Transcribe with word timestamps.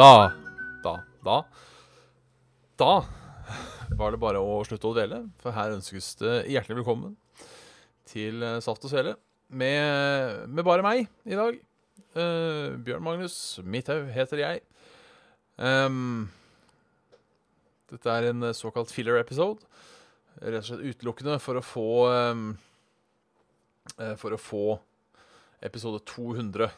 Da. 0.00 0.32
Da, 0.82 0.92
da, 1.24 1.44
da. 2.80 2.92
Var 3.98 4.14
det 4.14 4.20
bare 4.22 4.40
å 4.40 4.60
slutte 4.64 4.88
å 4.88 4.94
dvele, 4.96 5.18
for 5.42 5.52
her 5.52 5.74
ønskes 5.74 6.14
det 6.22 6.36
hjertelig 6.48 6.78
velkommen 6.78 7.18
til 8.08 8.40
eh, 8.46 8.62
Saft 8.64 8.86
og 8.86 8.92
Svele. 8.94 9.12
Med, 9.52 10.46
med 10.48 10.64
bare 10.64 10.84
meg 10.86 11.04
i 11.28 11.36
dag. 11.36 11.58
Uh, 12.14 12.78
Bjørn 12.80 13.04
Magnus 13.04 13.34
Midthaug 13.60 14.08
heter 14.14 14.40
jeg. 14.40 14.62
Um, 15.60 16.30
dette 17.92 18.14
er 18.14 18.30
en 18.30 18.48
såkalt 18.56 18.94
filler-episode. 18.94 19.68
Rett 20.40 20.62
og 20.62 20.70
slett 20.70 20.94
utelukkende 20.94 21.36
for 21.42 21.60
å 21.60 21.66
få 21.66 21.88
um, 22.08 22.48
For 24.16 24.32
å 24.32 24.40
få 24.40 24.64
episode 25.66 26.00
200 26.08 26.70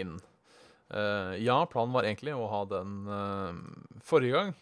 inn. 0.00 0.16
Eh, 0.88 1.34
ja, 1.44 1.58
planen 1.68 1.92
var 1.92 2.06
egentlig 2.08 2.32
å 2.32 2.48
ha 2.48 2.62
den 2.68 2.92
uh, 3.12 3.52
forrige 4.08 4.32
gang, 4.32 4.52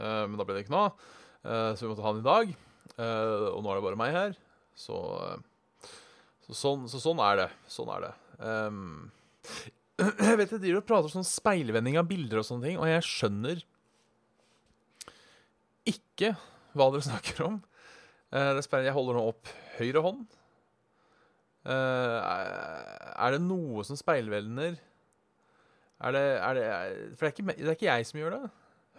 uh, 0.00 0.24
men 0.26 0.34
da 0.38 0.46
ble 0.46 0.56
det 0.56 0.64
ikke 0.64 0.74
noe 0.74 0.88
av. 0.88 1.12
Så 1.46 1.84
vi 1.84 1.92
måtte 1.92 2.02
ha 2.02 2.10
den 2.10 2.24
i 2.24 2.26
dag. 2.26 2.48
Og 2.98 3.60
nå 3.62 3.70
er 3.70 3.76
det 3.78 3.82
bare 3.84 3.98
meg 4.00 4.14
her. 4.16 4.32
Så, 4.74 4.96
så, 6.42 6.56
sånn, 6.58 6.88
så 6.90 6.98
sånn 6.98 7.20
er 7.22 7.36
det. 7.38 7.44
Sånn 7.70 7.92
er 7.94 8.02
det. 8.02 8.08
Um, 8.40 9.12
jeg 10.26 10.40
vet 10.40 10.56
jeg 10.56 10.62
driver 10.64 10.80
og 10.80 10.88
prater 10.88 11.12
sånn 11.12 11.28
speilvending 11.28 12.00
av 12.00 12.08
bilder 12.10 12.42
og 12.42 12.48
sånne 12.48 12.66
ting, 12.66 12.80
og 12.82 12.90
jeg 12.90 13.06
skjønner 13.06 13.62
ikke 15.86 16.32
hva 16.74 16.90
dere 16.96 17.06
snakker 17.12 17.44
om. 17.46 17.62
Jeg 18.34 18.96
holder 18.98 19.20
nå 19.20 19.24
opp 19.30 19.54
høyre 19.76 20.02
hånd. 20.02 20.26
Er 21.70 23.38
det 23.38 23.44
noe 23.46 23.86
som 23.86 24.02
speilvender 24.02 24.80
Er 26.04 26.12
det, 26.12 26.24
er 26.36 26.56
det 26.56 26.64
For 27.16 27.26
det 27.26 27.28
er, 27.28 27.34
ikke, 27.34 27.46
det 27.56 27.68
er 27.70 27.78
ikke 27.78 27.88
jeg 27.88 28.08
som 28.08 28.20
gjør 28.20 28.36
det. 28.36 28.42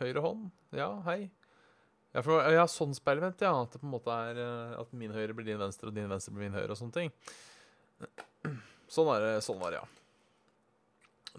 Høyre 0.02 0.24
hånd. 0.24 0.48
Ja, 0.78 0.90
hei. 1.06 1.20
Ja, 2.16 2.24
for, 2.26 2.42
ja 2.54 2.64
sånn 2.72 2.96
speilvendt, 2.98 3.44
ja. 3.46 3.54
At 3.62 3.76
det 3.76 3.82
på 3.82 3.88
en 3.88 3.94
måte 3.94 4.14
er 4.14 4.42
eh, 4.42 4.80
At 4.82 4.94
min 4.98 5.14
høyre 5.14 5.36
blir 5.38 5.48
din 5.48 5.62
venstre, 5.62 5.92
og 5.92 5.98
din 5.98 6.10
venstre 6.10 6.34
blir 6.34 6.48
min 6.48 6.58
høyre, 6.58 6.72
og 6.74 6.80
sånne 6.80 6.98
ting. 6.98 7.14
Sånn, 8.88 9.10
er 9.12 9.20
det, 9.20 9.32
sånn 9.44 9.58
var 9.60 9.74
det, 9.74 9.82
ja. 9.82 9.88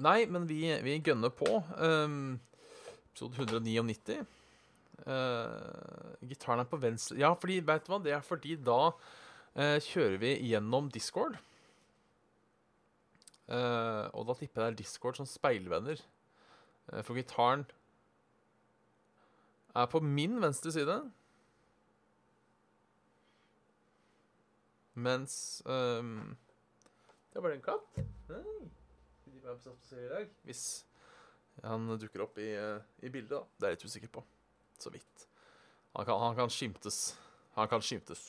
Nei, 0.05 0.19
men 0.29 0.45
vi, 0.45 0.59
vi 0.85 0.99
gønner 1.01 1.33
på. 1.33 1.49
Um, 1.81 2.37
episode 3.09 3.41
199. 3.41 4.19
Uh, 5.09 6.19
gitaren 6.29 6.61
er 6.61 6.67
på 6.69 6.81
venstre 6.83 7.17
Ja, 7.17 7.31
fordi, 7.39 7.61
vet 7.65 7.87
du 7.87 7.93
hva? 7.93 8.01
Det 8.03 8.13
er 8.13 8.25
fordi 8.27 8.57
da 8.61 8.91
uh, 8.91 9.79
kjører 9.87 10.19
vi 10.21 10.35
gjennom 10.51 10.91
Discord. 10.93 11.39
Eh, 13.49 14.07
og 14.13 14.27
da 14.29 14.35
tipper 14.37 14.61
jeg 14.61 14.67
det 14.67 14.75
er 14.75 14.81
Discord 14.83 15.17
som 15.17 15.29
speilvenner. 15.29 16.01
Uh, 16.89 17.01
for 17.05 17.17
gitaren 17.17 17.65
er 19.77 19.89
på 19.89 20.01
min 20.05 20.37
venstre 20.43 20.73
side. 20.73 20.97
Mens 24.99 25.63
um, 25.65 26.37
Det 27.31 27.39
var 27.39 27.47
bare 27.47 27.59
en 27.59 27.65
katt. 27.65 28.03
Dag? 28.29 28.45
Hvis 30.45 30.63
han 31.65 31.89
dukker 32.01 32.25
opp 32.25 32.37
i, 32.43 32.51
eh, 32.53 32.85
i 33.03 33.09
bildet, 33.09 33.33
da. 33.33 33.41
Det 33.57 33.65
er 33.65 33.73
jeg 33.73 33.79
litt 33.79 33.87
usikker 33.89 34.11
på. 34.13 34.23
Så 34.79 34.93
vidt. 34.93 35.25
Han 35.97 36.05
kan, 36.05 36.21
han 36.21 36.37
kan 36.37 36.53
skimtes. 36.53 37.17
Han 37.57 37.71
kan 37.71 37.83
skimtes. 37.83 38.27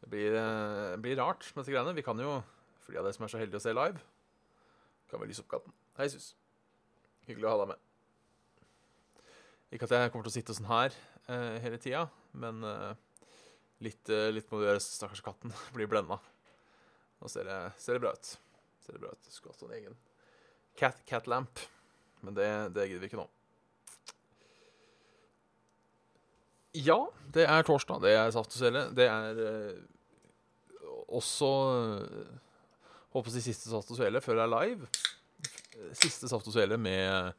Det 0.00 0.10
blir, 0.12 0.36
blir 1.02 1.18
rart 1.18 1.48
med 1.54 1.64
disse 1.64 1.74
greiene. 1.74 1.96
Vi 1.96 2.06
kan 2.06 2.22
jo, 2.22 2.38
for 2.90 2.96
de 2.96 3.00
av 3.00 3.06
dere 3.06 3.14
som 3.14 3.26
er 3.26 3.30
så 3.30 3.38
heldige 3.38 3.60
å 3.60 3.62
se 3.62 3.72
live, 3.76 4.00
kan 5.10 5.22
vi 5.22 5.28
lyse 5.30 5.44
opp 5.44 5.50
katten. 5.52 5.74
Hei, 5.98 6.08
sus. 6.10 6.32
Hyggelig 7.28 7.46
å 7.46 7.52
ha 7.52 7.60
deg 7.62 7.70
med. 7.70 7.86
Ikke 9.70 9.86
at 9.86 9.94
jeg 9.94 10.10
kommer 10.10 10.26
til 10.26 10.32
å 10.32 10.34
sitte 10.34 10.56
sånn 10.56 10.70
her 10.70 10.96
eh, 11.30 11.60
hele 11.62 11.78
tida, 11.78 12.08
men 12.42 12.64
eh, 12.66 12.90
litt, 13.86 14.10
eh, 14.10 14.32
litt 14.34 14.50
må 14.50 14.58
du 14.58 14.66
gjøre, 14.66 14.82
stakkars 14.82 15.22
katten. 15.22 15.54
Blir 15.76 15.90
blenda. 15.90 16.18
Nå 17.20 17.30
ser 17.30 17.46
det, 17.46 17.60
ser 17.78 17.98
det 17.98 18.02
bra 18.02 18.14
ut. 18.16 18.32
Ser 18.82 18.98
det 18.98 19.04
bra 19.04 19.14
ut. 19.14 19.30
Skulle 19.30 19.54
hatt 19.54 19.66
en 19.68 19.76
egen 19.78 19.98
cat, 20.80 20.98
cat 21.06 21.30
lamp, 21.30 21.62
men 22.26 22.34
det, 22.34 22.50
det 22.74 22.90
gidder 22.90 23.04
vi 23.04 23.12
ikke 23.12 23.22
nå. 23.22 23.28
Ja, 26.74 27.00
det 27.34 27.46
er 27.50 27.66
torsdag. 27.66 28.02
Det 28.02 28.18
er 28.18 28.34
Saft 28.34 28.54
og 28.54 28.58
Svele. 28.58 28.88
Det 28.94 29.06
er 29.10 29.44
eh, 29.46 29.82
også 31.10 31.54
Håper 33.10 33.30
å 33.30 33.34
si 33.34 33.42
siste 33.42 33.70
Saft 33.72 33.90
og 33.90 33.98
Svele 33.98 34.22
før 34.22 34.38
det 34.38 34.46
er 34.46 34.52
live. 34.52 34.90
Siste 35.98 36.30
Saft 36.30 36.46
og 36.46 36.54
Svele 36.54 36.78
med 36.78 37.32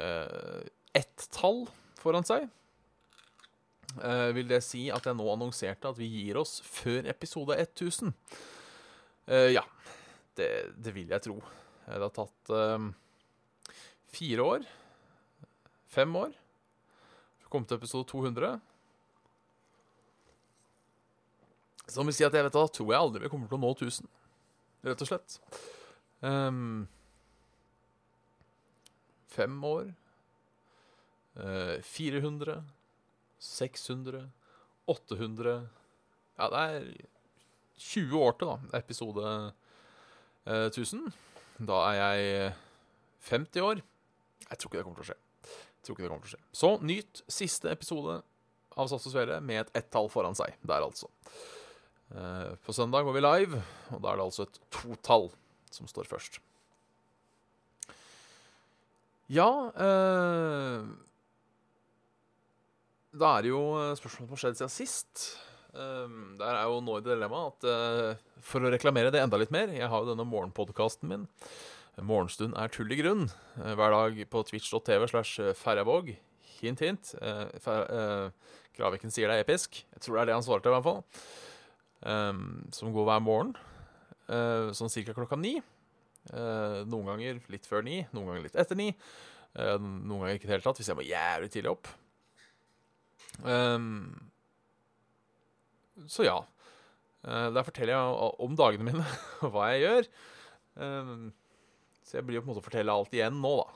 eh, 0.00 0.62
ett 0.98 1.28
tall 1.34 1.64
foran 2.00 2.26
seg. 2.26 2.48
Eh, 4.02 4.28
vil 4.36 4.48
det 4.50 4.60
si 4.66 4.86
at 4.92 5.06
jeg 5.06 5.16
nå 5.16 5.26
annonserte 5.32 5.88
at 5.88 5.98
vi 6.00 6.08
gir 6.10 6.40
oss 6.40 6.58
før 6.66 7.06
episode 7.12 7.54
1000? 7.62 8.10
Eh, 9.30 9.52
ja, 9.54 9.62
det, 10.38 10.50
det 10.74 10.94
vil 10.96 11.14
jeg 11.14 11.24
tro. 11.28 11.38
Det 11.86 12.02
har 12.02 12.14
tatt 12.14 12.52
eh, 12.52 12.90
fire 14.16 14.48
år. 14.56 14.66
Fem 15.96 16.18
år. 16.18 16.34
Kom 17.48 17.64
til 17.64 17.78
episode 17.78 18.08
200. 18.10 18.56
Som 21.86 22.10
vil 22.10 22.16
si 22.16 22.26
at 22.26 22.34
jeg 22.34 22.42
vet 22.42 22.56
da, 22.58 22.66
tror 22.66 22.90
jeg 22.90 22.98
aldri 22.98 23.22
vi 23.22 23.30
kommer 23.30 23.48
til 23.48 23.60
å 23.60 23.62
nå 23.62 23.70
1000. 23.76 24.10
Rett 24.86 25.02
og 25.02 25.08
slett. 25.08 25.38
Um, 26.22 26.86
fem 29.34 29.56
år. 29.66 29.90
Uh, 31.36 31.82
400. 31.82 32.60
600. 33.42 34.22
800. 34.86 35.56
Ja, 36.38 36.48
det 36.52 36.62
er 36.62 36.86
20 37.76 38.22
år 38.22 38.38
til, 38.38 38.52
da. 38.52 38.78
Episode 38.78 39.34
uh, 40.46 40.68
1000. 40.70 41.10
Da 41.66 41.82
er 41.90 41.98
jeg 41.98 42.54
50 43.30 43.66
år. 43.66 43.82
Jeg 44.46 44.58
tror 44.58 44.70
ikke 44.70 44.78
det 44.78 44.86
kommer 44.86 45.02
til 45.02 45.08
å 45.08 45.10
skje. 45.10 45.20
Jeg 45.46 45.86
Tror 45.86 45.96
ikke 45.96 46.06
det 46.06 46.10
kommer 46.12 46.26
til 46.26 46.32
å 46.32 46.36
skje. 46.36 46.44
Så 46.62 46.72
nyt 46.86 47.22
siste 47.30 47.70
episode 47.72 48.20
av 48.76 48.90
Sats 48.90 49.06
og 49.08 49.14
Svele 49.14 49.38
med 49.42 49.64
et 49.64 49.78
ett-tall 49.82 50.10
foran 50.12 50.36
seg. 50.38 50.54
Der, 50.62 50.84
altså. 50.84 51.10
Eh, 52.14 52.52
på 52.62 52.72
søndag 52.74 53.02
går 53.06 53.16
vi 53.16 53.22
live, 53.24 53.62
og 53.90 54.02
da 54.02 54.12
er 54.12 54.20
det 54.20 54.26
altså 54.28 54.46
et 54.46 54.60
totall 54.70 55.30
som 55.74 55.88
står 55.90 56.06
først. 56.06 56.38
Ja 59.26 59.48
eh, 59.74 60.84
Da 63.10 63.30
er 63.32 63.42
det 63.42 63.50
jo 63.50 63.62
spørsmål 63.98 64.28
som 64.28 64.34
har 64.36 64.42
skjedd 64.44 64.60
siden 64.60 64.70
sist. 64.74 65.24
Eh, 65.74 66.12
der 66.38 66.52
er 66.52 66.68
jo 66.70 66.82
nå 66.84 67.00
i 67.00 67.06
dilemmaet 67.06 67.56
at 67.56 67.70
eh, 67.72 68.26
for 68.46 68.62
å 68.62 68.70
reklamere 68.70 69.10
det 69.10 69.24
enda 69.24 69.40
litt 69.40 69.50
mer 69.50 69.72
Jeg 69.74 69.90
har 69.90 70.04
jo 70.04 70.12
denne 70.12 70.28
morgenpodkasten 70.30 71.10
min. 71.10 71.26
Morgenstund 72.06 72.54
er 72.60 72.70
tull 72.70 72.92
i 72.92 73.00
grunn. 73.00 73.26
Eh, 73.58 73.74
Hver 73.74 73.96
dag 73.96 74.22
på 74.30 74.44
twitch.tv 74.46 75.08
slash 75.10 75.50
Ferjavåg. 75.58 76.14
Hint, 76.60 76.80
hint. 76.86 77.14
Eh, 77.18 77.48
eh, 77.66 78.30
sier 79.10 79.26
det 79.26 79.40
er 79.40 79.42
episk. 79.42 79.82
Jeg 79.96 80.04
tror 80.04 80.16
det 80.20 80.22
er 80.22 80.30
det 80.30 80.38
han 80.38 80.46
svarte, 80.46 80.70
i 80.70 80.76
hvert 80.76 80.86
fall. 80.86 81.02
Um, 82.06 82.66
som 82.70 82.92
går 82.94 83.06
hver 83.08 83.22
morgen. 83.24 83.56
Uh, 84.30 84.70
sånn 84.76 84.92
cirka 84.92 85.14
klokka 85.14 85.38
ni. 85.38 85.56
Uh, 86.30 86.82
noen 86.86 87.06
ganger 87.10 87.40
litt 87.50 87.66
før 87.66 87.82
ni, 87.86 88.00
noen 88.14 88.30
ganger 88.30 88.44
litt 88.46 88.58
etter 88.58 88.78
ni. 88.78 88.92
Uh, 89.56 89.78
noen 89.78 90.22
ganger 90.22 90.36
ikke 90.36 90.46
i 90.46 90.50
det 90.50 90.56
hele 90.56 90.66
tatt, 90.66 90.78
hvis 90.78 90.90
jeg 90.92 90.98
må 90.98 91.06
jævlig 91.06 91.50
tidlig 91.50 91.72
opp. 91.72 91.90
Um, 93.42 93.88
så 96.10 96.26
ja. 96.26 96.38
Der 97.26 97.64
forteller 97.66 97.96
jeg 97.96 98.34
om 98.46 98.52
dagene 98.54 98.86
mine, 98.86 99.04
og 99.42 99.50
hva 99.50 99.72
jeg 99.72 99.82
gjør. 99.82 100.08
Um, 100.78 101.32
så 102.06 102.20
jeg 102.20 102.26
blir 102.28 102.38
jo 102.38 102.44
på 102.44 102.46
en 102.46 102.52
måte 102.52 102.62
å 102.62 102.68
fortelle 102.68 102.94
alt 102.94 103.16
igjen 103.16 103.40
nå, 103.42 103.54
da. 103.58 103.66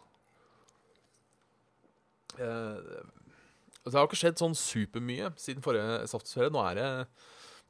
Det 3.80 3.96
har 3.96 4.06
ikke 4.06 4.20
skjedd 4.20 4.38
sånn 4.38 4.54
supermye 4.54 5.32
siden 5.40 5.64
forrige 5.64 6.06
Saftferie. 6.12 6.52
Nå 6.54 6.62
er 6.62 6.78
det 6.78 6.90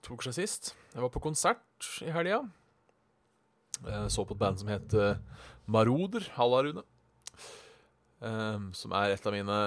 to 0.03 0.17
uker 0.17 0.31
siden 0.31 0.39
sist. 0.47 0.73
Jeg 0.95 1.05
var 1.05 1.13
på 1.13 1.23
konsert 1.23 1.91
i 2.05 2.11
helga. 2.15 2.43
Jeg 3.81 4.13
så 4.13 4.25
på 4.29 4.37
et 4.37 4.43
band 4.43 4.61
som 4.61 4.71
het 4.73 4.95
eh, 4.97 5.21
Maroder. 5.71 6.27
Halla, 6.37 6.63
Rune. 6.67 6.85
Ehm, 8.21 8.69
som 8.77 8.93
er 8.93 9.15
et 9.15 9.27
av 9.27 9.33
mine 9.33 9.59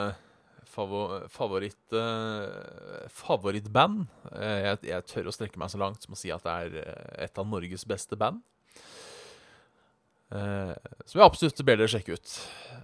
favor 0.73 1.27
favoritt, 1.29 1.93
eh, 1.93 3.05
favorittband. 3.09 4.05
Eh, 4.33 4.59
jeg, 4.67 4.81
jeg 4.89 5.07
tør 5.09 5.29
å 5.29 5.35
strekke 5.35 5.61
meg 5.61 5.71
så 5.73 5.81
langt 5.81 6.05
som 6.05 6.13
å 6.13 6.19
si 6.19 6.33
at 6.33 6.45
det 6.45 6.53
er 6.53 6.81
eh, 6.83 7.23
et 7.27 7.41
av 7.41 7.49
Norges 7.49 7.85
beste 7.89 8.17
band. 8.19 8.41
Uh, 10.33 10.73
som 11.05 11.19
jeg 11.19 11.27
absolutt 11.27 11.59
ber 11.61 11.77
dere 11.77 11.91
sjekke 11.93 12.15
ut. 12.17 12.31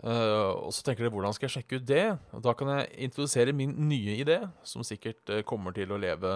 Uh, 0.03 0.67
og 0.67 0.73
så 0.75 0.83
tenker 0.85 1.01
dere 1.01 1.13
hvordan 1.15 1.33
skal 1.33 1.47
jeg 1.47 1.55
sjekke 1.55 1.79
ut 1.79 1.87
det? 1.89 2.03
Og 2.37 2.43
da 2.45 2.53
kan 2.53 2.69
jeg 2.75 3.07
introdusere 3.07 3.55
min 3.57 3.73
nye 3.89 4.19
idé, 4.21 4.37
som 4.61 4.85
sikkert 4.85 5.31
uh, 5.33 5.41
kommer 5.47 5.73
til 5.73 5.89
å 5.89 5.97
leve 5.97 6.33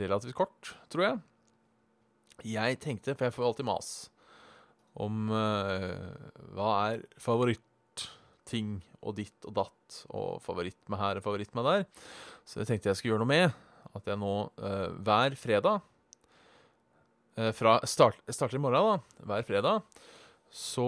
relativt 0.00 0.36
kort, 0.36 0.72
tror 0.92 1.04
jeg. 1.06 1.20
Jeg 2.52 2.78
tenkte, 2.82 3.14
for 3.14 3.28
jeg 3.28 3.34
får 3.36 3.46
alltid 3.48 3.68
mas, 3.68 3.90
om 5.02 5.28
uh, 5.32 5.92
hva 6.56 6.70
er 6.90 7.04
favorittting 7.22 8.80
og 9.02 9.16
ditt 9.18 9.48
og 9.48 9.56
datt, 9.60 10.00
og 10.14 10.42
favoritt 10.44 10.80
med 10.90 11.00
her 11.00 11.20
og 11.20 11.26
favoritt 11.26 11.54
med 11.56 11.68
der. 11.68 11.86
Så 12.44 12.62
jeg 12.62 12.70
tenkte 12.70 12.90
jeg 12.90 13.00
skulle 13.00 13.14
gjøre 13.14 13.24
noe 13.24 13.32
med 13.32 13.46
at 13.92 14.08
jeg 14.08 14.20
nå 14.20 14.34
uh, 14.48 14.88
hver 15.04 15.36
fredag 15.38 15.82
uh, 17.38 17.52
fra 17.56 17.78
start, 17.88 18.20
starter 18.28 18.58
i 18.58 18.62
morgen, 18.62 18.94
da, 18.94 19.24
hver 19.30 19.46
fredag, 19.48 20.00
så 20.52 20.84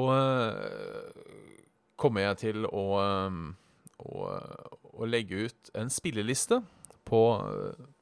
kommer 1.96 2.20
jeg 2.26 2.36
til 2.42 2.66
å, 2.68 2.82
å, 3.96 4.24
å 4.92 5.06
legge 5.08 5.46
ut 5.46 5.70
en 5.80 5.88
spilleliste 5.88 6.58
på, 7.08 7.20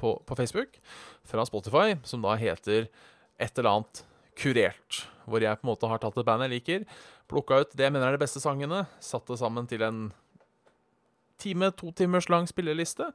på, 0.01 0.15
på 0.27 0.39
Facebook 0.39 0.79
fra 1.29 1.45
Spotify, 1.49 1.97
som 2.07 2.25
da 2.25 2.37
heter 2.39 2.89
et 3.43 3.59
eller 3.59 3.71
annet 3.77 4.03
kurert. 4.39 5.03
Hvor 5.27 5.43
jeg 5.45 5.59
på 5.59 5.67
en 5.67 5.73
måte 5.73 5.91
har 5.91 6.03
tatt 6.03 6.19
et 6.19 6.27
band 6.27 6.47
jeg 6.47 6.55
liker, 6.57 6.89
plukka 7.31 7.63
ut 7.63 7.77
det 7.77 7.87
jeg 7.87 7.95
mener 7.95 8.11
er 8.11 8.19
de 8.19 8.23
beste 8.23 8.43
sangene, 8.43 8.85
satt 9.03 9.29
det 9.31 9.39
sammen 9.41 9.69
til 9.71 9.85
en 9.87 10.05
time, 11.43 11.71
to 11.75 11.93
timers 11.97 12.29
lang 12.33 12.49
spilleliste. 12.51 13.11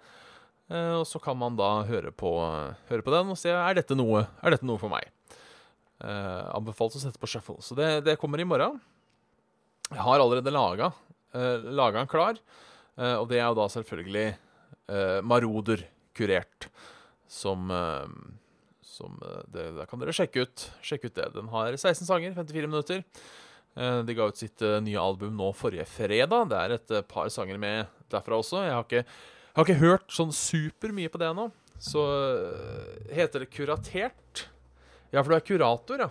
Eh, 0.67 0.93
og 0.99 1.05
så 1.07 1.21
kan 1.23 1.37
man 1.39 1.57
da 1.59 1.83
høre 1.87 2.11
på, 2.11 2.31
høre 2.89 3.05
på 3.05 3.13
den 3.13 3.33
og 3.33 3.39
se 3.39 3.53
er 3.53 3.79
dette 3.79 3.95
noe, 3.95 4.25
er 4.43 4.55
dette 4.55 4.67
noe 4.67 4.81
for 4.81 4.91
meg. 4.91 5.07
Eh, 6.03 6.43
anbefalt 6.53 6.97
å 6.97 7.01
sette 7.01 7.19
på 7.21 7.29
shuffle. 7.31 7.59
Så 7.63 7.77
det, 7.77 7.89
det 8.05 8.19
kommer 8.21 8.41
i 8.41 8.47
morgen. 8.47 8.81
Jeg 9.87 10.03
har 10.03 10.19
allerede 10.19 10.51
laga 10.51 10.91
eh, 11.31 11.63
den 11.95 12.11
klar, 12.11 12.39
eh, 12.99 13.15
og 13.15 13.29
det 13.31 13.39
er 13.39 13.47
jo 13.47 13.57
da 13.61 13.69
selvfølgelig 13.71 14.27
eh, 14.89 15.19
Maroder 15.23 15.85
kurert. 16.17 16.69
Som, 17.27 17.71
eh, 17.71 18.07
som 18.81 19.19
eh, 19.21 19.43
det, 19.53 19.67
Da 19.77 19.85
kan 19.89 19.99
dere 20.01 20.15
sjekke 20.15 20.47
ut, 20.47 20.67
sjekke 20.81 21.11
ut 21.11 21.17
det. 21.19 21.29
Den 21.35 21.51
har 21.53 21.75
16 21.75 22.07
sanger, 22.07 22.35
54 22.37 22.71
minutter. 22.71 23.03
Eh, 23.77 24.01
De 24.07 24.17
ga 24.17 24.27
ut 24.31 24.39
sitt 24.39 24.63
nye 24.83 24.99
album 25.01 25.37
nå 25.37 25.51
forrige 25.55 25.85
fredag. 25.91 26.49
Det 26.51 26.61
er 26.61 26.77
et 26.77 26.97
par 27.11 27.29
sanger 27.33 27.59
med 27.61 27.91
derfra 28.11 28.39
også. 28.39 28.63
Jeg 28.65 28.75
har 28.75 28.85
ikke, 28.87 29.03
jeg 29.03 29.57
har 29.59 29.67
ikke 29.67 29.83
hørt 29.85 30.13
sånn 30.13 30.33
super 30.35 30.95
mye 30.95 31.11
på 31.11 31.21
det 31.21 31.31
ennå. 31.31 31.49
Så 31.77 32.01
heter 33.13 33.43
det 33.43 33.51
Kuratert. 33.53 34.47
Ja, 35.13 35.21
for 35.21 35.31
du 35.31 35.35
er 35.37 35.45
kurator, 35.45 36.01
ja. 36.01 36.09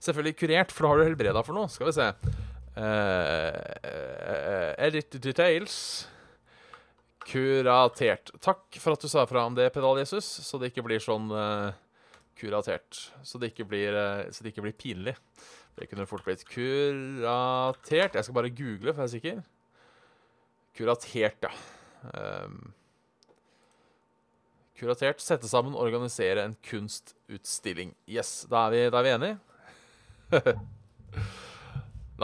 Selvfølgelig 0.00 0.36
kurert, 0.38 0.72
for 0.72 0.86
da 0.86 0.90
har 0.92 1.00
du 1.00 1.04
helbreda 1.08 1.42
for 1.44 1.56
noe. 1.56 1.68
Skal 1.72 1.88
vi 1.88 1.96
se. 1.96 2.06
Uh, 2.76 3.52
edit 4.86 5.16
details. 5.24 6.06
Kuratert. 7.26 8.30
Takk 8.44 8.78
for 8.78 8.94
at 8.94 9.02
du 9.02 9.10
sa 9.10 9.24
fra 9.26 9.46
om 9.48 9.56
det, 9.56 9.72
Pedal-Jesus, 9.74 10.28
så 10.46 10.60
det 10.62 10.70
ikke 10.70 10.84
blir 10.86 11.02
sånn 11.02 11.26
uh, 11.34 11.74
kuratert. 12.38 13.00
Så 13.26 13.40
det 13.42 13.50
ikke 13.50 13.66
blir, 13.66 13.96
uh, 13.96 14.28
så 14.30 14.44
det 14.44 14.52
ikke 14.52 14.66
blir 14.68 14.76
pinlig. 14.78 15.16
Det 15.76 15.90
kunne 15.90 16.06
fort 16.08 16.24
blitt 16.24 16.46
kuratert. 16.48 18.14
Jeg 18.14 18.24
skal 18.24 18.36
bare 18.36 18.54
google, 18.54 18.94
for 18.94 19.02
jeg 19.02 19.08
er 19.08 19.14
sikker. 19.16 19.42
Kuratert, 20.76 21.48
ja. 21.48 21.50
Um, 22.14 22.70
kuratert. 24.78 25.20
Sette 25.24 25.50
sammen, 25.50 25.74
organisere 25.74 26.46
en 26.46 26.56
kunstutstilling. 26.64 27.92
Yes, 28.08 28.46
da 28.50 28.68
er 28.68 28.74
vi, 28.76 28.82
da 28.94 29.02
er 29.02 29.06
vi 29.08 29.14
enige. 29.18 29.36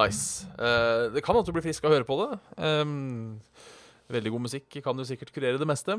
nice. 0.01 0.47
Uh, 0.57 1.11
det 1.13 1.25
kan 1.27 1.37
at 1.37 1.49
du 1.49 1.53
blir 1.53 1.67
frisk 1.67 1.85
av 1.85 1.93
å 1.93 1.99
høre 1.99 2.09
på 2.09 2.19
det. 2.23 2.41
Ehm, 2.63 3.41
veldig 4.13 4.33
god 4.35 4.45
musikk 4.47 4.79
kan 4.85 4.99
jo 4.99 5.07
sikkert 5.09 5.33
kurere 5.35 5.61
det 5.61 5.69
meste. 5.69 5.99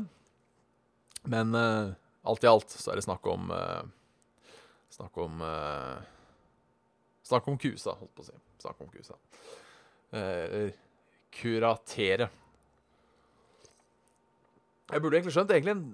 Men 1.30 1.56
uh, 1.56 1.94
alt 2.28 2.44
i 2.44 2.50
alt 2.50 2.72
så 2.72 2.92
er 2.92 3.00
det 3.00 3.06
snakk 3.06 3.26
om 3.30 3.52
uh, 3.52 3.84
Snakk 4.94 5.16
om 5.18 5.40
uh, 5.42 5.98
Snakk 7.24 7.48
om 7.50 7.56
kusa, 7.58 7.96
holdt 7.96 8.12
på 8.14 8.22
å 8.22 8.26
si. 8.28 8.36
Snakk 8.60 8.80
om 8.84 8.90
kusa. 8.92 9.14
Eh, 10.14 10.74
kuratere. 11.32 12.26
Jeg 14.92 15.00
burde 15.00 15.16
egentlig 15.16 15.32
skjønt 15.32 15.54
egentlig 15.56 15.72
en, 15.72 15.86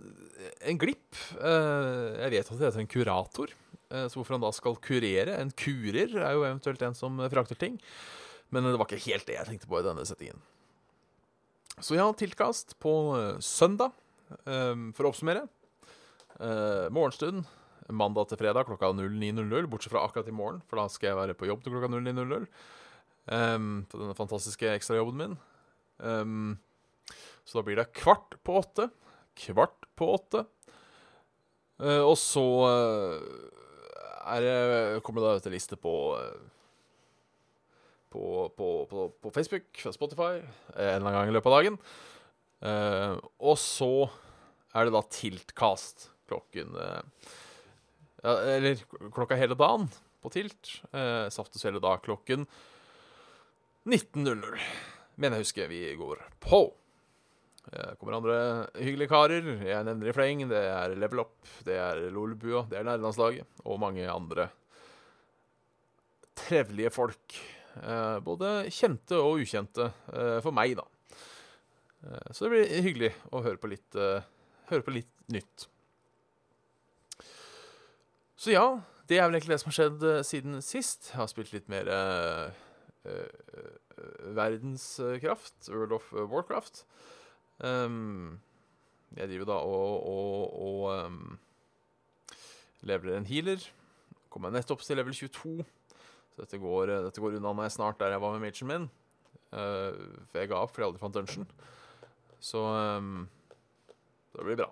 en 0.73 0.81
glipp. 0.83 1.21
Jeg 1.39 2.33
vet 2.35 2.51
at 2.51 2.59
det 2.59 2.67
heter 2.67 2.83
en 2.83 2.91
kurator. 2.91 3.55
Så 4.11 4.19
hvorfor 4.19 4.35
han 4.35 4.43
da 4.43 4.51
skal 4.59 4.81
kurere? 4.83 5.39
En 5.39 5.55
kurer 5.55 6.19
er 6.19 6.35
jo 6.35 6.43
eventuelt 6.43 6.83
en 6.83 6.99
som 6.99 7.23
frakter 7.31 7.63
ting. 7.63 7.79
Men 8.51 8.67
det 8.67 8.75
var 8.75 8.91
ikke 8.91 9.07
helt 9.07 9.31
det 9.31 9.39
jeg 9.39 9.53
tenkte 9.53 9.71
på 9.71 9.79
i 9.79 9.87
denne 9.87 10.11
settingen. 10.11 10.43
Så 11.81 11.97
ja, 11.97 12.11
tilkast 12.13 12.77
på 12.79 12.93
eh, 13.17 13.39
søndag, 13.41 13.95
eh, 14.45 14.77
for 14.97 15.07
å 15.07 15.13
oppsummere. 15.13 15.47
Eh, 16.41 16.87
morgenstund 16.93 17.47
mandag 17.91 18.29
til 18.31 18.41
fredag 18.41 18.69
klokka 18.69 18.93
09.00, 18.95 19.69
bortsett 19.71 19.93
fra 19.95 20.05
akkurat 20.07 20.29
i 20.31 20.35
morgen, 20.35 20.61
for 20.69 20.81
da 20.81 20.87
skal 20.93 21.11
jeg 21.11 21.19
være 21.19 21.37
på 21.39 21.49
jobb 21.49 21.65
til 21.65 21.75
klokka 21.75 21.91
09.00. 21.97 22.47
Um, 23.31 23.85
på 23.91 24.01
denne 24.01 24.17
fantastiske 24.17 24.71
ekstrajobben 24.75 25.19
min. 25.21 25.35
Um, 25.99 26.53
så 27.45 27.59
da 27.59 27.65
blir 27.67 27.79
det 27.79 27.91
kvart 27.97 28.39
på 28.47 28.57
åtte. 28.61 28.89
Kvart 29.39 29.89
på 29.99 30.09
åtte. 30.17 30.45
Uh, 31.81 32.03
og 32.05 32.17
så 32.21 32.47
uh, 32.69 33.19
er 34.31 35.01
kommer 35.05 35.25
det 35.25 35.45
da 35.47 35.53
liste 35.53 35.79
på 35.81 35.93
eh, 36.21 36.41
på, 38.11 38.51
på, 38.57 38.69
på, 38.91 39.09
på 39.23 39.31
Facebook, 39.31 39.69
fra 39.77 39.93
Spotify, 39.95 40.41
en 40.75 40.81
eller 40.81 41.07
annen 41.07 41.19
gang 41.19 41.31
i 41.31 41.35
løpet 41.37 41.51
av 41.51 41.57
dagen. 41.59 41.79
Eh, 42.61 43.15
og 43.47 43.57
så 43.61 43.93
er 44.75 44.87
det 44.87 44.95
da 44.95 45.01
tiltkast 45.09 46.11
klokken 46.29 46.75
eh, 46.77 47.31
Eller 48.29 48.83
klokka 49.15 49.39
hele 49.39 49.57
dagen 49.59 49.89
på 50.21 50.33
Tilt. 50.35 50.75
Eh, 50.93 51.31
Saftes 51.33 51.65
hele 51.65 51.81
dag 51.83 52.03
klokken 52.05 52.45
19.00. 53.89 54.61
Mener 55.17 55.41
jeg 55.41 55.47
husker 55.47 55.71
vi 55.71 55.87
går 55.97 56.21
på. 56.43 56.67
Det 57.71 57.95
kommer 58.01 58.19
andre 58.19 58.37
hyggelige 58.75 59.11
karer. 59.11 59.47
Jeg 59.65 59.87
nevner 59.87 60.11
i 60.11 60.15
fleng. 60.17 60.45
Det 60.51 60.61
er 60.69 60.97
Level 60.99 61.23
Up, 61.23 61.37
det 61.65 61.77
er 61.79 62.03
Lolbua, 62.13 62.65
det 62.69 62.81
er 62.81 62.89
Nærlandslaget 62.89 63.65
og 63.65 63.81
mange 63.81 64.05
andre 64.11 64.49
trevlige 66.41 66.91
folk. 66.93 67.37
Eh, 67.79 68.19
både 68.27 68.65
kjente 68.75 69.19
og 69.21 69.45
ukjente 69.45 69.91
eh, 70.11 70.39
for 70.43 70.55
meg, 70.55 70.75
da. 70.79 70.87
Eh, 72.03 72.31
så 72.35 72.47
det 72.47 72.51
blir 72.55 72.83
hyggelig 72.87 73.13
å 73.31 73.43
høre 73.45 73.61
på 73.63 73.71
litt, 73.71 73.99
høre 74.71 74.87
på 74.87 74.95
litt 74.95 75.13
nytt. 75.31 75.69
Så 78.41 78.55
ja, 78.55 78.65
det 79.07 79.21
er 79.21 79.29
vel 79.29 79.39
egentlig 79.39 79.55
det 79.55 79.63
som 79.63 79.71
har 79.71 79.79
skjedd 79.79 80.05
siden 80.27 80.61
sist. 80.65 81.11
Jeg 81.13 81.21
har 81.21 81.29
spilt 81.31 81.53
litt 81.53 81.69
mer 81.71 81.91
verdenskraft, 84.37 85.69
World 85.69 85.93
of 85.99 86.09
Warcraft. 86.13 86.85
Um, 87.61 88.41
jeg 89.13 89.29
driver 89.29 89.51
da 89.51 89.59
og, 89.69 90.07
og, 90.09 90.55
og 90.65 91.07
um, 91.11 91.37
leveler 92.89 93.19
en 93.19 93.29
healer. 93.29 93.67
Kommer 94.33 94.55
nettopp 94.55 94.81
til 94.87 94.97
level 94.97 95.17
22. 95.17 95.67
Så 96.35 96.45
dette 96.45 96.61
går, 96.63 96.91
eh, 96.91 97.05
dette 97.09 97.23
går 97.23 97.39
unna 97.39 97.67
jeg 97.67 97.77
snart 97.77 98.01
der 98.01 98.15
jeg 98.15 98.23
var 98.23 98.37
med 98.37 98.47
magen 98.47 98.71
min. 98.71 98.89
Uh, 99.51 99.97
for 100.31 100.39
jeg 100.39 100.51
ga 100.51 100.61
opp 100.63 100.71
fordi 100.71 100.85
jeg 100.85 100.91
aldri 100.93 101.03
fant 101.03 101.17
dungeon. 101.17 101.47
Så 102.41 102.61
um, 102.63 103.25
det 104.37 104.47
blir 104.47 104.61
bra. 104.63 104.69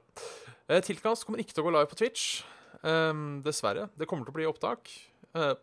Uh, 0.70 0.78
Tilkast 0.84 1.26
kommer 1.26 1.42
ikke 1.42 1.56
til 1.56 1.64
å 1.64 1.68
gå 1.68 1.74
live 1.74 1.90
på 1.90 1.98
Twitch. 1.98 2.44
Um, 2.82 3.40
dessverre. 3.42 3.88
Det 3.98 4.06
kommer 4.06 4.28
til 4.28 4.36
å 4.36 4.38
bli 4.38 4.46
opptak. 4.46 4.90
Uh, 5.34 5.56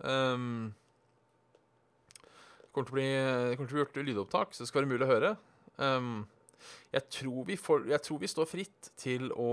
um, 0.00 0.72
det 2.62 2.72
kommer 2.72 2.94
bli, 2.96 3.08
det 3.12 3.56
kommer 3.58 3.68
til 3.68 3.76
å 3.76 3.76
bli 3.76 3.84
gjort 3.84 4.06
lydopptak, 4.08 4.54
så 4.56 4.64
det 4.64 4.70
skal 4.70 4.80
være 4.80 4.94
mulig 4.94 5.04
å 5.04 5.12
høre. 5.12 5.34
Um, 5.76 6.22
jeg, 6.94 7.04
tror 7.18 7.52
får, 7.60 7.84
jeg 7.92 8.04
tror 8.06 8.20
vi 8.22 8.30
står 8.32 8.48
fritt 8.48 8.92
til 8.96 9.28
å, 9.36 9.50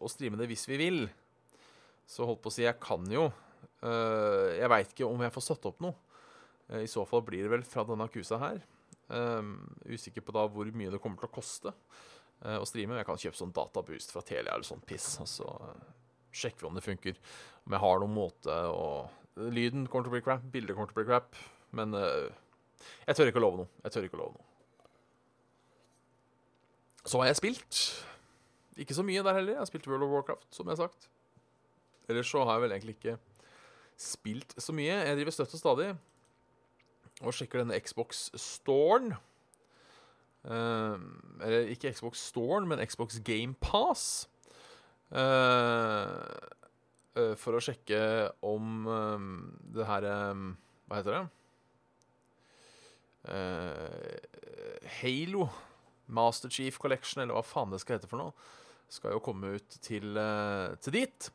å 0.00 0.08
streame 0.08 0.40
det 0.40 0.48
hvis 0.48 0.64
vi 0.70 0.80
vil. 0.80 1.02
Så 2.08 2.24
holdt 2.24 2.40
på 2.40 2.48
å 2.48 2.54
si, 2.54 2.64
jeg 2.64 2.80
kan 2.80 3.04
jo 3.12 3.28
Jeg 3.82 4.70
veit 4.72 4.92
ikke 4.94 5.08
om 5.08 5.20
jeg 5.22 5.34
får 5.34 5.44
satt 5.44 5.66
opp 5.68 5.82
noe. 5.84 5.94
Uh, 6.70 6.80
I 6.80 6.90
så 6.90 7.04
fall 7.06 7.22
blir 7.26 7.44
det 7.44 7.52
vel 7.52 7.66
fra 7.66 7.84
denne 7.86 8.08
kusa 8.10 8.40
her. 8.40 8.62
Um, 9.06 9.58
usikker 9.86 10.24
på 10.24 10.34
da 10.34 10.46
hvor 10.50 10.70
mye 10.74 10.90
det 10.90 10.98
kommer 11.02 11.20
til 11.20 11.28
å 11.28 11.34
koste 11.36 11.74
å 12.36 12.66
streame. 12.68 12.98
Jeg 12.98 13.06
kan 13.08 13.20
kjøpe 13.20 13.38
sånn 13.38 13.52
databoost 13.56 14.10
fra 14.12 14.20
Telia 14.26 14.52
eller 14.52 14.66
sånn 14.66 14.82
piss, 14.84 15.06
og 15.22 15.28
så 15.30 15.46
sjekker 16.36 16.66
vi 16.66 16.68
om 16.68 16.76
det 16.76 16.84
funker. 16.84 17.20
Om 17.64 17.76
jeg 17.76 17.82
har 17.84 18.02
noen 18.02 18.12
måte 18.12 18.56
å 18.68 18.88
Lyden 19.36 19.84
kommer 19.84 20.06
til 20.06 20.12
å 20.12 20.16
bli 20.16 20.24
crap, 20.24 20.44
bildet 20.48 20.76
kommer 20.76 20.88
til 20.88 20.96
å 20.96 21.00
bli 21.02 21.08
crap. 21.10 21.36
Men 21.76 21.92
eh, 21.98 22.28
jeg 23.04 23.18
tør 23.18 23.30
ikke 23.30 23.40
å 23.42 23.44
love 23.44 23.60
noe. 23.60 23.70
Jeg 23.84 23.92
tør 23.92 24.06
ikke 24.08 24.16
å 24.16 24.20
love 24.22 24.38
noe. 24.38 24.46
Så 27.06 27.20
har 27.20 27.28
jeg 27.28 27.38
spilt. 27.38 27.80
Ikke 28.80 28.96
så 28.96 29.04
mye 29.06 29.24
der 29.26 29.36
heller. 29.36 29.58
Jeg 29.58 29.62
har 29.62 29.68
spilt 29.68 29.88
World 29.90 30.06
of 30.06 30.14
Warcraft, 30.14 30.48
som 30.56 30.64
jeg 30.64 30.78
har 30.78 30.88
sagt. 30.88 31.08
Ellers 32.08 32.30
så 32.32 32.46
har 32.46 32.56
jeg 32.56 32.64
vel 32.64 32.76
egentlig 32.76 32.96
ikke 32.96 33.18
spilt 34.00 34.54
så 34.60 34.74
mye. 34.76 34.92
Jeg 34.92 35.18
driver 35.18 35.34
støtt 35.34 35.56
og 35.56 35.62
stadig 35.62 35.90
og 37.24 37.32
sjekker 37.34 37.62
denne 37.62 37.78
Xbox-storen. 37.80 39.14
Uh, 40.46 41.00
eller 41.42 41.72
ikke 41.72 41.92
Xbox-storen, 41.96 42.68
men 42.68 42.82
Xbox 42.86 43.20
Game 43.24 43.56
Pass. 43.60 44.28
Uh, 45.10 46.12
uh, 47.16 47.34
for 47.40 47.56
å 47.56 47.62
sjekke 47.62 48.00
om 48.44 48.86
um, 48.90 49.28
det 49.70 49.86
her 49.86 50.02
um, 50.10 50.48
Hva 50.88 50.98
heter 50.98 51.14
det? 51.16 51.26
Halo 55.00 55.48
Master 56.06 56.50
Chief 56.50 56.76
Collection, 56.78 57.24
eller 57.24 57.34
hva 57.34 57.42
faen 57.42 57.72
det 57.72 57.80
skal 57.82 57.96
hete 57.96 58.06
for 58.10 58.20
noe, 58.20 58.34
skal 58.92 59.16
jo 59.16 59.22
komme 59.24 59.56
ut 59.56 59.78
til, 59.82 60.14
til 60.78 60.94
dit. 60.94 61.26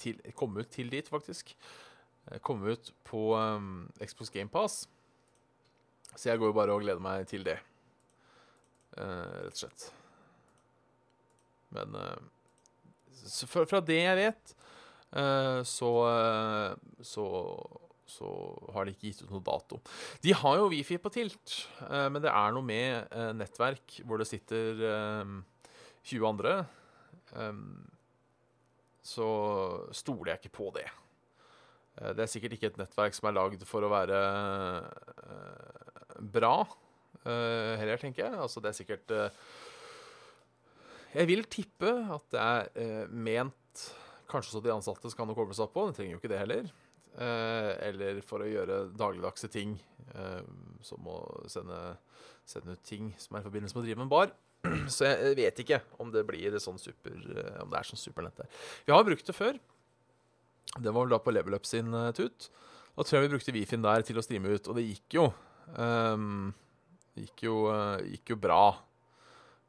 Til, 0.00 0.20
komme 0.36 0.64
ut 0.64 0.72
til 0.72 0.90
dit, 0.92 1.08
faktisk. 1.08 1.54
Komme 2.44 2.74
ut 2.74 2.92
på 3.06 3.22
um, 3.38 3.86
Xbox 4.02 4.32
Game 4.34 4.52
Pass. 4.52 4.84
Så 6.16 6.30
jeg 6.30 6.40
går 6.40 6.50
jo 6.50 6.56
bare 6.56 6.74
og 6.74 6.84
gleder 6.84 7.02
meg 7.02 7.26
til 7.28 7.44
det, 7.44 7.58
rett 8.96 9.52
og 9.52 9.58
slett. 9.58 9.88
Men 11.76 11.96
fra 13.44 13.82
det 13.84 13.98
jeg 14.00 14.16
vet, 14.20 14.54
så, 15.68 15.90
så 17.04 17.26
så 18.06 18.28
har 18.74 18.86
de 18.86 18.94
ikke 18.94 19.10
gitt 19.10 19.24
ut 19.24 19.32
noe 19.34 19.44
dato. 19.44 19.80
De 20.22 20.32
har 20.38 20.60
jo 20.60 20.70
Wifi 20.70 20.98
på 21.02 21.10
Tilt, 21.12 21.56
men 21.90 22.22
det 22.22 22.30
er 22.30 22.54
noe 22.54 22.66
med 22.66 23.16
nettverk 23.36 23.98
hvor 24.06 24.22
det 24.22 24.28
sitter 24.30 24.78
20 26.06 26.28
andre. 26.30 26.52
Så 29.06 29.28
stoler 29.94 30.32
jeg 30.32 30.42
ikke 30.42 30.56
på 30.58 30.70
det. 30.76 30.86
Det 31.96 32.24
er 32.24 32.28
sikkert 32.28 32.56
ikke 32.56 32.68
et 32.72 32.80
nettverk 32.80 33.14
som 33.16 33.30
er 33.30 33.36
lagd 33.38 33.62
for 33.64 33.86
å 33.86 33.92
være 33.92 34.18
bra, 36.34 36.56
heller, 37.24 38.02
tenker 38.02 38.26
jeg. 38.26 38.34
Altså, 38.36 38.60
det 38.60 38.68
er 38.68 38.76
sikkert 38.76 39.14
Jeg 41.14 41.30
vil 41.30 41.46
tippe 41.48 41.94
at 42.18 42.26
det 42.34 42.42
er 42.42 43.08
ment 43.08 43.86
kanskje 44.30 44.56
så 44.56 44.62
de 44.62 44.74
ansatte 44.74 45.10
skal 45.10 45.24
ha 45.24 45.30
noe 45.30 45.36
å 45.36 45.40
koble 45.40 45.56
seg 45.56 45.70
på. 45.72 45.86
De 45.88 45.96
trenger 45.96 46.16
jo 46.16 46.20
ikke 46.20 46.32
det 46.32 46.42
heller. 46.42 46.68
Eh, 47.16 47.70
eller 47.88 48.20
for 48.26 48.44
å 48.44 48.48
gjøre 48.50 48.90
dagligdagse 48.96 49.48
ting, 49.52 49.76
eh, 50.12 50.42
som 50.84 51.06
å 51.08 51.18
sende, 51.48 51.78
sende, 52.44 52.76
ut 52.76 52.84
ting 52.84 53.14
som 53.16 53.36
er 53.36 53.44
i 53.44 53.46
forbindelse 53.46 53.76
med 53.76 53.84
å 53.84 53.86
drive 53.86 54.00
med 54.02 54.06
en 54.08 54.12
bar. 54.12 54.34
Så 54.94 55.08
jeg 55.08 55.36
vet 55.38 55.62
ikke 55.64 55.80
om 56.02 56.12
det 56.14 56.24
blir 56.28 56.58
sånn 56.62 56.78
super 56.80 57.14
eh, 57.14 57.62
Om 57.64 57.72
det 57.72 57.80
er 57.80 57.88
sånn 57.88 58.00
supernett 58.00 58.38
der. 58.42 58.52
Vi 58.86 58.94
har 58.94 59.06
brukt 59.06 59.26
det 59.26 59.36
før. 59.36 59.58
Det 60.76 60.92
var 60.92 61.04
vel 61.04 61.14
da 61.14 61.20
på 61.22 61.32
Level 61.34 61.56
Up 61.56 61.66
sin 61.68 61.94
uh, 61.94 62.10
tut. 62.16 62.48
Da 62.96 63.04
tror 63.04 63.18
jeg 63.18 63.26
vi 63.26 63.32
brukte 63.34 63.54
Wifien 63.54 63.84
der 63.84 64.04
til 64.06 64.18
å 64.18 64.24
streame 64.24 64.56
ut, 64.56 64.68
og 64.68 64.78
det 64.78 64.86
gikk 64.86 65.18
jo. 65.18 65.26
Um, 65.76 66.50
gikk, 67.16 67.46
jo 67.46 67.66
uh, 67.68 68.00
gikk 68.04 68.32
jo 68.34 68.38
bra, 68.40 68.60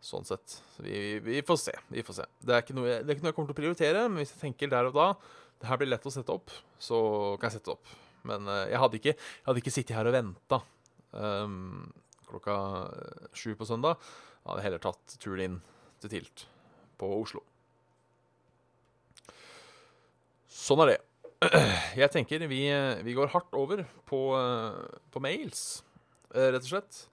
sånn 0.04 0.28
sett. 0.28 0.58
Så 0.76 0.86
vi, 0.86 1.20
vi, 1.24 1.42
får 1.48 1.60
se. 1.62 1.76
Vi 1.92 2.04
får 2.08 2.22
se. 2.22 2.28
Det 2.40 2.56
er, 2.56 2.64
ikke 2.66 2.78
noe, 2.78 3.00
det 3.02 3.08
er 3.08 3.18
ikke 3.18 3.26
noe 3.26 3.34
jeg 3.34 3.38
kommer 3.38 3.52
til 3.52 3.58
å 3.58 3.62
prioritere, 3.62 4.08
men 4.08 4.24
hvis 4.24 4.34
jeg 4.36 4.44
tenker 4.46 4.72
der 4.74 4.90
og 4.90 4.98
da 4.98 5.12
det 5.58 5.70
her 5.72 5.80
blir 5.82 5.90
lett 5.90 6.06
å 6.06 6.14
sette 6.14 6.34
opp, 6.34 6.52
så 6.80 6.98
kan 7.42 7.50
jeg 7.50 7.58
sette 7.58 7.72
det 7.72 7.78
opp. 7.78 7.96
Men 8.28 8.50
uh, 8.50 8.64
jeg, 8.68 8.82
hadde 8.84 9.00
ikke, 9.02 9.16
jeg 9.16 9.48
hadde 9.48 9.64
ikke 9.64 9.74
sittet 9.74 9.98
her 9.98 10.10
og 10.10 10.18
venta 10.18 10.62
um, 11.18 11.88
klokka 12.28 12.58
sju 13.36 13.54
på 13.58 13.68
søndag. 13.68 14.00
Hadde 14.48 14.64
heller 14.64 14.82
tatt 14.82 15.18
turen 15.20 15.44
inn 15.44 15.58
til 16.02 16.14
Tilt 16.14 16.46
på 16.98 17.10
Oslo. 17.18 17.42
Sånn 20.48 20.82
er 20.86 20.94
det. 20.94 21.02
Jeg 22.02 22.10
tenker 22.14 22.48
vi, 22.50 22.64
vi 23.06 23.14
går 23.18 23.30
hardt 23.34 23.54
over 23.58 23.84
på, 24.10 24.22
på 25.14 25.22
mails, 25.22 25.84
eh, 26.34 26.50
rett 26.54 26.64
og 26.64 26.72
slett. 26.72 27.04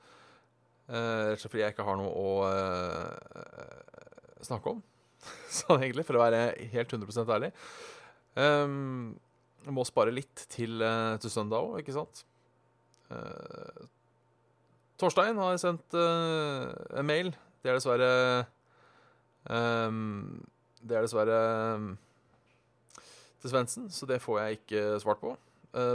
Eh, 0.89 1.35
rett 1.35 1.37
og 1.37 1.43
slett 1.43 1.53
fordi 1.53 1.65
jeg 1.65 1.75
ikke 1.75 1.87
har 1.89 1.99
noe 2.01 2.13
å 2.13 2.31
snakke 4.45 4.73
om, 4.73 4.81
sånn 5.59 5.83
egentlig, 5.83 6.07
for 6.09 6.19
å 6.19 6.25
være 6.25 6.47
helt 6.73 6.97
100 6.97 7.37
ærlig. 7.37 7.53
Um, 8.35 9.15
må 9.71 9.85
spare 9.89 10.13
litt 10.13 10.47
til, 10.53 10.83
til 11.23 11.33
søndag 11.33 11.65
òg, 11.65 11.79
ikke 11.81 11.95
sant? 11.97 12.25
Uh, 14.95 14.99
Torstein 15.01 15.39
har 15.39 15.57
sendt 15.59 15.95
uh, 15.95 16.71
en 16.95 17.07
mail. 17.07 17.33
Det 17.63 17.71
er 17.71 17.79
dessverre 17.79 18.47
um, 19.49 20.43
Det 20.81 20.97
er 20.97 21.07
dessverre 21.07 21.39
um, 21.75 21.95
til 23.41 23.51
Svendsen, 23.51 23.91
så 23.91 24.07
det 24.07 24.23
får 24.23 24.41
jeg 24.41 24.59
ikke 24.59 25.01
svart 25.03 25.21
på. 25.21 25.35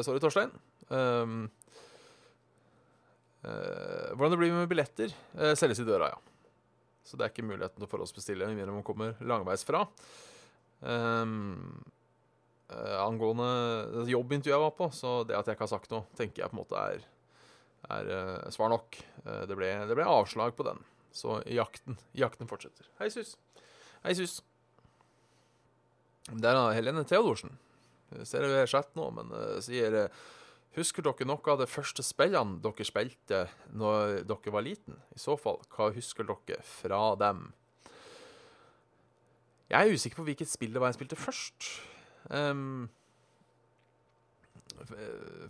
sorry, 0.05 0.19
Torstein. 0.19 0.51
Um, 0.89 1.49
hvordan 3.41 4.35
det 4.35 4.37
blir 4.37 4.53
med 4.53 4.67
billetter, 4.69 5.13
selges 5.57 5.79
i 5.81 5.85
døra, 5.87 6.11
ja. 6.11 6.19
Så 7.01 7.17
det 7.17 7.25
er 7.25 7.31
ikke 7.31 7.47
muligheten 7.47 7.79
til 7.79 7.87
å 7.87 7.89
forhåndsbestille 7.89 8.45
med 8.45 8.59
mindre 8.59 8.75
man 8.75 8.85
kommer 8.85 9.15
langveis 9.25 9.65
fra. 9.65 9.87
Um, 10.83 11.81
Uh, 12.69 12.99
angående 13.01 14.05
jobbintervjuet 14.11 14.53
jeg 14.53 14.61
var 14.61 14.73
på, 14.77 14.87
så 14.93 15.23
det 15.25 15.33
at 15.33 15.47
jeg 15.47 15.57
ikke 15.57 15.65
har 15.65 15.71
sagt 15.71 15.89
noe, 15.89 16.05
tenker 16.13 16.43
jeg 16.43 16.51
på 16.51 16.53
en 16.53 16.59
måte 16.59 16.77
er, 16.77 16.99
er 17.93 18.11
uh, 18.13 18.49
svar 18.53 18.71
nok. 18.73 18.99
Uh, 19.25 19.43
det, 19.49 19.57
ble, 19.57 19.71
det, 19.89 19.97
ble, 19.97 20.07
avslag 20.07 20.55
på 20.57 20.65
den. 20.67 20.81
Så 21.15 21.39
jakten, 21.49 21.97
jakten 22.17 22.49
fortsetter. 22.49 22.87
Hei, 23.01 23.09
sus. 23.13 23.35
Hei, 24.05 24.15
sus. 24.17 24.39
Der 26.29 26.53
er 26.53 26.75
Helene 26.77 27.05
Theodorsen. 27.07 27.57
Jeg 28.13 28.27
ser 28.29 28.45
det 28.45 28.61
er 28.63 28.69
chat 28.69 28.91
nå, 28.97 29.09
men 29.13 29.33
sier 29.61 30.07
Husker 30.77 31.01
dere 31.01 31.25
noe 31.25 31.49
av 31.49 31.57
de 31.61 31.65
første 31.69 32.03
spillene 32.05 32.59
dere 32.61 32.85
spilte 32.85 33.39
når 33.73 34.21
dere 34.29 34.53
var 34.53 34.65
liten? 34.65 34.99
I 35.15 35.21
så 35.21 35.33
fall, 35.39 35.57
hva 35.73 35.89
husker 35.95 36.27
dere 36.29 36.59
fra 36.65 37.15
dem? 37.19 37.47
Jeg 39.69 39.85
er 39.85 39.93
usikker 39.93 40.21
på 40.21 40.27
hvilket 40.29 40.49
spill 40.49 40.73
det 40.73 40.81
var 40.81 40.93
jeg 40.93 40.99
spilte 40.99 41.17
først. 41.17 41.71
Um, 42.29 42.87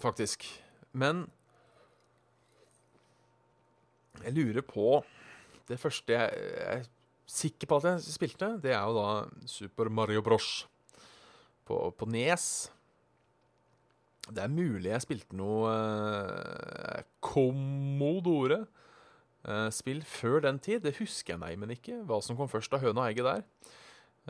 faktisk. 0.04 0.48
Men 0.92 1.28
jeg 4.26 4.36
lurer 4.36 4.66
på 4.66 5.00
Det 5.70 5.78
første 5.80 6.16
jeg, 6.16 6.50
er 6.66 6.88
sikker 7.30 7.70
på 7.70 7.78
at 7.78 7.88
jeg 7.92 8.16
spilte, 8.18 8.56
det 8.64 8.74
er 8.74 8.82
jo 8.90 8.96
da 8.98 9.10
Super 9.46 9.90
Mario 9.94 10.24
Bros. 10.26 10.66
På, 11.70 11.92
på 11.94 12.08
Nes. 12.10 12.72
Det 14.30 14.42
er 14.42 14.50
mulig 14.50 14.90
jeg 14.90 15.06
spilte 15.06 15.38
noe 15.38 15.70
uh, 15.70 17.04
Commodore. 17.22 18.64
Uh, 19.46 19.70
spill 19.72 20.02
før 20.02 20.42
den 20.48 20.58
tid. 20.58 20.82
Det 20.82 20.98
husker 20.98 21.36
jeg 21.36 21.44
nei, 21.44 21.54
men 21.62 21.76
ikke. 21.78 22.02
Hva 22.10 22.18
som 22.26 22.40
kom 22.40 22.50
først 22.50 22.74
av 22.74 22.82
høna 22.82 23.06
og 23.06 23.12
egget 23.12 23.30
der. 23.30 23.46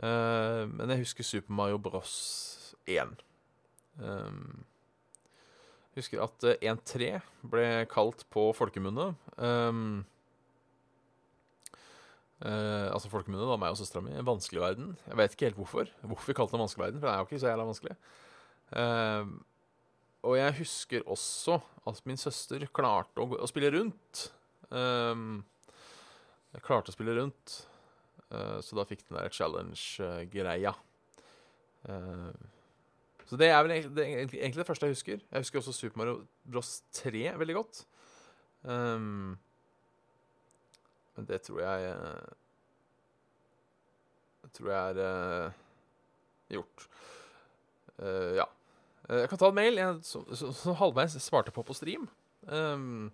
Eh, 0.00 0.64
men 0.70 0.92
jeg 0.92 1.02
husker 1.02 1.26
Super 1.26 1.52
Mario 1.52 1.78
Bros 1.82 2.74
1. 2.88 3.20
Um, 4.00 4.64
jeg 4.64 4.69
husker 5.98 6.22
at 6.22 6.46
1-3 6.60 7.10
ble 7.52 7.66
kalt 7.90 8.24
på 8.32 8.50
folkemunne. 8.56 9.10
Um, 9.36 10.02
uh, 12.44 12.88
altså 12.94 13.10
folkemunne, 13.12 13.48
da, 13.48 13.58
meg 13.60 13.74
og 13.74 13.80
søstera 13.80 14.04
mi. 14.06 14.16
Vanskelig 14.26 14.62
verden. 14.62 14.92
Jeg 15.08 15.20
vet 15.20 15.36
ikke 15.36 15.48
helt 15.50 15.60
hvorfor. 15.60 15.94
Hvorfor 16.02 16.30
vi 16.30 16.36
kalte 16.38 16.56
den 16.56 16.64
vanskelig 16.64 16.86
verden, 16.86 17.02
for 17.02 17.08
det 17.08 17.14
er 17.14 17.22
jo 17.22 17.30
ikke 17.30 17.42
så 17.42 17.52
jævla 17.52 17.70
vanskelig. 17.70 17.96
Um, 18.70 19.32
og 20.30 20.36
jeg 20.36 20.58
husker 20.60 21.08
også 21.08 21.56
at 21.88 22.04
min 22.06 22.20
søster 22.20 22.66
klarte 22.76 23.22
å, 23.24 23.26
å 23.40 23.48
spille 23.50 23.72
rundt. 23.74 24.28
Um, 24.70 25.40
klarte 26.62 26.92
å 26.92 26.96
spille 26.96 27.16
rundt. 27.18 27.56
uh, 28.30 28.60
så 28.62 28.78
da 28.78 28.86
fikk 28.86 29.06
den 29.08 29.18
der 29.18 29.32
challenge-greia. 29.34 30.76
Eh, 31.88 32.32
så 33.30 33.36
det 33.38 33.46
er 33.46 33.62
vel 33.62 33.72
egentlig 33.76 34.58
det 34.58 34.66
første 34.66 34.88
jeg 34.88 34.96
husker. 34.96 35.20
Jeg 35.22 35.44
husker 35.44 35.60
også 35.60 35.72
Super 35.72 35.98
Mario 36.00 36.16
Bros 36.50 36.80
3 36.98 37.38
veldig 37.38 37.54
godt. 37.54 37.84
Um, 38.62 39.38
men 41.16 41.28
det 41.28 41.38
tror 41.42 41.60
jeg 41.60 41.94
Det 44.42 44.50
tror 44.52 44.70
jeg 44.70 44.90
er 44.90 45.46
uh, 45.46 45.52
gjort. 46.50 46.88
Uh, 48.02 48.34
ja. 48.40 48.44
Jeg 49.08 49.28
kan 49.28 49.38
ta 49.38 49.48
en 49.48 49.54
mail 49.54 49.78
jeg, 49.78 49.98
som 50.02 50.74
halvveis 50.74 51.14
svarte 51.22 51.54
på 51.54 51.62
på 51.62 51.74
stream. 51.74 52.08
Um, 52.42 53.12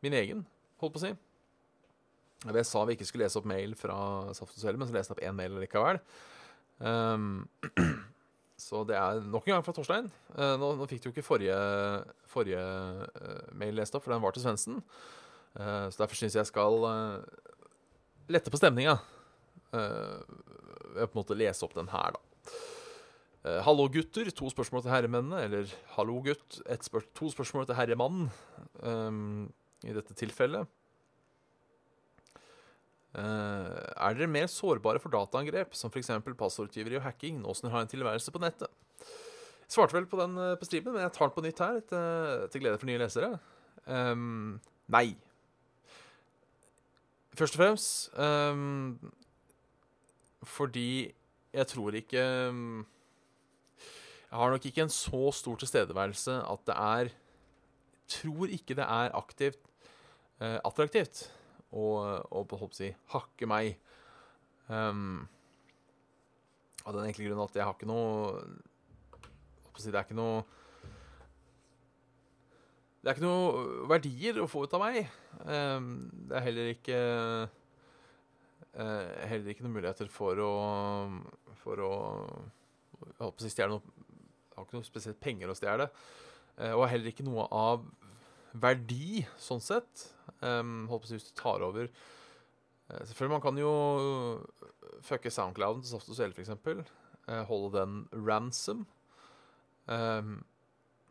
min 0.00 0.12
egen, 0.12 0.46
holdt 0.76 0.92
på 0.92 1.00
å 1.00 1.06
si. 1.06 1.14
Jeg 2.44 2.68
sa 2.68 2.84
vi 2.84 2.98
ikke 2.98 3.08
skulle 3.08 3.24
lese 3.24 3.40
opp 3.40 3.48
mail 3.48 3.72
fra 3.80 3.96
Saft 4.36 4.58
og 4.58 4.60
Svele, 4.60 4.76
men 4.76 4.88
så 4.88 4.96
leste 4.98 5.16
jeg 5.16 5.16
opp 5.16 5.28
én 5.30 5.38
mail 5.40 5.56
likevel. 5.62 6.00
Um, 6.84 7.48
så 8.64 8.80
det 8.88 8.96
er 8.96 9.20
nok 9.28 9.44
en 9.44 9.56
gang 9.56 9.64
fra 9.66 9.74
Torstein. 9.76 10.06
Eh, 10.32 10.54
nå, 10.60 10.70
nå 10.78 10.86
fikk 10.88 11.02
du 11.04 11.10
ikke 11.10 11.24
forrige, 11.26 11.56
forrige 12.30 12.62
eh, 12.62 13.50
mail 13.60 13.76
lest 13.76 13.96
opp, 13.96 14.06
for 14.06 14.14
den 14.14 14.22
var 14.24 14.32
til 14.34 14.44
Svendsen. 14.44 14.78
Eh, 15.58 15.86
så 15.92 16.00
derfor 16.00 16.16
syns 16.16 16.38
jeg 16.38 16.48
skal 16.48 16.86
lette 18.32 18.52
på 18.52 18.60
stemninga. 18.60 18.96
Ved 19.74 21.10
på 21.10 21.10
en 21.10 21.18
måte 21.18 21.36
lese 21.36 21.66
opp 21.66 21.74
den 21.76 21.90
her, 21.92 22.14
da. 22.14 22.22
Hallo, 23.66 23.84
gutter. 23.92 24.30
To 24.32 24.48
spørsmål 24.48 24.86
til 24.86 24.94
herremennene. 24.94 25.42
Eller 25.44 25.72
hallo, 25.98 26.14
gutt. 26.24 26.62
Spør 26.86 27.04
to 27.18 27.28
spørsmål 27.34 27.66
til 27.68 27.76
herremannen. 27.76 28.30
I 29.84 29.92
dette 29.92 30.16
tilfellet. 30.16 30.70
Eh, 33.14 33.74
er 33.94 34.16
dere 34.18 34.26
mer 34.26 34.48
sårbare 34.50 34.98
for 34.98 35.12
dataangrep, 35.14 35.74
som 35.78 35.92
f.eks. 35.92 36.10
passordtyveri 36.38 36.98
og 36.98 37.04
hacking, 37.04 37.38
nå 37.42 37.52
som 37.54 37.68
dere 37.68 37.76
har 37.76 37.84
en 37.86 37.92
tilværelse 37.92 38.34
på 38.34 38.42
nettet? 38.42 38.72
Jeg 39.64 39.76
svarte 39.76 39.94
vel 39.96 40.08
på 40.10 40.18
den 40.18 40.34
uh, 40.36 40.54
på 40.58 40.66
streamen, 40.66 40.96
men 40.96 41.04
jeg 41.06 41.12
tar 41.14 41.30
den 41.30 41.34
på 41.36 41.44
nytt 41.44 41.62
her, 41.62 41.78
til, 41.88 42.48
til 42.52 42.64
glede 42.64 42.80
for 42.80 42.90
nye 42.90 43.00
lesere. 43.00 43.30
Um, 43.86 44.58
nei. 44.92 45.14
Først 47.38 47.56
og 47.56 47.62
fremst 47.62 48.18
um, 48.18 48.98
fordi 50.44 51.12
jeg 51.54 51.66
tror 51.66 51.96
ikke 51.98 52.22
um, 52.48 52.84
Jeg 54.30 54.38
har 54.38 54.50
nok 54.54 54.66
ikke 54.66 54.84
en 54.84 54.92
så 54.92 55.32
stor 55.34 55.58
tilstedeværelse 55.58 56.36
at 56.50 56.62
det 56.66 56.76
er 56.78 57.10
Tror 58.14 58.52
ikke 58.54 58.76
det 58.78 58.86
er 58.86 59.16
aktivt 59.18 59.58
uh, 60.40 60.60
attraktivt 60.64 61.26
og, 61.74 62.26
og 62.30 62.46
på 62.50 62.58
å 62.62 62.70
si, 62.74 62.90
hakke 63.12 63.48
meg. 63.50 63.74
Um, 64.70 65.24
av 66.84 66.94
den 66.96 67.08
enkle 67.08 67.26
grunn 67.28 67.42
at 67.44 67.56
jeg 67.56 67.66
har 67.66 67.74
ikke 67.76 67.88
noe 67.88 68.40
si, 69.76 69.90
Det 69.90 69.98
er 69.98 70.06
ikke 70.06 70.16
noe 70.16 70.44
Det 73.02 73.10
er 73.10 73.16
ikke 73.16 73.26
noe 73.26 73.88
verdier 73.90 74.40
å 74.40 74.48
få 74.48 74.64
ut 74.64 74.76
av 74.76 74.84
meg. 74.84 75.10
Um, 75.44 75.90
det 76.28 76.38
er 76.38 76.46
heller 76.46 76.70
ikke 76.72 77.00
uh, 78.78 79.08
Heller 79.28 79.52
ikke 79.52 79.66
noen 79.66 79.76
muligheter 79.78 80.08
for 80.12 80.40
å 80.40 80.54
For 81.64 81.84
å 81.84 81.92
Jeg 83.04 83.20
holdt 83.20 83.38
på 83.38 83.44
å 83.44 83.46
si 83.46 83.52
stjele 83.52 83.76
noe 83.76 84.00
har 84.54 84.68
ikke 84.68 84.78
noe 84.78 84.86
spesielt 84.86 85.18
penger 85.18 85.50
å 85.50 85.56
stjele. 85.58 85.88
Uh, 86.54 86.76
og 86.76 86.86
heller 86.86 87.10
ikke 87.10 87.26
noe 87.26 87.48
av 87.50 87.82
verdi, 88.60 89.24
sånn 89.40 89.62
sett. 89.62 90.08
Um, 90.40 90.84
holdt 90.90 91.04
på 91.04 91.08
å 91.08 91.12
si 91.12 91.18
hvis 91.18 91.30
du 91.30 91.36
tar 91.38 91.62
over 91.64 91.86
uh, 91.88 93.00
Selvfølgelig, 93.06 93.32
man 93.32 93.42
kan 93.44 93.58
jo 93.60 93.70
fucke 95.04 95.32
Soundclouden 95.32 95.84
til 95.84 95.94
Saft 95.94 96.10
og 96.12 96.18
Svele, 96.18 96.34
f.eks. 96.36 96.52
Uh, 97.24 97.42
holde 97.48 97.78
den 97.78 98.02
ransom. 98.26 98.84
Um, 99.86 100.42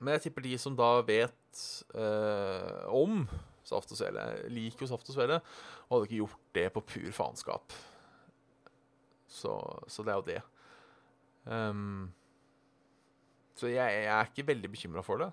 men 0.04 0.18
jeg 0.18 0.28
tipper 0.28 0.46
de 0.46 0.58
som 0.60 0.76
da 0.78 0.98
vet 1.06 1.64
uh, 1.96 2.84
om 2.92 3.24
Saft 3.64 3.94
og 3.94 4.00
Svele, 4.00 4.26
liker 4.52 4.86
jo 4.86 4.92
Saft 4.92 5.10
og 5.10 5.16
Svele, 5.16 5.40
og 5.88 5.96
hadde 5.96 6.10
ikke 6.10 6.22
gjort 6.24 6.50
det 6.58 6.66
på 6.76 6.84
pur 6.94 7.14
faenskap. 7.16 7.76
Så, 9.34 9.54
så, 9.88 10.04
det 10.04 10.14
er 10.14 10.20
jo 10.20 10.28
det. 10.28 10.42
Um, 11.46 12.12
så 13.58 13.70
jeg, 13.72 14.04
jeg, 14.04 14.12
er 14.12 14.30
ikke 14.30 14.48
veldig 14.48 14.70
bekymra 14.74 15.04
for 15.06 15.24
det. 15.24 15.32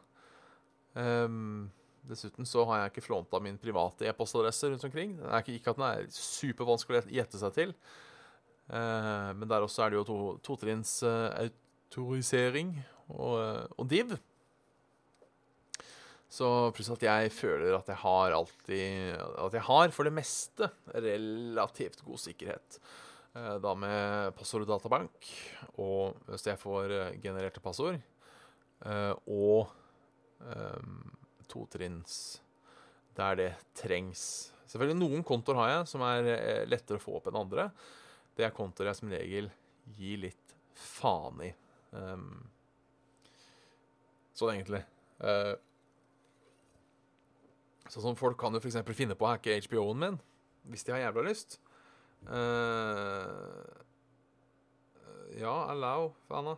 Um, 0.95 1.71
Dessuten 2.09 2.49
så 2.49 2.65
har 2.69 2.81
jeg 2.81 2.93
ikke 2.95 3.05
flånta 3.05 3.41
min 3.45 3.59
private 3.61 4.09
e-postadresse 4.09 4.71
rundt 4.73 4.87
omkring. 4.89 5.19
Det 5.19 5.29
er 5.29 5.45
ikke, 5.45 5.57
ikke 5.59 5.75
at 5.75 5.81
den 5.81 5.89
er 5.89 6.15
supervanskelig 6.15 7.03
å 7.03 7.13
gjette 7.19 7.41
seg 7.43 7.53
til. 7.57 7.75
eh, 8.73 9.29
men 9.37 9.51
der 9.51 9.67
også 9.67 9.85
er 9.85 9.93
det 9.93 10.01
jo 10.01 10.07
to, 10.09 10.19
totrinns 10.47 10.95
eh, 11.07 11.51
autorisering 11.91 12.73
og, 13.11 13.37
uh, 13.37 13.65
og, 13.77 13.85
div. 13.91 14.15
Så 16.31 16.49
pluss 16.77 16.93
at 16.95 17.03
jeg 17.03 17.33
føler 17.35 17.75
at 17.75 17.89
jeg 17.91 17.99
har 18.05 18.37
alltid 18.37 19.17
At 19.19 19.57
jeg 19.57 19.65
har 19.67 19.91
for 19.91 20.07
det 20.07 20.13
meste 20.15 20.69
relativt 20.95 22.05
god 22.07 22.23
sikkerhet. 22.23 22.79
da 23.35 23.75
med 23.75 24.31
passord 24.39 24.63
og 24.63 24.71
databank, 24.71 25.27
og 25.79 26.15
hvis 26.31 26.47
jeg 26.47 26.59
får 26.59 26.95
genererte 27.23 27.61
passord, 27.63 27.99
og 29.27 29.71
um, 30.39 31.20
totrinns 31.51 32.15
der 33.19 33.39
det 33.39 33.51
trengs. 33.77 34.23
Selvfølgelig 34.71 35.01
Noen 35.01 35.25
kontoer 35.27 35.59
har 35.59 35.73
jeg 35.73 35.89
som 35.91 36.05
er 36.07 36.29
eh, 36.35 36.63
lettere 36.69 37.01
å 37.01 37.03
få 37.03 37.17
opp 37.19 37.27
enn 37.31 37.41
andre. 37.41 37.69
Det 38.37 38.47
er 38.47 38.55
kontoer 38.55 38.91
jeg 38.91 39.01
som 39.01 39.11
regel 39.13 39.51
gir 39.99 40.23
litt 40.23 40.55
faen 40.79 41.43
i. 41.45 41.51
Um, 41.91 42.45
sånn 44.37 44.55
egentlig. 44.55 44.85
Uh, 45.19 45.57
sånn 47.91 48.07
som 48.07 48.19
folk 48.19 48.39
kan 48.41 48.55
jo 48.55 48.63
f.eks. 48.63 48.79
finne 48.95 49.19
på 49.19 49.27
å 49.27 49.35
hacke 49.35 49.59
HBO-en 49.67 50.05
min 50.05 50.21
hvis 50.71 50.85
de 50.87 50.95
har 50.95 51.03
jævla 51.09 51.25
lyst. 51.27 51.59
Uh, 52.29 53.65
ja, 55.41 55.55
allow, 55.73 56.13
faen 56.29 56.53
da. 56.53 56.57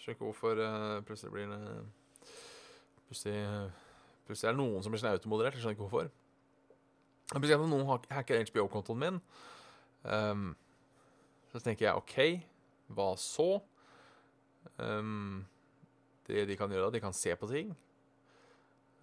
Skjønner 0.00 0.16
ikke 0.16 0.28
hvorfor 0.28 0.60
uh, 0.60 1.00
plutselig 1.06 1.32
blir 1.34 1.50
det 1.50 1.62
Plutselig, 3.10 3.42
plutselig 4.28 4.48
er 4.48 4.54
det 4.54 4.62
noen 4.62 4.84
som 4.84 4.94
blir 4.94 5.02
sånn 5.02 5.16
automoderert. 5.16 5.56
Jeg 5.56 5.64
skjønner 5.64 5.74
ikke 5.74 5.88
hvorfor. 5.88 6.10
Plutselig 7.32 7.56
er 7.56 7.62
det 7.64 7.70
noen 7.72 8.04
hacker 8.14 8.44
HBO-kontoen 8.46 9.00
min. 9.02 9.18
Um, 10.06 10.52
så 11.50 11.58
tenker 11.58 11.88
jeg 11.88 11.98
OK, 11.98 12.14
hva 12.94 13.08
så? 13.18 13.48
Um, 14.78 15.42
det 16.30 16.46
de 16.46 16.56
kan 16.58 16.70
gjøre, 16.70 16.86
da, 16.86 16.94
de 16.94 17.02
kan 17.02 17.16
se 17.16 17.34
på 17.34 17.50
ting. 17.50 17.74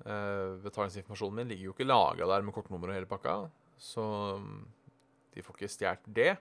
Uh, 0.05 0.55
betalingsinformasjonen 0.63 1.41
min 1.41 1.51
ligger 1.51 1.67
jo 1.67 1.75
ikke 1.75 1.87
lagra 1.87 2.29
der 2.31 2.47
med 2.47 2.55
kortnummer 2.55 2.93
og 2.93 2.99
hele 2.99 3.09
pakka. 3.09 3.37
Så 3.75 4.03
um, 4.39 4.63
de 5.35 5.43
får 5.43 5.59
ikke 5.59 5.73
stjålet 5.75 6.11
det. 6.15 6.31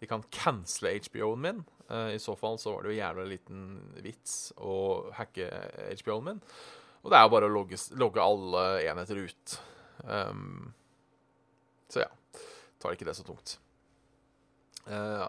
De 0.00 0.08
kan 0.10 0.24
cancele 0.28 0.98
HBO-en 1.06 1.44
min. 1.48 1.62
Uh, 1.88 2.12
I 2.12 2.20
så 2.20 2.36
fall 2.36 2.60
så 2.60 2.74
var 2.74 2.84
det 2.84 2.92
jo 2.92 3.00
jævla 3.00 3.28
liten 3.30 3.62
vits 4.04 4.50
å 4.60 4.74
hacke 5.16 5.48
HBO-en 6.02 6.28
min. 6.32 6.42
Og 7.06 7.12
det 7.12 7.20
er 7.20 7.22
jo 7.22 7.30
bare 7.36 7.46
å 7.46 7.54
logge, 7.54 7.76
logge 7.94 8.18
alle 8.18 8.62
enheter 8.82 9.20
ut. 9.22 9.52
Um, 10.02 10.72
så 11.86 12.02
ja. 12.02 12.08
Tar 12.82 12.96
ikke 12.96 13.06
det 13.06 13.14
så 13.14 13.22
tungt. 13.22 13.52
Uh, 14.90 15.22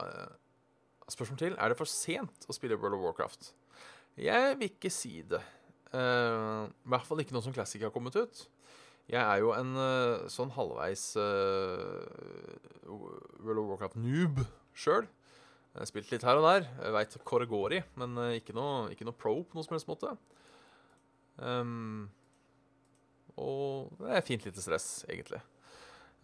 spørsmål 1.06 1.38
til. 1.38 1.54
Er 1.54 1.70
det 1.70 1.78
for 1.78 1.86
sent 1.90 2.48
å 2.50 2.56
spille 2.56 2.80
World 2.82 2.98
of 2.98 3.04
Warcraft? 3.06 3.52
Jeg 4.18 4.56
vil 4.58 4.72
ikke 4.72 4.90
si 4.90 5.22
det. 5.30 5.44
Uh, 5.94 6.66
I 6.66 6.90
hvert 6.90 7.06
fall 7.06 7.22
ikke 7.22 7.36
noe 7.38 7.46
som 7.46 7.54
Classic 7.54 7.86
har 7.86 7.94
kommet 7.94 8.18
ut. 8.18 8.42
Jeg 9.08 9.22
er 9.22 9.44
jo 9.44 9.54
en 9.54 9.78
uh, 9.78 10.26
sånn 10.34 10.50
halvveis 10.58 11.12
World 12.90 13.62
of 13.62 13.70
Warcraft-noob 13.70 14.42
sjøl. 14.74 15.06
Spilt 15.86 16.10
litt 16.10 16.26
her 16.26 16.42
og 16.42 16.50
der. 16.50 16.66
Veit 16.98 17.13
hvor 17.22 17.46
det 17.46 17.52
går 17.54 17.78
i, 17.78 17.84
men 18.02 18.18
ikke 18.40 18.58
noe, 18.58 18.90
ikke 18.90 19.06
noe 19.06 19.13
pro 19.13 19.44
på 19.46 19.60
noen 19.60 19.70
som 19.70 19.78
helst 19.78 19.94
måte. 19.94 20.18
Um, 21.38 22.08
og 23.38 23.93
det 24.02 24.15
er 24.17 24.26
fint 24.26 24.45
lite 24.47 24.63
stress, 24.63 25.06
egentlig. 25.10 25.41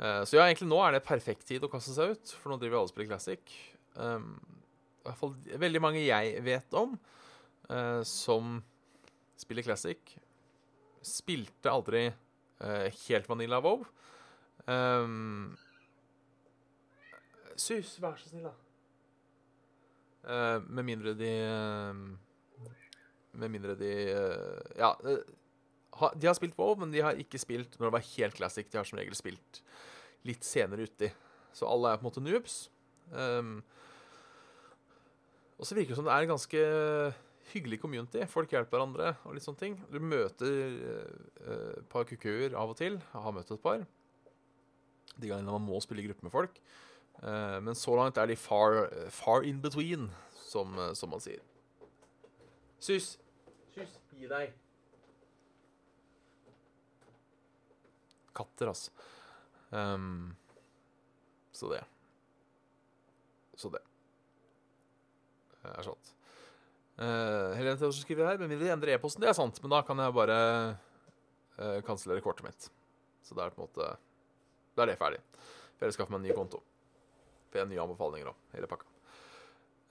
Uh, 0.01 0.23
så 0.25 0.39
ja, 0.39 0.47
egentlig 0.47 0.69
nå 0.71 0.79
er 0.81 0.95
det 0.95 1.05
perfekt 1.05 1.45
tid 1.49 1.65
å 1.65 1.69
kaste 1.71 1.93
seg 1.95 2.15
ut, 2.15 2.33
for 2.41 2.53
nå 2.53 2.57
driver 2.61 2.79
alle 2.79 2.89
og 2.89 2.93
spiller 2.93 3.11
Classic. 3.11 3.55
Um, 3.93 4.33
I 5.03 5.09
hvert 5.09 5.19
fall 5.19 5.35
veldig 5.65 5.81
mange 5.83 6.01
jeg 6.01 6.41
vet 6.45 6.77
om 6.79 6.95
uh, 7.69 8.01
som 8.07 8.57
spiller 9.37 9.65
Classic, 9.65 10.15
spilte 11.03 11.69
aldri 11.69 12.07
uh, 12.09 12.87
helt 13.05 13.29
Vanilla 13.29 13.61
Wow. 13.61 13.85
Um, 14.65 15.53
Sus, 17.59 17.99
vær 18.01 18.17
så 18.17 18.31
snill, 18.31 18.47
da. 18.49 18.55
med 20.73 20.87
mindre 20.87 21.11
de 21.13 21.29
med 23.33 23.53
mindre 23.53 23.75
de 23.79 23.93
eh, 24.13 24.77
Ja, 24.79 24.93
eh, 25.05 25.23
de 26.17 26.27
har 26.27 26.37
spilt 26.37 26.57
WoW, 26.57 26.75
men 26.81 26.93
de 26.93 27.03
har 27.05 27.19
ikke 27.19 27.41
spilt 27.41 27.77
når 27.77 27.87
det 27.87 27.95
var 27.95 28.07
helt 28.15 28.37
classic. 28.37 28.69
De 28.71 28.79
har 28.79 28.87
som 28.87 28.97
regel 28.97 29.15
spilt 29.17 29.61
litt 30.25 30.45
senere 30.47 30.87
uti. 30.87 31.09
Så 31.53 31.67
alle 31.69 31.91
er 31.91 31.99
på 31.99 32.05
en 32.05 32.09
måte 32.09 32.23
noobs. 32.23 32.55
Um, 33.13 33.59
og 35.59 35.67
så 35.69 35.77
virker 35.77 35.93
det 35.93 35.99
som 35.99 36.07
det 36.07 36.15
er 36.15 36.25
en 36.25 36.33
ganske 36.33 36.63
hyggelig 37.51 37.77
community. 37.83 38.23
Folk 38.31 38.55
hjelper 38.55 38.73
hverandre 38.73 39.13
og 39.21 39.37
litt 39.37 39.45
sånne 39.45 39.61
ting. 39.61 39.77
Du 39.93 39.99
møter 40.01 40.57
uh, 40.81 41.77
et 41.77 41.89
par 41.93 42.09
kukuer 42.09 42.57
av 42.57 42.73
og 42.73 42.79
til. 42.81 42.97
Jeg 42.97 43.25
har 43.27 43.37
møtt 43.37 43.53
et 43.53 43.63
par. 43.63 43.85
De 45.13 45.29
gangene 45.29 45.53
man 45.53 45.67
må 45.67 45.77
spille 45.83 46.01
i 46.01 46.09
gruppe 46.09 46.25
med 46.25 46.33
folk. 46.33 46.57
Uh, 47.21 47.61
men 47.61 47.77
så 47.77 47.93
langt 47.99 48.17
er 48.17 48.33
de 48.33 48.39
far, 48.39 48.87
far 49.13 49.45
in 49.45 49.61
between, 49.61 50.09
som, 50.49 50.73
som 50.97 51.13
man 51.13 51.21
sier. 51.21 51.43
Sus. 52.83 53.13
Sus, 53.73 53.93
gi 54.13 54.27
deg. 54.29 54.51
Katter, 58.37 58.69
altså. 58.69 58.91
Um, 59.73 60.35
så 61.53 61.69
det. 61.71 61.81
Så 63.57 63.71
det. 63.73 63.81
Det 65.63 65.71
er 65.73 65.87
sant. 65.87 66.11
Uh, 66.99 67.53
Helene 67.57 67.77
Theodorsen 67.79 68.05
skriver 68.05 68.29
her, 68.29 68.41
men 68.41 68.53
vil 68.53 68.61
de 68.61 68.69
endrer 68.73 68.93
e-posten. 68.97 69.23
Det 69.23 69.31
er 69.31 69.37
sant, 69.37 69.57
men 69.63 69.73
da 69.73 69.81
kan 69.85 70.01
jeg 70.01 70.13
bare 70.13 70.37
uh, 71.57 71.79
kansellere 71.87 72.21
kortet 72.25 72.45
mitt. 72.45 72.69
Så 73.25 73.33
det 73.33 73.45
er 73.45 73.55
på 73.55 73.61
en 73.61 73.69
måte 73.69 73.93
Da 74.75 74.83
er 74.83 74.91
det 74.91 74.99
ferdig. 74.99 75.21
For 75.77 75.87
jeg 75.87 75.95
skaffer 75.95 76.13
meg 76.13 76.21
en 76.21 76.27
ny 76.29 76.37
konto. 76.37 76.61
Får 77.49 77.63
jeg 77.63 77.71
nye 77.71 77.83
anbefalinger 77.85 78.29
òg, 78.33 78.39
hele 78.53 78.69
pakka. 78.69 78.89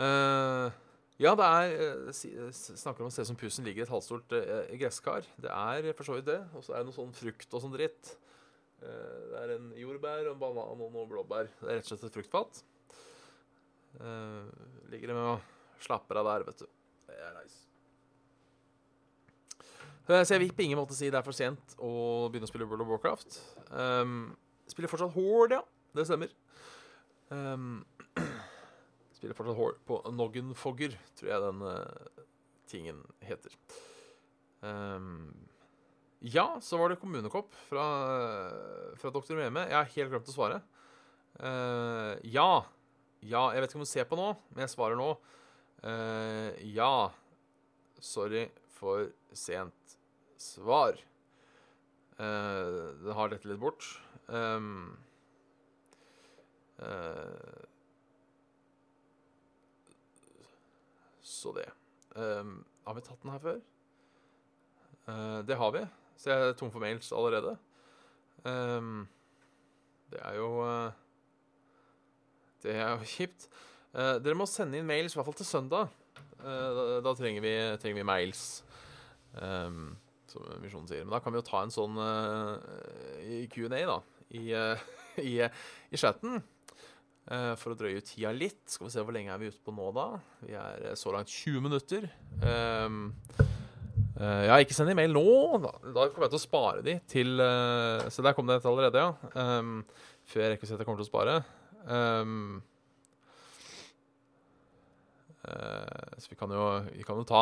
Uh, 0.03 0.71
ja, 1.21 1.35
det 1.39 1.47
er 1.47 1.73
uh, 2.09 2.51
Snakker 2.57 3.05
om 3.05 3.11
å 3.11 3.15
se 3.15 3.25
som 3.29 3.39
pusen 3.39 3.67
ligger 3.67 3.83
i 3.83 3.87
et 3.87 3.93
halvstort 3.93 4.33
uh, 4.33 4.73
gresskar. 4.81 5.27
Det 5.37 5.53
er 5.53 5.91
for 5.99 6.09
så 6.09 6.19
vidt 6.19 6.31
det. 6.31 6.41
Og 6.57 6.65
så 6.65 6.75
er 6.75 6.83
det 6.83 6.91
noe 6.91 6.97
sånn 6.97 7.17
frukt 7.17 7.53
og 7.53 7.65
sånn 7.65 7.75
dritt. 7.77 8.15
det 8.83 9.39
er 9.39 9.57
en 9.57 9.73
jordbær 9.79 10.27
og 10.27 10.33
en 10.35 10.41
banan 10.41 10.87
og 10.87 10.95
noe 10.95 11.09
blåbær. 11.11 11.51
Det 11.61 11.69
er 11.69 11.79
rett 11.79 11.87
og 11.87 11.93
slett 11.93 12.09
et 12.09 12.21
fruktfat. 12.21 12.63
ligger 14.91 15.13
det 15.13 15.19
med 15.19 15.29
og 15.37 15.85
slapper 15.85 16.23
av 16.23 16.31
der, 16.31 16.47
vet 16.49 16.65
du. 16.65 16.71
Det 17.07 17.21
er 17.21 17.37
nice. 17.37 17.63
Så 20.03 20.35
jeg 20.35 20.43
vil 20.43 20.55
på 20.55 20.65
ingen 20.65 20.81
måte 20.81 20.97
si 20.99 21.11
det 21.11 21.19
er 21.21 21.27
for 21.27 21.37
sent 21.37 21.77
å 21.79 22.29
begynne 22.31 22.49
å 22.49 22.51
spille 22.51 22.67
World 22.67 22.83
of 22.85 22.91
Warcraft. 22.91 23.39
Um, 23.71 24.33
spiller 24.71 24.91
fortsatt 24.91 25.15
Horde, 25.15 25.61
ja. 25.61 25.63
Det 25.93 26.07
stemmer. 26.09 26.33
Um, 27.33 27.85
spiller 29.23 29.39
fortsatt 29.39 29.59
hår 29.61 29.77
på 29.87 30.01
Noggenfogger, 30.11 30.97
tror 31.15 31.29
jeg 31.31 31.43
den 31.45 31.63
uh, 31.63 32.23
tingen 32.67 32.99
heter. 33.23 33.55
Um, 34.67 35.31
ja, 36.27 36.57
så 36.63 36.81
var 36.81 36.91
det 36.91 36.99
kommunekopp 36.99 37.55
fra, 37.69 37.87
fra 38.99 39.15
Dr. 39.15 39.37
Meme. 39.39 39.69
Jeg 39.71 39.79
har 39.79 39.95
helt 39.95 40.11
glemt 40.11 40.31
å 40.31 40.35
svare. 40.35 40.59
Uh, 41.39 42.19
ja. 42.27 42.65
Ja, 43.23 43.45
jeg 43.55 43.63
vet 43.63 43.71
ikke 43.71 43.79
om 43.79 43.87
du 43.87 43.93
ser 43.93 44.11
på 44.11 44.19
nå, 44.19 44.33
men 44.51 44.65
jeg 44.65 44.75
svarer 44.75 44.99
nå. 44.99 45.13
Uh, 45.87 46.51
ja. 46.75 47.11
Sorry 48.03 48.49
for 48.75 49.13
sent 49.39 49.99
svar. 50.43 50.99
Uh, 52.19 52.91
det 53.07 53.19
har 53.19 53.31
dette 53.31 53.51
litt 53.51 53.63
bort. 53.63 53.87
Um, 54.27 54.97
uh, 56.83 57.71
så 61.43 61.53
det. 61.57 61.67
Um, 62.17 62.61
har 62.87 62.97
vi 62.97 63.05
tatt 63.07 63.23
den 63.23 63.33
her 63.35 63.43
før? 63.43 63.61
Uh, 65.09 65.41
det 65.47 65.59
har 65.59 65.73
vi. 65.75 65.85
Så 66.21 66.31
jeg 66.31 66.49
er 66.49 66.59
tom 66.59 66.71
for 66.73 66.83
mails 66.83 67.11
allerede. 67.13 67.57
Um, 68.45 69.09
det 70.13 70.21
er 70.23 70.37
jo 70.37 70.51
Det 72.63 72.77
er 72.77 72.91
jo 72.91 73.11
kjipt. 73.17 73.49
dere 73.93 74.39
må 74.39 74.47
sende 74.47 74.79
inn 74.79 74.87
mails, 74.87 75.15
i 75.15 75.19
hvert 75.19 75.27
fall 75.27 75.41
til 75.41 75.49
søndag. 75.49 75.91
Da, 76.43 77.01
da, 77.05 77.13
trenger, 77.15 77.43
vi, 77.43 77.55
trenger 77.83 78.01
vi 78.01 78.07
mails. 78.07 78.63
Um, 79.35 79.97
som 80.33 80.49
Misjonen 80.63 80.89
sier. 80.89 81.05
Men 81.05 81.15
da 81.15 81.21
kan 81.23 81.35
vi 81.35 81.41
jo 81.41 81.47
ta 81.47 81.63
en 81.65 81.73
sånn 81.73 81.99
uh, 82.01 82.57
Q&A, 83.53 83.83
da, 83.89 83.99
i, 84.33 84.45
uh, 84.57 84.83
i, 85.31 85.37
i 85.93 86.01
chatten. 86.01 86.41
Uh, 87.23 87.53
for 87.55 87.71
å 87.71 87.77
drøye 87.79 88.01
ut 88.03 88.09
tida 88.09 88.33
litt. 88.35 88.65
Skal 88.67 88.89
vi 88.89 88.93
se 88.97 89.03
hvor 89.07 89.15
lenge 89.15 89.31
er 89.31 89.39
vi 89.39 89.53
ute 89.53 89.63
på 89.63 89.75
nå, 89.75 89.93
da? 89.95 90.07
Vi 90.43 90.57
er 90.59 90.97
så 90.99 91.13
langt 91.15 91.31
20 91.31 91.63
minutter. 91.63 92.09
Um, 92.43 93.13
uh, 94.19 94.43
ja, 94.49 94.57
ikke 94.59 94.75
send 94.75 94.91
e-mail 94.91 95.15
nå. 95.15 95.23
Da, 95.63 95.71
da, 95.87 96.09
kommer 96.11 96.27
jeg 96.27 96.35
til 96.35 96.41
å 96.41 96.43
spare 96.43 96.83
de 96.83 96.97
til 97.11 97.39
uh, 97.39 98.03
Så 98.11 98.27
der 98.27 98.35
kom 98.35 98.51
det 98.51 98.59
et 98.59 98.67
allerede, 98.67 99.07
ja. 99.07 99.15
Um, 99.39 99.85
før 100.27 100.43
jeg 100.43 100.55
rekker 100.55 100.67
å 100.67 100.73
si 100.73 100.75
at 100.75 100.83
jeg 100.83 100.91
kommer 100.91 101.03
til 101.03 101.07
å 101.07 101.13
spare. 101.13 101.39
Um, 101.87 102.61
så 105.43 106.31
vi 106.31 106.37
kan 106.39 106.53
jo, 106.55 106.65
vi 106.95 107.03
kan 107.03 107.19
jo 107.19 107.25
ta 107.27 107.41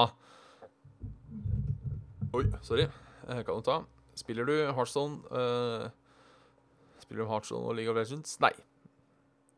Oi, 2.33 2.47
sorry. 2.65 2.87
Jeg 3.29 3.45
kan 3.45 3.59
jo 3.59 3.65
ta. 3.67 3.77
Spiller 4.17 4.49
du 4.49 4.55
Heartstone 4.73 5.21
uh, 5.29 5.91
Spiller 7.03 7.25
du 7.25 7.29
Heartstone 7.29 7.69
og 7.69 7.77
League 7.77 7.93
of 7.93 7.99
Legends? 7.99 8.39
Nei. 8.41 8.55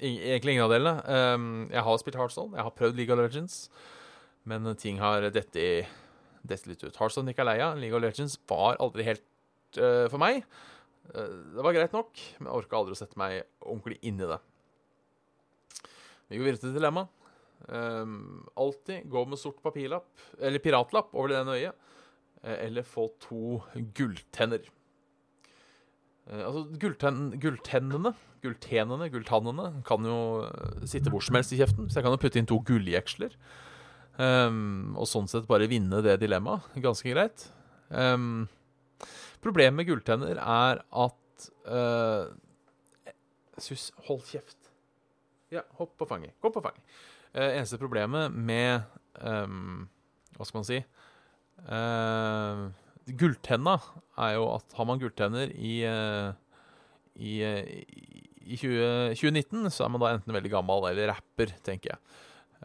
Egentlig 0.02 0.56
ingen 0.56 0.66
av 0.66 0.72
delene. 0.72 0.94
Um, 1.06 1.48
jeg 1.70 1.86
har 1.86 1.98
spilt 2.02 2.18
Heartstone, 2.18 2.56
jeg 2.58 2.66
har 2.66 2.74
prøvd 2.74 2.98
League 2.98 3.14
of 3.14 3.20
Legends, 3.20 3.58
men 4.50 4.66
ting 4.80 4.98
har 4.98 5.28
dette 5.30 5.66
litt 6.50 6.82
ut. 6.82 6.96
Heartstone 6.98 7.30
gikk 7.30 7.42
jeg 7.42 7.48
lei. 7.48 7.58
League 7.78 7.94
of 7.94 8.02
Legends 8.02 8.34
var 8.50 8.80
aldri 8.82 9.06
helt 9.06 9.24
uh, 9.78 10.08
for 10.10 10.18
meg. 10.22 10.42
Uh, 11.12 11.54
det 11.54 11.66
var 11.66 11.76
greit 11.76 11.94
nok, 11.94 12.24
men 12.40 12.50
jeg 12.50 12.58
orka 12.64 12.80
aldri 12.80 12.96
å 12.96 12.98
sette 12.98 13.20
meg 13.20 13.44
ordentlig 13.62 14.00
inn 14.02 14.18
i 14.18 14.30
det. 14.32 14.40
Vi 16.32 16.40
går 16.40 16.48
videre 16.48 16.62
til 16.64 16.74
dilemma. 16.74 17.06
Um, 17.68 18.48
alltid 18.58 19.06
gå 19.10 19.24
med 19.28 19.38
sort 19.38 19.62
papirlapp, 19.62 20.10
eller 20.40 20.62
piratlapp 20.62 21.14
over 21.14 21.30
det 21.30 21.40
ene 21.42 21.56
øyet. 21.60 21.90
Eh, 22.42 22.64
eller 22.66 22.82
få 22.82 23.06
to 23.22 23.60
gulltenner. 23.94 24.64
Uh, 26.26 26.42
altså, 26.46 26.64
gullten, 26.80 27.20
gulltennene, 27.42 28.14
gulltenene, 28.42 29.08
gulltannene 29.12 29.68
kan 29.86 30.06
jo 30.06 30.18
eh, 30.46 30.86
sitte 30.90 31.12
hvor 31.12 31.24
som 31.24 31.38
helst 31.38 31.54
i 31.54 31.60
kjeften. 31.60 31.88
Så 31.88 32.00
jeg 32.00 32.06
kan 32.06 32.14
jo 32.14 32.22
putte 32.22 32.40
inn 32.40 32.48
to 32.50 32.58
gulljeksler. 32.66 33.36
Um, 34.20 34.92
og 35.00 35.08
sånn 35.08 35.28
sett 35.30 35.48
bare 35.48 35.70
vinne 35.70 36.02
det 36.04 36.18
dilemmaet. 36.20 36.74
Ganske 36.84 37.14
greit. 37.14 37.46
Um, 37.88 38.48
problemet 39.44 39.78
med 39.80 39.88
gulltenner 39.88 40.40
er 40.40 40.82
at 40.82 41.48
uh, 41.68 42.32
Sus, 43.60 43.90
hold 44.08 44.24
kjeft. 44.26 44.58
Ja, 45.52 45.62
hopp 45.78 45.94
på 46.00 46.08
fanget. 46.08 46.34
Gå 46.42 46.50
på 46.52 46.62
fanget. 46.64 46.84
Uh, 47.32 47.48
eneste 47.48 47.80
problemet 47.80 48.32
med 48.32 48.82
um, 49.20 49.86
Hva 50.36 50.48
skal 50.48 50.60
man 50.60 50.68
si? 50.68 50.80
Uh, 51.62 52.68
gulltenna 53.18 53.76
er 54.20 54.36
jo 54.36 54.48
at 54.54 54.76
har 54.76 54.88
man 54.88 55.00
gulltenner 55.00 55.52
i, 55.52 55.74
uh, 55.88 56.32
i, 57.16 57.36
i 58.46 58.58
20, 58.60 59.14
2019, 59.18 59.70
så 59.74 59.86
er 59.86 59.92
man 59.92 60.02
da 60.02 60.12
enten 60.16 60.36
veldig 60.36 60.52
gammel 60.52 60.88
eller 60.90 61.12
rapper, 61.12 61.54
tenker 61.66 61.94
jeg. 61.94 62.00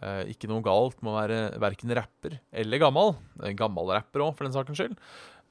Eh, 0.01 0.21
ikke 0.33 0.49
noe 0.51 0.65
galt 0.65 0.99
med 1.01 1.13
å 1.13 1.17
være 1.17 1.39
verken 1.61 1.93
rapper 1.97 2.37
eller 2.51 2.81
gammel. 2.83 3.15
Gammel 3.57 3.93
rapper 3.97 4.25
òg, 4.27 4.35
for 4.37 4.47
den 4.47 4.55
sakens 4.55 4.81
skyld. 4.81 4.97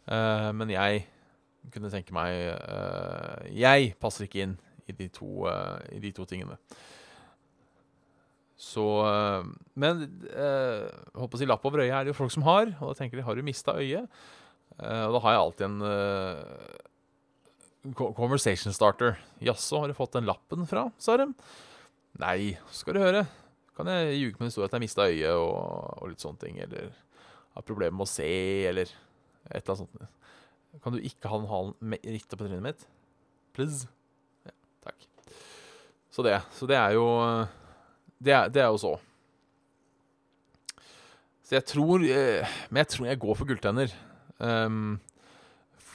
Eh, 0.07 0.51
men 0.57 0.71
jeg 0.75 1.07
kunne 1.75 1.91
tenke 1.91 2.15
meg 2.15 2.31
Jeg 3.51 3.89
passer 3.99 4.29
ikke 4.29 4.45
inn 4.45 4.53
i 4.87 4.95
de 4.95 5.09
to, 5.11 5.49
i 5.91 5.99
de 5.99 6.13
to 6.15 6.23
tingene. 6.31 6.55
Så 8.57 8.85
eh, 9.05 9.45
Men 9.77 10.03
eh, 10.33 10.89
håper 11.15 11.37
å 11.37 11.41
si 11.41 11.49
lapp 11.49 11.65
over 11.69 11.85
øyet 11.85 11.93
er 11.93 12.07
det 12.07 12.15
jo 12.15 12.19
folk 12.23 12.33
som 12.33 12.47
har, 12.47 12.73
og 12.81 12.91
da 12.93 12.99
tenker 12.99 13.21
de 13.21 13.25
har 13.27 13.37
du 13.37 13.45
mista 13.45 13.77
øyet? 13.77 14.09
Eh, 14.81 15.05
og 15.05 15.17
da 15.17 15.23
har 15.27 15.37
jeg 15.37 15.43
alltid 15.43 15.67
en 15.69 15.83
eh, 15.91 16.85
conversation 17.95 18.75
starter. 18.75 19.19
Jaså, 19.39 19.81
har 19.83 19.89
du 19.89 19.97
fått 19.97 20.17
den 20.17 20.29
lappen 20.29 20.67
fra, 20.69 20.89
sa 20.99 21.17
de. 21.21 21.29
Nei, 22.21 22.57
skal 22.73 22.97
du 22.97 23.03
høre. 23.03 23.27
Kan 23.77 23.91
jeg 23.93 24.17
ljuge 24.17 24.39
med 24.39 24.47
en 24.47 24.51
historie 24.51 24.71
at 24.71 24.77
jeg 24.77 24.85
mista 24.87 25.09
øyet 25.09 25.35
og, 25.37 25.57
og, 26.01 26.07
litt 26.11 26.23
sånne 26.25 26.41
ting, 26.41 26.61
eller 26.65 26.93
har 27.57 27.67
problemer 27.67 27.97
med 27.99 28.07
å 28.07 28.11
se, 28.11 28.29
eller 28.71 28.89
et 28.89 29.61
eller 29.61 29.75
annet 29.75 29.83
sånt. 29.85 30.15
Kan 30.85 30.97
du 30.97 31.01
ikke 31.05 31.29
ha 31.33 31.41
den 31.41 31.51
halen 31.51 31.99
riktig 32.05 32.37
på 32.37 32.45
trynet 32.45 32.65
mitt? 32.65 32.87
Please? 33.57 33.89
Ja, 34.49 34.55
takk. 34.89 35.07
Så 36.13 36.25
det. 36.25 36.39
Så 36.57 36.69
det 36.69 36.77
er 36.81 36.97
jo 36.97 37.07
det 38.19 38.33
er, 38.33 38.49
det 38.53 38.63
er 38.65 38.73
jo 38.73 38.81
så. 38.81 38.95
Så 41.47 41.59
jeg 41.59 41.67
tror 41.69 42.03
eh, 42.03 42.57
Men 42.71 42.83
jeg 42.83 42.93
tror 42.95 43.07
jeg 43.07 43.21
går 43.23 43.39
for 43.39 43.49
gulltenner. 43.49 43.93
Um, 44.39 44.99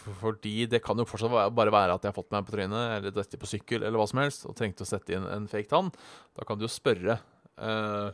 fordi 0.01 0.65
det 0.69 0.81
kan 0.83 0.97
jo 0.97 1.05
fortsatt 1.07 1.53
bare 1.55 1.73
være 1.73 1.95
at 1.95 2.05
jeg 2.05 2.11
har 2.11 2.17
fått 2.17 2.31
meg 2.33 2.45
på 2.47 2.55
trynet 2.55 2.95
eller 2.97 3.13
dette 3.15 3.39
på 3.39 3.49
sykkel 3.49 3.83
eller 3.83 3.99
hva 3.99 4.07
som 4.09 4.21
helst 4.21 4.47
og 4.49 4.55
trengte 4.57 4.85
å 4.85 4.89
sette 4.89 5.15
inn 5.15 5.27
en 5.29 5.47
fake 5.51 5.69
tann. 5.71 5.91
Da 6.37 6.45
kan 6.47 6.59
du 6.59 6.65
jo 6.65 6.71
spørre 6.71 7.19
uh, 7.61 8.09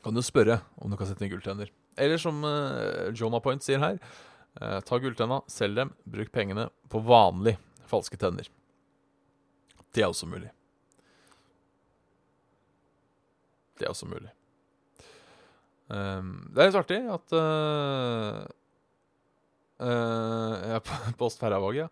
Kan 0.00 0.16
du 0.16 0.22
spørre 0.24 0.62
om 0.80 0.88
du 0.88 0.96
kan 0.96 1.10
sette 1.10 1.26
inn 1.26 1.32
gulltenner. 1.34 1.68
Eller 2.00 2.20
som 2.20 2.40
uh, 2.46 3.10
Jonah 3.12 3.42
Point 3.44 3.64
sier 3.64 3.82
her, 3.82 3.98
uh, 4.62 4.78
ta 4.80 4.96
gulltenna, 5.02 5.42
selg 5.52 5.76
dem, 5.76 5.92
bruk 6.08 6.32
pengene 6.32 6.70
på 6.88 7.02
vanlig 7.04 7.58
falske 7.90 8.16
tenner. 8.20 8.48
Det 9.92 10.04
er 10.04 10.08
også 10.08 10.28
mulig. 10.30 10.48
Det 13.76 13.84
er 13.84 13.92
også 13.92 14.08
mulig. 14.08 14.30
Um, 15.90 16.48
det 16.54 16.62
er 16.62 16.68
litt 16.70 16.78
artig 16.78 16.98
at 17.10 17.32
uh, 17.34 18.44
uh, 19.80 20.78
på 21.18 21.28
Østferravåg, 21.30 21.82
ja. 21.82 21.88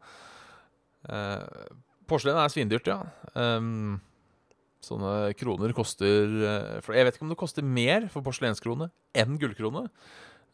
Uh, 1.09 1.45
Porselen 2.09 2.39
er 2.41 2.53
svindyrt, 2.53 2.89
ja. 2.89 3.03
Um, 3.35 3.99
sånne 4.85 5.35
kroner 5.37 5.75
koster 5.75 6.31
for 6.87 6.95
Jeg 6.95 7.05
vet 7.05 7.17
ikke 7.17 7.25
om 7.27 7.33
det 7.33 7.41
koster 7.41 7.67
mer 7.67 8.07
for 8.13 8.25
porselenskrone 8.25 8.87
enn 9.19 9.37
gullkrone. 9.41 9.89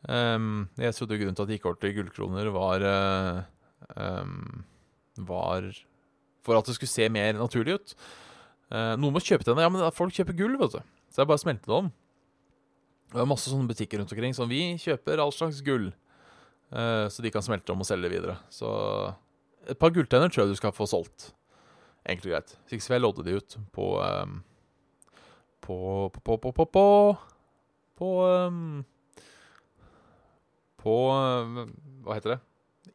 Um, 0.08 0.66
jeg 0.80 0.96
trodde 0.96 1.18
grunnen 1.20 1.36
til 1.36 1.44
at 1.44 1.50
det 1.50 1.58
gikk 1.58 1.68
over 1.70 1.80
til 1.80 1.94
gullkroner, 1.98 2.50
var 2.54 2.86
um, 3.94 4.64
Var 5.28 5.68
for 6.44 6.58
at 6.58 6.68
det 6.68 6.76
skulle 6.76 6.92
se 6.92 7.08
mer 7.12 7.36
naturlig 7.38 7.78
ut. 7.78 7.94
Uh, 8.72 8.94
noen 9.00 9.14
må 9.16 9.22
kjøpe 9.22 9.46
denne. 9.46 9.64
Ja, 9.64 9.72
men 9.72 9.84
folk 9.96 10.14
kjøper 10.16 10.36
gull, 10.36 10.58
vet 10.60 10.76
du. 10.76 10.80
Så 11.12 11.22
jeg 11.22 11.30
bare 11.30 11.40
smelte 11.40 11.70
det 11.70 11.76
om. 11.76 11.90
Det 13.14 13.22
er 13.22 13.30
masse 13.30 13.50
sånne 13.50 13.70
butikker 13.70 14.00
rundt 14.00 14.12
omkring 14.12 14.34
som 14.36 14.50
vi 14.50 14.74
kjøper 14.82 15.22
all 15.22 15.32
slags 15.34 15.60
gull. 15.64 15.92
Eh, 16.72 17.06
så 17.10 17.22
de 17.22 17.32
kan 17.34 17.44
smelte 17.44 17.74
om 17.74 17.84
og 17.84 17.88
selge 17.88 18.08
det 18.08 18.16
videre. 18.16 18.38
Så 18.52 18.68
et 19.68 19.78
par 19.80 19.92
gulltenner 19.94 20.28
tror 20.28 20.44
jeg 20.44 20.54
du 20.54 20.60
skal 20.60 20.74
få 20.76 20.86
solgt. 20.88 21.32
Og 22.04 22.20
greit. 22.20 22.58
Hvis 22.68 22.84
så 22.84 22.94
jeg 22.94 23.00
lodde 23.00 23.24
de 23.24 23.38
ut 23.38 23.56
på 23.72 23.84
um, 23.96 24.42
På 25.64 26.10
På 26.12 26.36
På 26.36 26.36
På 26.52 26.52
På 26.52 26.66
På, 27.96 28.08
på, 30.84 30.94
ehm, 31.14 31.58
ehm, 31.62 31.70
Hva 32.04 32.18
heter 32.18 32.34
det? 32.34 32.40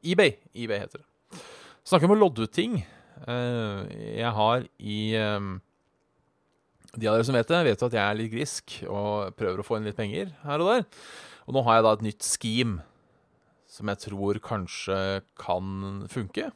eBay. 0.03 0.36
eBay 0.53 0.79
heter 0.79 1.01
det. 1.01 1.39
Snakker 1.84 2.05
om 2.05 2.13
å 2.13 2.19
lodde 2.19 2.45
ut 2.45 2.53
ting. 2.53 2.84
Eh, 3.25 3.79
jeg 4.19 4.32
har 4.36 4.67
i 4.77 4.99
De 6.95 7.08
av 7.08 7.15
dere 7.15 7.25
som 7.25 7.36
vet 7.36 7.49
det, 7.49 7.63
vet 7.65 7.82
jo 7.82 7.89
at 7.89 7.97
jeg 7.97 8.03
er 8.03 8.19
litt 8.19 8.32
grisk 8.32 8.77
og 8.86 9.34
prøver 9.39 9.60
å 9.62 9.65
få 9.65 9.79
inn 9.79 9.89
litt 9.89 9.97
penger 9.97 10.32
her 10.43 10.62
og 10.62 10.69
der. 10.69 10.86
Og 11.47 11.58
nå 11.58 11.65
har 11.65 11.79
jeg 11.79 11.86
da 11.88 11.95
et 11.97 12.05
nytt 12.05 12.23
scheme 12.25 12.86
som 13.80 13.89
jeg 13.92 14.04
tror 14.04 14.39
kanskje 14.44 15.00
kan 15.39 16.06
funke. 16.12 16.50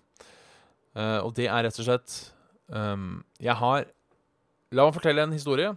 Uh, 0.94 1.24
og 1.24 1.34
det 1.38 1.48
er 1.50 1.64
rett 1.66 1.80
og 1.82 1.88
slett 1.88 2.12
um, 2.70 3.24
Jeg 3.42 3.56
har 3.58 3.88
La 4.74 4.84
meg 4.86 4.94
fortelle 4.94 5.24
en 5.26 5.34
historie. 5.34 5.72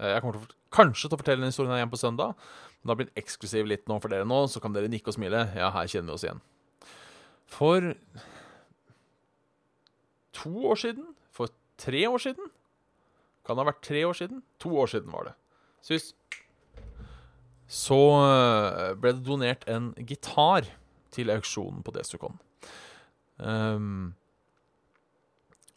Uh, 0.00 0.08
jeg 0.08 0.22
kommer 0.24 0.38
til 0.38 0.56
kanskje 0.72 1.08
til 1.08 1.16
å 1.16 1.20
fortelle 1.20 1.44
den 1.44 1.52
historien 1.52 1.74
igjen 1.76 1.92
på 1.92 2.00
søndag. 2.00 2.36
Men 2.80 2.84
det 2.88 2.92
har 2.92 3.00
blitt 3.02 3.20
eksklusiv 3.20 3.68
litt 3.68 3.84
nå 3.90 3.98
for 4.02 4.12
dere 4.12 4.28
nå, 4.28 4.40
så 4.50 4.60
kan 4.62 4.74
dere 4.74 4.90
nikke 4.92 5.12
og 5.12 5.16
smile. 5.18 5.44
Ja, 5.56 5.70
her 5.74 5.90
kjenner 5.90 6.12
vi 6.12 6.16
oss 6.16 6.26
igjen. 6.26 6.42
For 7.52 7.92
to 10.38 10.52
år 10.72 10.80
siden? 10.80 11.12
For 11.32 11.52
tre 11.80 12.06
år 12.08 12.22
siden? 12.24 12.50
Kan 13.46 13.58
det 13.58 13.64
ha 13.64 13.70
vært 13.70 13.84
tre 13.84 14.04
år 14.08 14.16
siden? 14.18 14.42
To 14.64 14.74
år 14.82 14.90
siden 14.92 15.12
var 15.12 15.30
det. 15.30 15.36
Så 15.82 15.94
hvis 15.94 16.10
Så 17.72 17.98
øh, 18.20 18.92
ble 19.00 19.14
det 19.16 19.24
donert 19.24 19.62
en 19.70 19.92
gitar 20.04 20.68
til 21.12 21.32
auksjonen 21.32 21.80
på 21.84 21.94
Destrucon. 21.96 22.36
Um, 23.42 24.12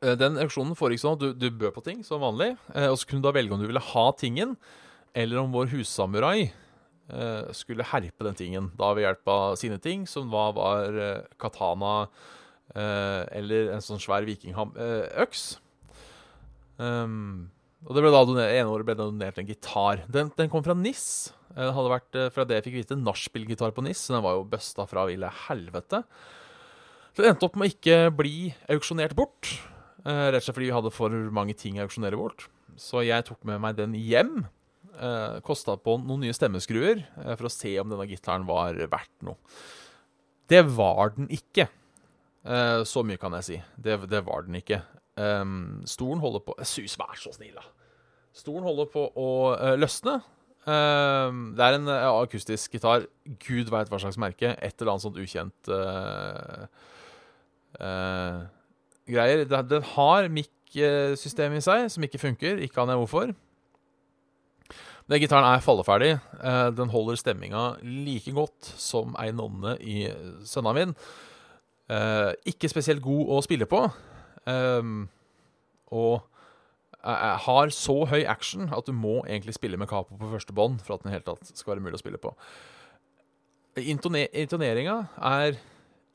den 0.05 0.38
auksjonen 0.38 0.75
foregikk 0.77 1.01
sånn 1.01 1.15
at 1.15 1.23
du, 1.23 1.31
du 1.39 1.47
bød 1.49 1.73
på 1.77 1.84
ting 1.86 2.03
som 2.05 2.21
vanlig, 2.21 2.51
eh, 2.75 2.89
og 2.91 2.99
så 2.99 3.08
kunne 3.08 3.23
du 3.23 3.29
da 3.29 3.34
velge 3.36 3.55
om 3.55 3.63
du 3.63 3.67
ville 3.69 3.81
ha 3.81 4.05
tingen, 4.19 4.53
eller 5.15 5.39
om 5.41 5.53
vår 5.55 5.71
hussamurai 5.71 6.51
eh, 6.51 7.51
skulle 7.55 7.88
herpe 7.88 8.27
den 8.27 8.38
tingen. 8.38 8.69
Da 8.77 8.91
ved 8.93 9.08
hjelp 9.08 9.31
av 9.31 9.55
sine 9.60 9.79
ting, 9.81 10.05
som 10.10 10.29
var, 10.34 10.53
var 10.58 10.99
eh, 10.99 11.23
katana 11.41 11.95
eh, 12.75 13.23
eller 13.39 13.71
en 13.75 13.86
sånn 13.86 14.03
svær 14.03 14.27
vikingøks. 14.27 15.47
Um, 16.75 17.47
og 17.83 17.91
det 17.95 18.01
ble 18.05 18.11
da 18.13 18.21
donert, 18.25 18.53
ene 18.55 18.71
året 18.71 18.88
ble 18.88 18.95
det 18.95 19.05
donert 19.09 19.38
en 19.41 19.49
gitar. 19.49 20.05
Den, 20.11 20.31
den 20.38 20.49
kom 20.49 20.63
fra 20.65 20.73
NIS. 20.77 21.33
Eh, 21.55 21.59
Det 21.67 21.73
hadde 21.75 21.91
vært, 21.91 22.15
eh, 22.17 22.31
fra 22.33 22.45
det 22.47 22.57
jeg 22.59 22.67
fikk 22.69 22.77
vite, 22.79 22.97
nachspielgitar 23.03 23.75
på 23.75 23.83
NIS. 23.85 24.07
Den 24.13 24.23
var 24.25 24.38
jo 24.39 24.47
busta 24.49 24.88
fra 24.89 25.05
ville 25.09 25.29
helvete. 25.45 26.03
Så 27.15 27.23
Det 27.23 27.29
endte 27.31 27.47
opp 27.47 27.55
med 27.59 27.69
å 27.69 27.73
ikke 27.75 27.99
bli 28.15 28.38
auksjonert 28.69 29.15
bort. 29.15 29.53
eh, 30.05 30.31
rett 30.31 30.38
og 30.38 30.43
slett 30.45 30.55
fordi 30.59 30.67
vi 30.69 30.75
hadde 30.77 30.91
for 30.93 31.09
mange 31.33 31.55
ting 31.57 31.79
å 31.79 31.85
auksjonere 31.88 32.17
bort. 32.19 32.47
Så 32.77 33.01
jeg 33.05 33.25
tok 33.25 33.43
med 33.47 33.59
meg 33.61 33.75
den 33.77 33.93
hjem. 33.97 34.45
Uh, 34.95 35.41
Kosta 35.43 35.73
på 35.75 35.97
noen 35.99 36.21
nye 36.23 36.31
stemmeskruer 36.35 37.01
eh, 37.03 37.35
for 37.35 37.49
å 37.49 37.51
se 37.51 37.73
om 37.81 37.89
denne 37.89 38.05
gitaren 38.07 38.45
var 38.47 38.77
verdt 38.88 39.25
noe. 39.27 39.35
Det 40.47 40.61
var 40.71 41.09
den 41.17 41.27
ikke. 41.33 41.65
Eh, 42.45 42.83
så 42.88 43.03
mye 43.03 43.17
kan 43.19 43.33
jeg 43.39 43.43
si. 43.47 43.57
Det, 43.81 43.97
det 44.07 44.21
var 44.23 44.45
den 44.45 44.55
ikke. 44.61 44.83
Um, 45.15 45.82
stolen 45.88 46.19
holder 46.19 46.41
på 46.43 46.56
Sus, 46.67 46.97
vær 46.99 47.15
så 47.19 47.32
snill, 47.36 47.56
da. 47.56 47.63
Stolen 48.36 48.65
holder 48.67 48.89
på 48.91 49.06
å 49.15 49.30
uh, 49.56 49.75
løsne. 49.80 50.17
Um, 50.65 51.54
det 51.56 51.63
er 51.63 51.78
en 51.78 51.88
uh, 51.88 52.23
akustisk 52.25 52.73
gitar. 52.75 53.06
Gud 53.45 53.69
veit 53.71 53.91
hva 53.91 53.99
slags 54.01 54.19
merke. 54.19 54.51
Et 54.60 54.75
eller 54.75 54.95
annet 54.95 55.06
sånt 55.06 55.19
ukjent 55.21 55.71
uh, 55.71 56.65
greier. 59.08 59.45
Den, 59.47 59.88
har 59.95 60.28
mic-system 60.34 61.56
i 61.56 61.63
seg 61.63 61.88
som 61.93 62.08
ikke 62.08 62.19
funker. 62.19 62.60
Ikke 62.65 62.84
aner 62.84 62.97
jeg 62.97 63.04
hvorfor. 63.06 63.36
Den 65.06 65.21
gitaren 65.21 65.45
er 65.45 65.62
falleferdig. 65.62 66.15
Den 66.75 66.89
holder 66.89 67.19
stemminga 67.21 67.65
like 67.86 68.32
godt 68.34 68.71
som 68.82 69.13
ei 69.21 69.30
nonne 69.38 69.75
i 69.78 70.08
sønna 70.49 70.73
min. 70.73 70.95
Ikke 72.49 72.71
spesielt 72.71 73.04
god 73.06 73.36
å 73.36 73.43
spille 73.45 73.69
på. 73.69 73.84
Ehm, 74.47 75.08
og 75.91 76.21
jeg- 77.03 77.38
har 77.45 77.67
så 77.73 78.05
høy 78.10 78.23
action 78.25 78.69
at 78.73 78.86
du 78.86 78.93
må 78.93 79.23
egentlig 79.25 79.53
spille 79.53 79.77
med 79.77 79.88
capo 79.89 80.17
på 80.17 80.31
første 80.31 80.53
bånd 80.53 80.81
for 80.81 80.95
at 80.95 81.03
den 81.03 81.12
helt 81.13 81.25
tatt 81.25 81.45
skal 81.55 81.75
være 81.75 81.84
mulig 81.86 81.99
å 81.99 82.03
spille 82.03 82.17
på. 82.21 82.34
Intone 83.77 84.27
intoneringa 84.31 85.10
er 85.19 85.58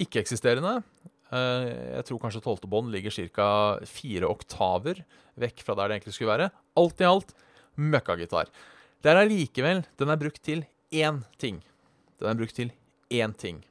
ikke-eksisterende. 0.01 0.83
Eh, 1.31 1.95
jeg 2.01 2.05
tror 2.09 2.19
kanskje 2.19 2.43
tolvte 2.43 2.67
bånd 2.71 2.91
ligger 2.91 3.13
ca. 3.29 3.79
fire 3.87 4.27
oktaver 4.27 5.05
vekk 5.39 5.63
fra 5.63 5.75
der 5.77 5.89
det 5.89 6.01
egentlig 6.01 6.15
skulle 6.17 6.33
være. 6.39 6.51
Alt 6.77 7.01
i 7.01 7.05
alt 7.05 7.35
møkkagitar. 7.77 8.47
Det 9.03 9.11
er 9.13 9.21
allikevel 9.23 9.85
Den 9.97 10.09
er 10.11 10.17
brukt 10.17 10.43
til 10.43 10.67
én 10.93 11.23
ting. 11.39 11.63
Den 12.19 12.29
er 12.29 12.35
brukt 12.35 12.55
til 12.57 12.73
én 13.11 13.37
ting. 13.37 13.63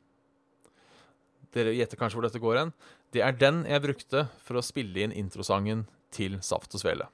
Dere 1.52 1.74
gjetter 1.74 1.98
kanskje 1.98 2.16
hvor 2.20 2.28
dette 2.28 2.40
går 2.42 2.58
hen. 2.60 2.74
Det 3.14 3.24
er 3.26 3.38
den 3.38 3.64
jeg 3.66 3.82
brukte 3.82 4.28
for 4.46 4.60
å 4.60 4.66
spille 4.66 5.02
inn 5.02 5.16
introsangen 5.18 5.88
til 6.14 6.38
Saft 6.46 6.76
og 6.78 6.82
Svele. 6.84 7.08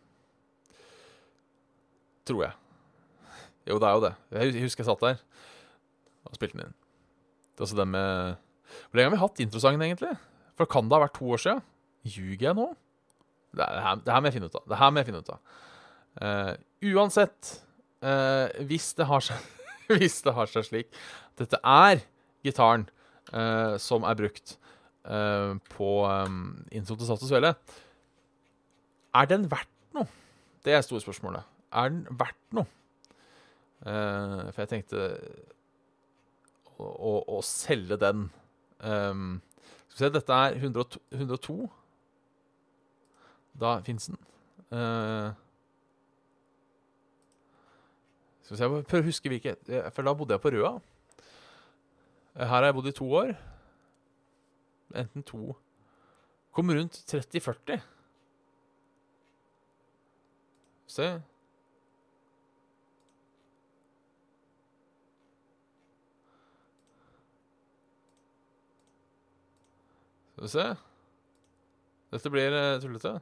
Tror 2.28 2.48
jeg. 2.48 2.56
Jo, 3.66 3.78
det 3.82 3.88
er 3.88 3.96
jo 3.96 4.04
det. 4.04 4.14
Jeg 4.36 4.66
husker 4.66 4.84
jeg 4.84 4.90
satt 4.90 5.06
der 5.06 5.22
og 6.26 6.38
spilte 6.38 6.58
den 6.58 6.68
inn. 6.68 6.76
Det 7.56 7.62
er 7.64 7.68
også 7.68 7.78
den 7.78 7.94
med 7.94 8.42
Hvor 8.90 8.98
lenge 8.98 9.08
har 9.08 9.14
vi 9.14 9.22
hatt 9.22 9.40
introsangen, 9.44 9.82
egentlig? 9.86 10.12
For 10.58 10.68
kan 10.68 10.90
det 10.90 10.98
ha 10.98 11.06
vært 11.06 11.16
to 11.20 11.30
år 11.32 11.42
siden? 11.42 11.62
Ljuger 12.06 12.48
jeg 12.50 12.58
nå? 12.58 12.66
Det, 13.56 13.64
er, 13.64 14.02
her, 14.10 14.20
må 14.20 14.28
jeg 14.28 14.36
finne 14.36 14.50
ut 14.50 14.58
av. 14.58 14.66
Det 14.68 14.80
her 14.80 14.92
må 14.92 15.00
jeg 15.00 15.10
finne 15.10 15.22
ut 15.22 15.32
av. 15.32 15.62
Uh, 16.16 16.52
uansett, 16.96 17.52
uh, 18.04 18.52
hvis, 18.68 18.90
det 18.98 19.08
seg, 19.28 19.48
hvis 20.00 20.20
det 20.26 20.34
har 20.36 20.48
seg 20.48 20.64
slik 20.64 21.00
Dette 21.36 21.60
er 21.60 22.04
gitaren 22.46 22.86
uh, 23.34 23.76
som 23.82 24.08
er 24.08 24.18
brukt 24.20 24.56
eh, 25.06 25.56
på 25.72 25.90
um, 26.06 26.66
intro 26.72 26.96
til 26.96 27.08
Sats 27.08 27.26
og 27.26 27.32
Svele. 27.32 27.54
Er 29.16 29.30
den 29.32 29.48
verdt 29.52 29.72
noe? 29.96 30.08
Det 30.66 30.74
er 30.74 30.84
store 30.86 31.04
spørsmålet. 31.04 31.46
Er 31.74 31.92
den 31.94 32.06
verdt 32.10 32.58
noe? 32.58 32.68
Uh, 33.86 34.50
for 34.50 34.64
jeg 34.64 34.72
tenkte 34.72 35.02
å, 36.80 36.86
å, 36.88 37.12
å 37.38 37.42
selge 37.46 38.00
den 38.02 38.24
um, 38.82 39.36
Skal 39.92 40.00
vi 40.00 40.00
se, 40.00 40.12
dette 40.16 40.38
er 40.48 40.58
102. 40.58 41.02
102. 41.14 41.58
Da 43.62 43.76
fins 43.86 44.10
den. 44.10 44.18
Uh, 44.74 45.30
skal 48.46 48.56
vi 48.56 48.60
se, 48.60 48.72
Prøv 48.90 49.04
å 49.04 49.08
huske 49.08 49.32
hvilke 49.32 49.56
For 49.94 50.06
da 50.06 50.16
bodde 50.18 50.36
jeg 50.36 50.44
på 50.44 50.54
Røa. 50.56 50.74
Her 52.36 52.52
har 52.52 52.68
jeg 52.68 52.76
bodd 52.76 52.90
i 52.92 52.96
to 52.96 53.08
år. 53.22 53.36
Enten 54.94 55.24
to 55.24 55.56
Kom 56.56 56.72
rundt 56.72 56.94
30-40. 56.94 57.82
Se. 60.88 61.22
Skal 70.32 70.44
vi 70.44 70.48
se. 70.54 70.68
Dette 72.16 72.32
blir 72.32 72.56
eh, 72.56 72.80
tullete. 72.80 73.14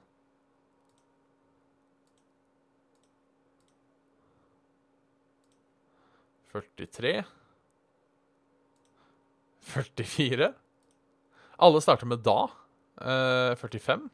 Førtitre. 6.54 7.16
44. 9.74 10.54
Alle 11.64 11.82
starter 11.84 12.10
med 12.10 12.24
da. 12.26 12.50
Uh, 13.00 13.54
45. 13.60 14.10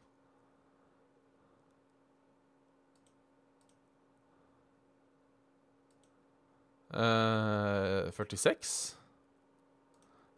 Uh, 6.90 8.10
46. 8.10 8.96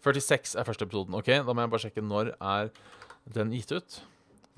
46 0.02 0.56
er 0.58 0.66
første 0.66 0.84
episoden. 0.84 1.14
Ok, 1.16 1.30
Da 1.30 1.52
må 1.54 1.62
jeg 1.62 1.72
bare 1.72 1.84
sjekke 1.86 2.04
når 2.04 2.32
er 2.36 2.72
den 3.32 3.52
gitt 3.54 3.72
ut. 3.72 4.00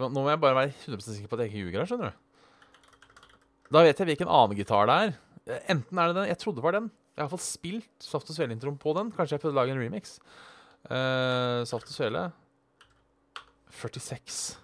Nå 0.01 0.11
må 0.11 0.29
jeg 0.31 0.41
bare 0.43 0.57
være 0.57 0.73
100 0.89 1.05
sikker 1.07 1.31
på 1.31 1.37
at 1.37 1.45
jeg 1.45 1.53
ikke 1.53 1.63
ljuger 1.63 1.83
her. 1.83 1.91
skjønner 1.91 2.11
du 2.11 3.75
Da 3.77 3.83
vet 3.85 4.01
jeg 4.01 4.09
hvilken 4.11 4.31
annen 4.31 4.59
gitar 4.59 4.89
det 4.91 4.97
er. 5.03 5.13
Eh, 5.47 5.61
Enten 5.77 5.99
er 5.99 6.11
det 6.11 6.17
den 6.17 6.31
Jeg 6.33 6.39
trodde 6.39 6.59
det 6.59 6.67
var 6.67 6.73
den. 6.79 6.91
Jeg 7.15 7.23
har 7.23 7.29
iallfall 7.29 7.45
spilt 7.45 8.03
Saft 8.03 8.31
og 8.31 8.35
Svele-introen 8.35 8.81
på 8.81 8.95
den. 8.97 9.13
Kanskje 9.15 9.37
jeg 9.37 9.45
prøvde 9.45 9.55
å 9.55 9.61
lage 9.61 9.77
en 9.77 9.83
remix. 9.83 10.19
Uh, 10.91 11.63
Saft 11.69 11.87
og 11.87 11.95
Svele 11.95 12.25
46. 13.81 14.57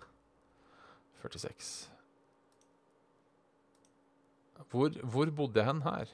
46. 1.23 1.91
Hvor, 4.71 4.95
hvor 5.03 5.31
bodde 5.35 5.59
jeg 5.59 5.67
hen 5.67 5.83
her? 5.83 6.11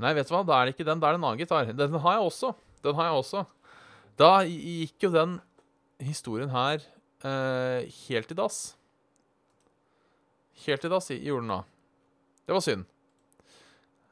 Nei, 0.00 0.12
vet 0.16 0.28
du 0.30 0.34
hva? 0.34 0.44
Da 0.46 0.56
er 0.56 0.68
det 0.68 0.76
ikke 0.76 0.86
den. 0.88 1.00
Da 1.02 1.10
er 1.10 1.16
det 1.16 1.20
en 1.20 1.26
annen 1.28 1.40
gitar. 1.42 1.72
Den 1.76 1.98
har 2.00 2.16
jeg 2.16 2.28
også. 2.28 2.52
Den 2.84 2.96
har 2.96 3.10
jeg 3.10 3.18
også. 3.20 3.42
Da 4.20 4.30
gikk 4.46 5.04
jo 5.04 5.10
den 5.12 5.34
historien 6.00 6.52
her 6.52 6.80
eh, 7.26 7.90
helt 8.06 8.32
i 8.32 8.38
dass. 8.38 8.60
Helt 10.64 10.86
i 10.86 10.92
dass 10.92 11.10
gjorde 11.12 11.44
den 11.44 11.52
da. 11.52 11.60
Det 12.46 12.56
var 12.56 12.64
synd. 12.64 12.86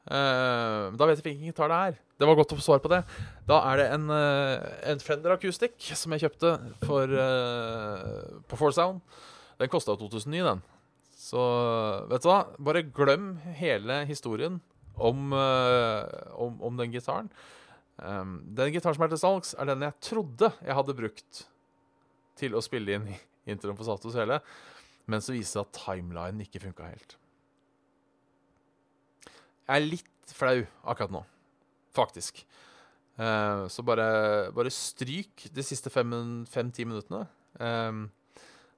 Eh, 0.09 0.85
da 0.97 1.05
vet 1.05 1.19
jeg 1.19 1.27
hvilken 1.27 1.51
gitar 1.51 1.69
det 1.69 1.79
er. 1.89 1.97
Det 2.19 2.27
var 2.27 2.37
godt 2.39 2.55
å 2.55 2.57
få 2.57 2.65
svar 2.65 2.81
på 2.81 2.89
det. 2.91 3.03
Da 3.47 3.59
er 3.69 3.79
det 3.79 3.85
en, 3.93 4.07
uh, 4.11 4.65
en 4.91 5.03
Fender 5.03 5.35
Acoustic 5.35 5.77
som 5.95 6.15
jeg 6.15 6.25
kjøpte 6.25 6.55
for, 6.81 7.13
uh, 7.13 8.41
på 8.49 8.59
Four 8.59 8.73
Sound. 8.75 9.03
Den 9.61 9.71
kosta 9.71 9.95
2009, 9.99 10.41
den. 10.47 10.63
Så 11.19 11.43
vet 12.09 12.25
du 12.25 12.27
hva? 12.31 12.41
Bare 12.57 12.83
glem 12.83 13.31
hele 13.59 14.01
historien 14.09 14.57
om, 14.99 15.31
om, 15.31 16.57
om 16.65 16.79
den 16.79 16.91
gitaren. 16.91 17.29
Um, 17.99 18.39
den 18.55 18.73
gitaren 18.73 18.95
som 18.97 19.05
er 19.05 19.11
til 19.13 19.21
salgs, 19.21 19.53
er 19.59 19.67
den 19.69 19.83
jeg 19.85 19.97
trodde 20.09 20.51
jeg 20.63 20.75
hadde 20.75 20.95
brukt 20.95 21.43
til 22.39 22.55
å 22.55 22.63
spille 22.63 22.95
inn 22.95 23.09
introen 23.51 23.77
på 23.79 23.87
Satos 23.87 24.17
hele, 24.19 24.39
men 25.11 25.23
så 25.23 25.35
viser 25.35 25.43
det 25.43 25.53
seg 25.53 25.65
at 25.67 25.81
timelinen 25.83 26.45
ikke 26.47 26.63
funka 26.63 26.87
helt. 26.87 27.19
Jeg 29.69 29.83
er 29.83 29.85
litt 29.85 30.31
flau 30.33 30.63
akkurat 30.89 31.11
nå, 31.13 31.19
faktisk. 31.93 32.39
Uh, 33.19 33.67
så 33.69 33.83
bare, 33.85 34.05
bare 34.55 34.71
stryk 34.73 35.43
de 35.53 35.65
siste 35.65 35.91
fem-ti 35.93 36.87
minuttene. 36.87 37.27
Um, 37.61 38.07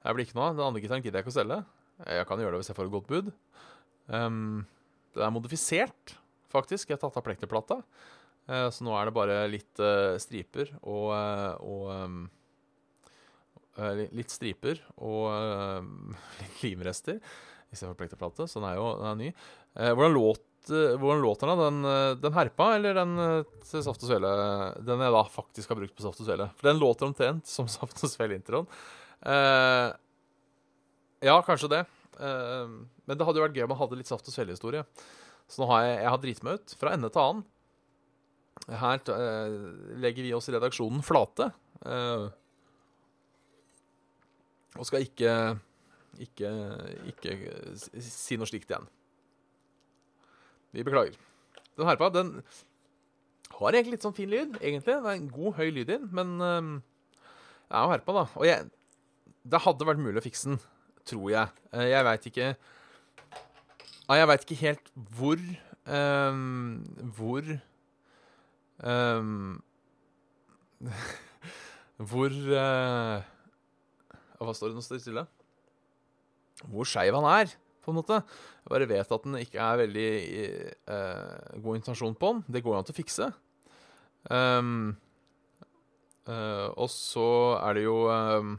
jeg 0.02 0.16
blir 0.18 0.26
ikke 0.26 0.36
noe 0.36 0.50
av. 0.50 0.58
Den 0.58 0.66
andre 0.66 0.82
gitaren 0.82 1.00
gidder 1.00 1.22
jeg 1.22 1.24
ikke 1.24 1.32
å 1.32 1.38
selge. 1.38 1.58
Jeg 2.12 2.26
kan 2.28 2.42
gjøre 2.42 2.52
det 2.52 2.60
hvis 2.60 2.70
jeg 2.72 2.76
får 2.76 2.90
et 2.90 2.94
godt 2.98 3.08
bud. 3.08 3.32
Um, 4.12 4.66
den 5.16 5.24
er 5.24 5.32
modifisert, 5.32 6.14
faktisk. 6.52 6.90
Jeg 6.90 6.98
har 6.98 7.02
tatt 7.06 7.16
av 7.22 7.24
plekterplata. 7.24 7.80
Uh, 8.50 8.68
så 8.68 8.84
nå 8.84 8.92
er 8.98 9.08
det 9.08 9.16
bare 9.16 9.40
litt 9.48 9.80
uh, 9.80 10.20
striper 10.20 10.74
og, 10.82 11.08
og 11.64 11.88
um, 11.88 12.22
Litt 14.12 14.28
striper 14.28 14.82
og 15.00 15.30
litt 16.42 16.58
limrester 16.60 17.16
istedenfor 17.72 17.96
plekterplate. 18.02 18.44
Så 18.44 18.60
den 18.60 18.68
er 18.68 18.76
jo 18.76 18.90
den 18.98 19.06
er 19.08 19.16
ny. 19.16 19.30
hvordan, 19.72 20.12
låt, 20.12 20.42
hvordan 20.70 21.22
låter 21.22 21.50
den? 21.50 21.58
Den, 21.58 22.18
den 22.22 22.34
herpa 22.36 22.68
eller 22.76 22.94
den 22.94 23.16
til 23.66 23.82
Saft 23.84 24.04
og 24.04 24.10
Svele? 24.10 24.30
Den 24.86 25.02
jeg 25.02 25.14
da 25.14 25.22
faktisk 25.26 25.72
har 25.72 25.78
brukt 25.80 25.96
på 25.98 26.04
Saft 26.04 26.22
og 26.22 26.28
Svele. 26.28 26.46
For 26.58 26.70
den 26.70 26.80
låter 26.82 27.08
omtrent 27.08 27.48
som 27.50 27.70
Saft 27.76 28.04
og 28.04 28.12
Svele-introen. 28.12 28.68
ja, 31.22 31.34
kanskje 31.46 31.72
det. 31.72 31.82
men 32.18 33.16
det 33.16 33.26
hadde 33.26 33.40
jo 33.40 33.46
vært 33.46 33.56
gøy 33.56 33.64
om 33.66 33.74
man 33.74 33.80
hadde 33.80 33.98
litt 33.98 34.10
Saft 34.10 34.28
og 34.28 34.36
Svele-historie. 34.36 34.84
Så 35.50 35.62
nå 35.62 35.68
har 35.72 35.82
jeg, 35.86 35.96
jeg 36.04 36.12
har 36.14 36.22
driti 36.22 36.46
meg 36.46 36.60
ut 36.60 36.76
fra 36.78 36.94
ende 36.94 37.10
til 37.10 37.24
annen. 37.24 37.42
Her 38.68 39.02
uh, 39.10 39.56
legger 39.98 40.22
vi 40.22 40.34
oss 40.36 40.46
i 40.48 40.54
redaksjonen 40.54 41.02
flate. 41.04 41.50
Og 44.78 44.88
skal 44.88 45.04
ikke, 45.04 45.32
ikke, 46.22 46.50
ikke 47.12 47.36
si 48.00 48.38
noe 48.40 48.48
slikt 48.48 48.70
igjen. 48.72 48.86
Vi 50.72 50.84
beklager. 50.86 51.16
Den 51.78 51.88
herpa, 51.88 52.10
den 52.12 52.34
har 53.52 53.76
egentlig 53.76 53.96
litt 53.96 54.06
sånn 54.06 54.16
fin 54.16 54.30
lyd, 54.32 54.56
egentlig. 54.60 54.94
Det 54.94 55.00
er 55.00 55.18
en 55.18 55.32
god, 55.32 55.56
høy 55.58 55.68
lyd 55.70 55.84
i 55.84 55.90
den, 55.94 56.06
men 56.16 56.36
uh, 56.40 56.70
det 57.68 57.76
er 57.78 57.84
jo 57.86 57.92
herpa, 57.94 58.16
da. 58.20 58.24
Og 58.40 58.48
jeg, 58.48 58.70
det 59.52 59.64
hadde 59.66 59.88
vært 59.88 60.02
mulig 60.02 60.22
å 60.22 60.24
fikse 60.24 60.52
den, 60.52 60.62
tror 61.08 61.28
jeg. 61.32 61.60
jeg 61.90 62.06
veit 62.06 62.26
ikke 62.30 62.48
Jeg 64.12 64.26
veit 64.30 64.44
ikke 64.46 64.58
helt 64.60 64.90
hvor 65.16 65.40
Hvor 67.16 67.48
Um, 68.82 69.62
hvor 72.10 72.32
uh, 72.34 73.22
Hva 74.42 74.54
står 74.58 74.72
det 74.72 74.74
nå? 74.74 74.82
Står 74.82 74.98
det 74.98 75.04
stille? 75.04 75.22
Hvor 76.66 76.88
skeiv 76.88 77.14
han 77.14 77.28
er, 77.30 77.52
på 77.82 77.92
en 77.92 77.98
måte. 77.98 78.18
Jeg 78.62 78.72
bare 78.72 78.90
vet 78.90 79.14
at 79.16 79.24
den 79.26 79.38
ikke 79.40 79.62
er 79.62 79.80
veldig 79.82 80.10
uh, 80.88 81.62
god 81.64 81.80
intensjon 81.80 82.18
på 82.18 82.34
den. 82.34 82.44
Det 82.54 82.62
går 82.64 82.74
jo 82.74 82.80
an 82.80 82.88
til 82.88 82.94
å 82.94 83.00
fikse. 83.00 83.30
Um, 84.30 84.92
uh, 86.28 86.68
og 86.78 86.88
så 86.94 87.28
er 87.58 87.78
det 87.78 87.86
jo 87.88 87.96
um, 88.08 88.56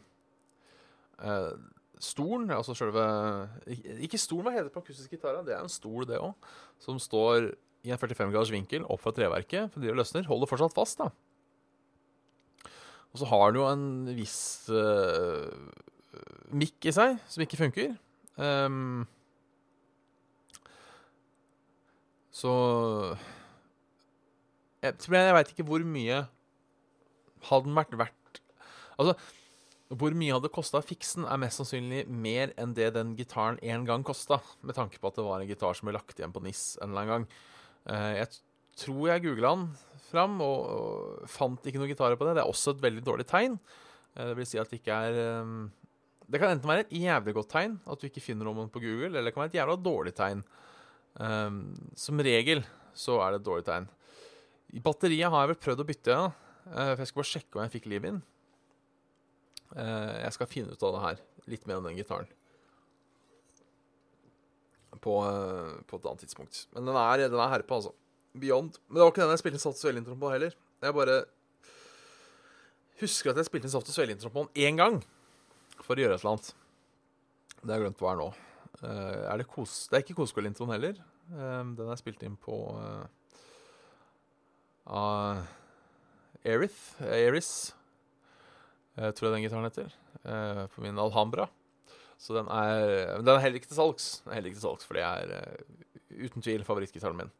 stolen, 2.03 2.49
altså 2.51 2.75
sjølve 2.75 3.03
Ikke 4.03 4.19
stolen, 4.19 4.49
hva 4.49 4.55
heter 4.57 4.67
det 4.67 4.75
på 4.75 4.83
akustisk 4.83 5.13
gitar? 5.15 5.39
Det 5.47 5.55
er 5.55 5.63
en 5.63 5.71
stol, 5.71 6.03
det 6.09 6.19
òg, 6.19 6.49
som 6.83 6.99
står 6.99 7.53
i 7.83 7.91
en 7.91 7.99
45 7.99 8.31
graders 8.31 8.51
vinkel 8.53 8.85
opp 8.87 9.01
fra 9.03 9.13
treverket, 9.15 9.71
for 9.71 9.83
det 9.83 9.95
løsner, 9.95 10.27
holder 10.27 10.49
fortsatt 10.49 10.75
fast. 10.75 10.99
da. 10.99 11.11
Og 13.13 13.21
så 13.21 13.29
har 13.29 13.51
den 13.51 13.61
jo 13.61 13.67
en 13.69 14.15
viss 14.17 14.39
uh, 14.73 15.51
mikk 16.55 16.89
i 16.89 16.95
seg 16.95 17.19
som 17.29 17.43
ikke 17.45 17.59
funker. 17.59 17.93
Um, 18.33 19.03
så 22.33 22.51
Jeg, 24.81 24.97
jeg 25.05 25.35
veit 25.37 25.51
ikke 25.53 25.65
hvor 25.67 25.83
mye 25.85 26.23
hadde 27.45 27.67
den 27.67 27.77
vært 27.77 27.93
verdt 27.99 28.39
Altså, 28.97 29.13
hvor 29.93 30.15
mye 30.17 30.33
hadde 30.33 30.51
kosta 30.53 30.79
å 30.79 30.85
fikse 30.85 31.19
den, 31.19 31.27
er 31.29 31.41
mest 31.41 31.59
sannsynlig 31.59 32.03
mer 32.09 32.53
enn 32.61 32.73
det 32.77 32.91
den 32.95 33.13
gitaren 33.17 33.59
en 33.61 33.85
gang 33.87 34.05
kosta, 34.05 34.39
med 34.61 34.77
tanke 34.77 34.99
på 35.01 35.09
at 35.09 35.17
det 35.17 35.25
var 35.25 35.41
en 35.41 35.49
gitar 35.49 35.77
som 35.77 35.89
ble 35.89 35.95
lagt 35.97 36.17
igjen 36.17 36.33
på 36.33 36.41
NIS 36.45 36.63
en 36.81 36.91
eller 36.91 37.01
annen 37.01 37.13
gang. 37.13 37.25
Uh, 37.89 38.11
jeg 38.17 38.29
tror 38.83 39.09
jeg 39.09 39.23
googla 39.25 39.53
den 39.57 39.65
fram 40.07 40.37
og, 40.45 40.59
og, 40.69 41.25
fant 41.29 41.65
ikke 41.65 41.81
noen 41.81 41.91
gitarer 41.91 42.17
på 42.19 42.27
det. 42.27 42.37
Det 42.37 42.43
er 42.45 42.53
også 42.53 42.75
et 42.75 42.83
veldig 42.85 43.05
dårlig 43.05 43.27
tegn. 43.29 43.57
Uh, 44.13 44.29
det 44.29 44.37
vil 44.39 44.49
si 44.49 44.61
at 44.61 44.71
det 44.71 44.81
ikke 44.81 44.99
er 45.09 45.19
eh, 45.25 45.53
Det 46.27 46.39
kan 46.41 46.53
enten 46.53 46.69
være 46.69 46.85
et 46.85 46.93
jævlig 46.95 47.33
godt 47.35 47.51
tegn 47.53 47.79
at 47.89 47.99
du 47.99 48.07
ikke 48.07 48.23
finner 48.23 48.47
noen 48.47 48.71
på 48.71 48.81
Google, 48.83 49.11
eller 49.11 49.27
det 49.27 49.33
kan 49.35 49.43
være 49.43 49.53
et 49.53 49.59
jævla 49.59 49.75
dårlig 49.79 50.13
tegn. 50.17 50.43
Som 51.99 52.23
regel 52.25 52.63
så 52.97 53.19
er 53.25 53.33
det 53.33 53.41
et 53.41 53.47
dårlig 53.47 53.65
tegn. 53.67 53.89
I 54.73 54.81
batteriet 54.81 55.29
har 55.29 55.43
jeg 55.43 55.53
vel 55.53 55.59
prøvd 55.65 55.83
å 55.83 55.87
bytte, 55.89 56.15
ja. 56.15 56.29
for 56.65 57.03
jeg 57.03 57.09
skal 57.09 57.21
bare 57.21 57.31
sjekke 57.31 57.59
om 57.59 57.65
jeg 57.65 57.73
fikk 57.75 57.89
liv 57.91 58.07
inn. 58.09 58.21
Jeg 59.75 60.33
skal 60.37 60.49
finne 60.49 60.73
ut 60.73 60.87
av 60.87 60.95
det 60.95 61.03
her. 61.07 61.21
Litt 61.53 61.67
mer 61.69 61.81
om 61.81 61.89
den 61.89 61.99
gitaren 61.99 62.31
på, 65.03 65.19
uh, 65.25 65.81
på, 65.87 65.99
et 65.99 66.07
annet 66.09 66.25
tidspunkt. 66.25 66.65
Men 66.75 66.87
den 66.87 66.97
er, 66.99 67.25
den 67.27 67.41
er 67.41 67.51
herpa, 67.57 67.79
altså. 67.79 67.93
Beyond. 68.33 68.79
Men 68.87 68.97
det 68.97 69.03
var 69.03 69.11
ikke 69.11 69.21
den 69.21 69.33
jeg 69.35 69.41
spilte 69.43 69.59
inn 69.59 69.63
Saft 69.63 69.83
og 69.85 70.21
på 70.21 70.31
heller. 70.33 70.55
Jeg 70.83 70.95
bare 70.97 71.17
husker 73.01 73.31
at 73.31 73.41
jeg 73.41 73.49
spilte 73.49 73.69
inn 73.69 73.73
Saft 73.73 73.91
og 73.91 74.33
på 74.33 74.45
den 74.47 74.63
én 74.63 74.79
gang 74.79 75.03
for 75.83 75.99
å 75.99 76.03
gjøre 76.03 76.17
et 76.17 76.23
eller 76.23 76.35
annet. 76.35 76.53
Det 77.63 77.71
har 77.71 77.79
jeg 77.79 77.85
glemt 77.85 78.03
hva 78.03 78.13
er 78.13 78.19
nå. 78.19 78.29
Uh, 78.83 79.23
er 79.31 79.39
det, 79.39 79.47
kos 79.47 79.73
det 79.87 79.97
er 79.97 80.03
ikke 80.03 80.17
Koskål-introen 80.17 80.73
heller. 80.73 80.97
Um, 81.31 81.73
den 81.77 81.91
er 81.91 81.99
spilt 81.99 82.23
inn 82.25 82.35
på 82.39 82.57
uh, 82.75 83.05
uh, 84.89 85.43
Erith. 86.43 86.97
Eris, 87.07 87.71
tror 88.93 89.29
jeg 89.29 89.33
den 89.33 89.45
gitaren 89.45 89.65
heter. 89.65 89.93
på 90.75 90.83
min 90.83 90.99
Alhambra. 90.99 91.47
Så 92.19 92.35
den 92.35 92.49
er, 92.51 93.15
den 93.23 93.31
er 93.31 93.41
heller 93.41 93.57
ikke 93.61 93.71
til 93.71 93.79
salgs. 93.79 94.09
Den 94.21 94.33
er 94.33 94.37
heller 94.37 94.51
ikke 94.51 94.59
til 94.59 94.67
salgs, 94.67 94.85
For 94.85 94.99
det 94.99 95.05
er 95.07 96.27
uten 96.27 96.43
tvil 96.43 96.67
favorittgitaren 96.67 97.17
min. 97.17 97.31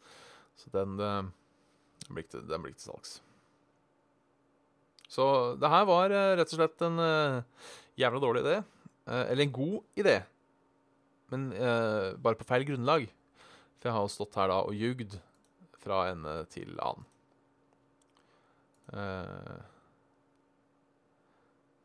Så 0.58 0.72
den, 0.74 0.96
den, 0.98 1.30
blir 2.10 2.24
ikke, 2.24 2.42
den, 2.48 2.64
blir 2.64 2.74
ikke, 2.74 2.82
til 2.82 2.94
salgs. 2.94 3.14
Så 5.12 5.28
det 5.62 5.70
her 5.70 5.86
var 5.86 6.16
rett 6.40 6.56
og 6.56 6.58
slett 6.58 6.88
en 6.88 7.04
jævla 8.00 8.22
dårlig 8.22 8.44
idé. 8.46 8.64
eller 9.06 9.44
en 9.44 9.52
god 9.52 10.00
idé, 10.00 10.24
men 11.30 11.50
bare 12.24 12.40
på 12.40 12.48
feil 12.48 12.64
grunnlag. 12.66 13.10
For 13.80 13.90
jeg 13.90 13.96
har 13.98 14.06
jo 14.06 14.14
stått 14.14 14.38
her 14.40 14.48
da 14.48 14.62
og 14.64 14.78
ljugd 14.80 15.18
fra 15.84 16.06
ende 16.14 16.46
til 16.54 16.80
annen. 16.80 17.04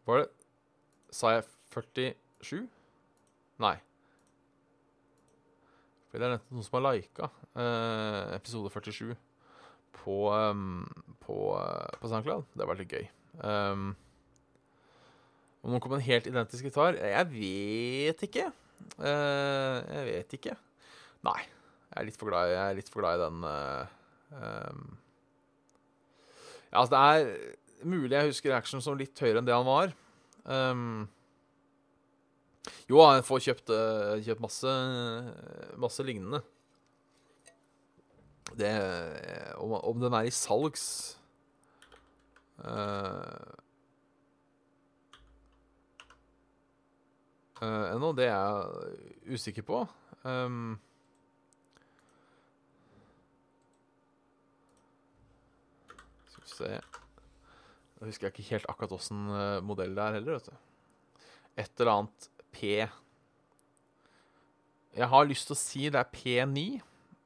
var 0.06 0.22
det 0.22 0.28
Sa 1.10 1.32
jeg 1.32 1.44
47? 1.72 2.68
Nei. 3.58 3.76
For 6.08 6.20
det 6.20 6.28
er 6.28 6.36
noen 6.36 6.64
som 6.64 6.78
har 6.78 6.84
lika 6.88 7.28
eh, 7.58 8.36
episode 8.36 8.70
47 8.72 9.16
på, 9.98 10.16
um, 10.32 10.84
på, 11.24 11.36
uh, 11.58 11.88
på 12.00 12.08
SoundCloud. 12.08 12.46
Det 12.54 12.68
vært 12.68 12.84
litt 12.84 12.94
gøy. 12.94 13.08
Um, 13.42 13.90
om 15.62 15.72
noen 15.72 15.82
kom 15.82 15.96
en 15.96 16.04
helt 16.04 16.26
identisk 16.30 16.68
gitar 16.68 16.96
Jeg 16.98 17.28
vet 17.32 18.24
ikke. 18.28 18.48
Uh, 18.98 19.78
jeg 19.82 20.04
vet 20.08 20.34
ikke. 20.38 20.56
Nei. 21.26 21.40
Jeg 21.88 22.00
er 22.02 22.06
litt 22.06 22.18
for 22.20 22.30
glad, 22.30 22.52
er 22.52 22.76
litt 22.76 22.90
for 22.92 23.02
glad 23.02 23.18
i 23.18 23.22
den 23.24 23.46
uh, 23.48 23.88
um, 24.38 24.82
Ja, 26.68 26.82
altså, 26.82 26.92
det 26.92 27.00
er 27.00 27.86
mulig 27.88 28.12
jeg 28.14 28.32
husker 28.32 28.54
action 28.56 28.82
som 28.84 28.98
litt 28.98 29.18
høyere 29.18 29.40
enn 29.40 29.48
det 29.48 29.56
han 29.56 29.66
var. 29.66 29.94
Um, 30.44 31.08
Jo, 32.88 33.00
jeg 33.02 33.24
får 33.24 33.42
kjøpt, 33.46 33.72
uh, 33.72 34.14
kjøpt 34.24 34.44
masse, 34.44 34.74
masse 35.80 36.04
lignende. 36.06 36.42
Det 38.58 38.70
Om, 39.60 39.74
om 39.76 39.98
den 40.00 40.14
er 40.16 40.26
i 40.28 40.32
salgs 40.32 40.84
uh, 42.64 43.58
uh, 47.62 47.86
ennå, 47.92 48.12
det 48.16 48.28
er 48.28 48.34
jeg 48.34 49.38
usikker 49.38 49.66
på. 49.66 49.82
Um, 50.24 50.78
skal 56.28 56.42
vi 56.42 56.50
se 56.52 56.72
Nå 57.98 58.06
husker 58.06 58.28
jeg 58.28 58.34
ikke 58.34 58.50
helt 58.52 58.66
akkurat 58.70 58.92
åssen 58.94 59.20
modell 59.66 59.94
det 59.96 60.02
er 60.04 60.16
heller, 60.18 60.36
vet 60.38 60.50
du. 60.52 61.24
Et 61.58 61.80
eller 61.80 61.90
annet 61.90 62.28
P 62.54 62.60
Jeg 64.94 65.08
har 65.10 65.26
lyst 65.26 65.48
til 65.48 65.56
å 65.56 65.58
si 65.58 65.88
det 65.90 65.98
er 65.98 66.12
P9. 66.12 66.66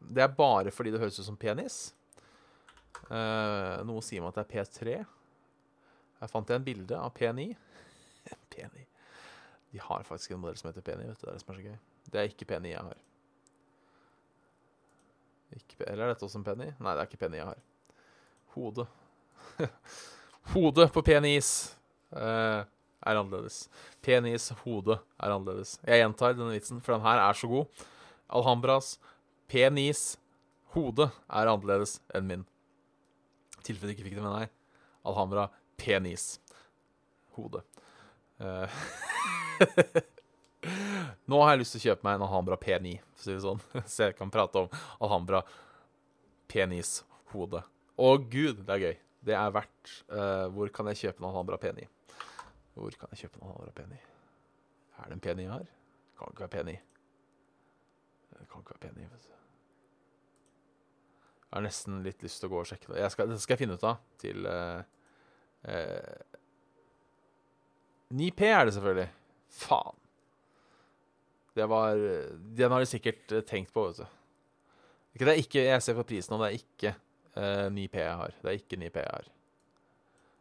Det 0.01 0.25
er 0.25 0.33
bare 0.37 0.73
fordi 0.73 0.95
det 0.95 1.01
høres 1.03 1.21
ut 1.21 1.29
som 1.29 1.37
penis. 1.37 1.93
Uh, 3.11 3.83
noe 3.85 4.01
sier 4.05 4.23
meg 4.23 4.33
at 4.33 4.41
det 4.41 4.45
er 4.47 4.53
P3. 4.53 4.97
Her 6.23 6.31
fant 6.31 6.49
jeg 6.49 6.61
en 6.61 6.67
bilde 6.67 6.97
av 6.97 7.13
P9. 7.17 7.51
P9. 8.55 8.92
De 9.73 9.81
har 9.81 10.05
faktisk 10.05 10.35
en 10.35 10.43
modell 10.43 10.59
som 10.61 10.69
heter 10.69 10.85
P9. 10.85 11.09
vet 11.09 11.21
du, 11.21 11.27
Det 11.27 11.31
er 11.31 11.39
det 11.39 11.43
som 11.43 11.55
er 11.55 11.59
så 11.59 11.67
gøy. 11.69 11.79
Det 12.13 12.21
er 12.21 12.31
ikke 12.31 12.49
P9 12.49 12.73
jeg 12.73 12.87
har. 12.89 12.99
Ikke, 15.53 15.85
eller 15.87 16.05
er 16.05 16.13
dette 16.13 16.25
også 16.25 16.41
en 16.41 16.45
P9? 16.45 16.73
Nei, 16.79 16.93
det 16.93 17.01
er 17.01 17.09
ikke 17.09 17.21
P9 17.25 17.39
jeg 17.39 17.49
har. 17.49 17.63
Hode. 18.57 18.87
Hodet 20.53 20.89
på 20.93 21.03
penis 21.07 21.49
uh, 22.11 22.65
er 23.03 23.19
annerledes. 23.19 23.69
Penis, 24.03 24.49
hode 24.65 24.99
er 24.99 25.31
annerledes. 25.31 25.77
Jeg 25.87 26.03
gjentar 26.03 26.35
denne 26.37 26.55
vitsen, 26.55 26.81
for 26.83 26.97
den 26.97 27.05
her 27.07 27.23
er 27.23 27.39
så 27.39 27.49
god. 27.51 27.85
Alhambras 28.33 28.97
penis, 29.49 30.17
hode 30.75 31.09
er 31.29 31.53
annerledes 31.53 32.01
enn 32.17 32.29
min. 32.29 32.45
I 33.61 33.67
tilfelle 33.69 33.93
du 33.93 33.97
ikke 33.97 34.09
fikk 34.09 34.19
det 34.19 34.27
med 34.27 34.37
deg. 34.41 34.53
Alhambra 35.07 35.49
penis, 35.79 36.37
hode. 37.39 37.63
Uh, 38.43 38.67
Nå 41.31 41.41
har 41.43 41.55
jeg 41.55 41.63
lyst 41.63 41.77
til 41.77 41.81
å 41.81 41.87
kjøpe 41.91 42.07
meg 42.07 42.19
en 42.19 42.27
Alhambra 42.27 42.59
P9, 42.61 42.97
for 43.15 43.21
å 43.21 43.25
si 43.25 43.33
det 43.35 43.45
sånn. 43.45 43.63
Så 43.93 44.09
jeg 44.09 44.17
kan 44.19 44.33
prate 44.33 44.65
om 44.65 44.69
Alhambra 45.03 45.43
P9s 46.53 47.03
hode. 47.33 47.63
Å 48.03 48.13
gud, 48.21 48.65
det 48.67 48.77
er 48.77 48.87
gøy. 48.87 48.97
Det 49.23 49.35
er 49.39 49.53
verdt 49.55 49.91
uh, 50.11 50.49
Hvor 50.51 50.71
kan 50.75 50.89
jeg 50.91 50.99
kjøpe 51.05 51.23
en 51.23 51.29
Alhambra 51.29 51.59
P9? 51.63 51.85
Hvor 52.75 52.97
kan 52.99 53.13
jeg 53.13 53.25
kjøpe 53.25 53.39
en 53.39 53.47
Alhambra 53.51 53.75
P9? 53.77 54.01
Er 55.03 55.13
det 55.13 55.19
en 55.19 55.23
P9 55.25 55.47
her? 55.51 55.69
Kan 56.19 56.35
ikke 56.35 56.47
være 56.47 56.55
P9. 56.57 56.75
Det 58.33 58.49
kan 58.51 58.65
ikke 58.65 58.75
være 58.75 58.89
P9, 58.89 59.07
vet 59.13 59.29
du. 59.29 59.39
Jeg 61.53 61.59
har 61.59 61.65
nesten 61.67 62.03
litt 62.05 62.23
lyst 62.25 62.41
til 62.41 62.49
å 62.49 62.55
gå 62.55 62.61
og 62.63 62.69
sjekke 62.69 62.89
det. 62.95 63.01
Jeg 63.03 63.13
skal, 63.13 63.29
det 63.29 63.41
skal 63.43 63.55
jeg 63.55 63.63
finne 63.67 63.77
ut 63.77 63.83
av 63.85 63.99
til 64.23 64.47
uh, 64.49 64.81
uh, 65.69 66.33
9P 68.13 68.49
er 68.49 68.67
det 68.69 68.75
selvfølgelig. 68.77 69.11
Faen. 69.53 69.99
Det 71.53 71.67
var 71.69 71.97
Den 72.57 72.73
har 72.73 72.81
de 72.81 72.89
sikkert 72.89 73.33
tenkt 73.49 73.73
på, 73.75 73.85
vet 73.91 74.01
du. 74.01 74.19
Ikke, 75.13 75.27
det 75.27 75.33
er 75.33 75.43
ikke, 75.43 75.65
jeg 75.67 75.85
ser 75.85 75.97
på 75.99 76.07
prisen, 76.09 76.33
og 76.33 76.41
det 76.41 76.49
er 76.49 76.57
ikke 76.57 76.95
uh, 77.37 77.69
9P 77.69 78.01
jeg 78.01 78.17
har. 78.23 78.35
Det 78.41 78.49
er 78.49 78.57
ikke 78.57 78.81
9P 78.81 79.03
jeg 79.03 79.13
har. 79.13 79.29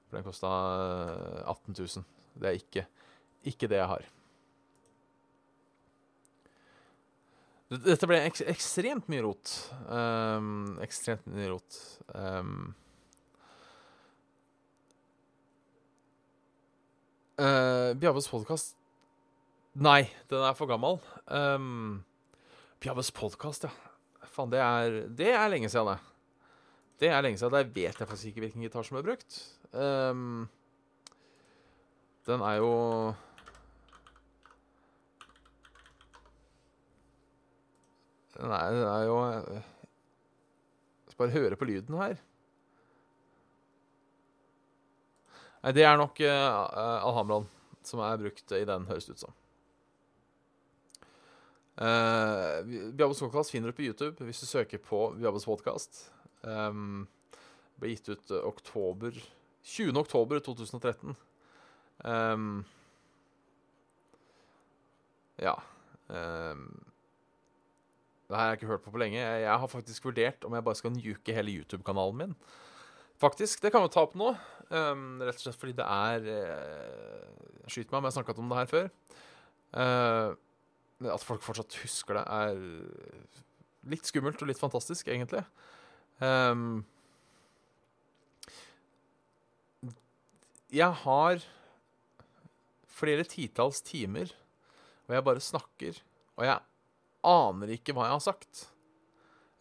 For 0.08 0.20
den 0.20 0.28
kosta 0.28 0.52
18 1.52 1.76
000. 1.76 2.08
Det 2.40 2.48
er 2.48 2.60
ikke, 2.60 2.86
ikke 3.52 3.68
det 3.72 3.82
jeg 3.82 3.92
har. 3.92 4.10
Dette 7.72 8.08
ble 8.08 8.20
ek 8.28 8.42
ekstremt 8.52 9.08
mye 9.12 9.24
rot. 9.24 9.52
Um, 9.88 10.78
ekstremt 10.84 11.28
mye 11.32 11.54
rot. 11.54 11.78
Um, 12.12 12.74
uh, 17.40 17.92
Bjabbes 18.00 18.28
podkast 18.32 18.81
Nei, 19.72 20.10
den 20.28 20.42
er 20.44 20.56
for 20.58 20.68
gammel. 20.68 20.98
Um, 21.32 22.02
Bjabbes 22.84 23.08
podkast, 23.16 23.64
ja. 23.64 23.72
Faen, 24.28 24.52
det 24.52 24.60
er, 24.60 24.96
det 25.16 25.30
er 25.32 25.48
lenge 25.48 25.70
siden, 25.72 25.94
det. 25.94 26.50
Det 27.00 27.08
er 27.08 27.24
lenge 27.24 27.40
siden. 27.40 27.56
Der 27.56 27.70
vet 27.72 28.02
jeg 28.02 28.08
faktisk 28.10 28.28
ikke 28.28 28.44
hvilken 28.44 28.66
gitar 28.66 28.84
som 28.84 29.00
er 29.00 29.06
brukt. 29.08 29.38
Um, 29.72 30.50
den 32.28 32.44
er 32.44 32.58
jo 32.60 32.74
er, 38.42 38.44
den 38.44 38.52
er 38.52 39.04
jo 39.08 39.18
Jeg 39.32 39.64
skal 41.08 41.18
bare 41.24 41.36
høre 41.38 41.56
på 41.56 41.70
lyden 41.72 41.96
her. 42.02 42.20
Nei, 45.64 45.72
det 45.78 45.88
er 45.88 45.96
nok 45.96 46.20
uh, 46.20 47.08
Alhambraen 47.08 47.48
som 47.88 48.04
er 48.04 48.20
brukt 48.20 48.52
i 48.52 48.66
den, 48.68 48.92
høres 48.92 49.08
det 49.08 49.16
ut 49.16 49.30
som. 49.30 49.41
Uh, 51.80 52.60
Bjabbes 52.92 53.22
podkast 53.24 53.54
finner 53.54 53.72
du 53.72 53.78
på 53.78 53.86
YouTube 53.86 54.26
hvis 54.28 54.42
du 54.44 54.48
søker 54.50 54.82
på 54.84 55.06
Bjabbes 55.16 55.48
podkast. 55.48 56.04
Um, 56.44 57.08
ble 57.80 57.94
gitt 57.94 58.10
ut 58.12 58.34
oktober 58.44 59.16
20. 59.64 59.96
oktober 60.02 60.42
2013. 60.44 61.16
Um, 62.04 62.66
ja. 65.40 65.56
Um, 66.12 66.68
det 68.28 68.36
her 68.36 68.44
har 68.44 68.52
jeg 68.52 68.62
ikke 68.62 68.72
hørt 68.74 68.84
på 68.84 68.92
på 68.92 69.02
lenge. 69.02 69.20
Jeg, 69.20 69.42
jeg, 69.46 69.60
har 69.64 69.68
faktisk 69.72 70.06
vurdert 70.06 70.46
om 70.48 70.54
jeg 70.56 70.64
bare 70.68 70.80
skal 70.80 70.94
nuke 70.96 71.36
hele 71.36 71.56
YouTube-kanalen 71.62 72.18
min. 72.18 72.38
Faktisk, 73.22 73.62
Det 73.62 73.72
kan 73.72 73.84
vi 73.84 73.94
ta 73.94 74.04
opp 74.04 74.16
nå. 74.18 74.36
Um, 74.72 75.22
rett 75.24 75.40
og 75.40 75.44
slett 75.44 75.60
fordi 75.60 75.76
det 75.78 75.88
er 75.88 76.30
uh, 76.32 77.68
Skyt 77.68 77.92
meg 77.92 78.00
om 78.00 78.06
jeg 78.06 78.12
har 78.12 78.20
snakket 78.20 78.40
om 78.40 78.52
det 78.52 78.60
her 78.60 78.72
før. 78.72 78.88
Uh, 79.72 80.40
at 81.10 81.24
folk 81.26 81.44
fortsatt 81.46 81.80
husker 81.82 82.20
det, 82.20 82.26
er 82.30 83.92
litt 83.92 84.06
skummelt 84.06 84.42
og 84.44 84.50
litt 84.52 84.62
fantastisk, 84.62 85.10
egentlig. 85.10 85.44
Um, 86.22 86.84
jeg 90.72 90.94
har 91.04 91.42
flere 92.92 93.26
titalls 93.28 93.82
timer 93.86 94.30
hvor 95.06 95.18
jeg 95.18 95.26
bare 95.28 95.44
snakker, 95.44 95.98
og 96.38 96.46
jeg 96.46 96.60
aner 97.28 97.74
ikke 97.74 97.96
hva 97.96 98.08
jeg 98.08 98.16
har 98.16 98.24
sagt. 98.24 98.68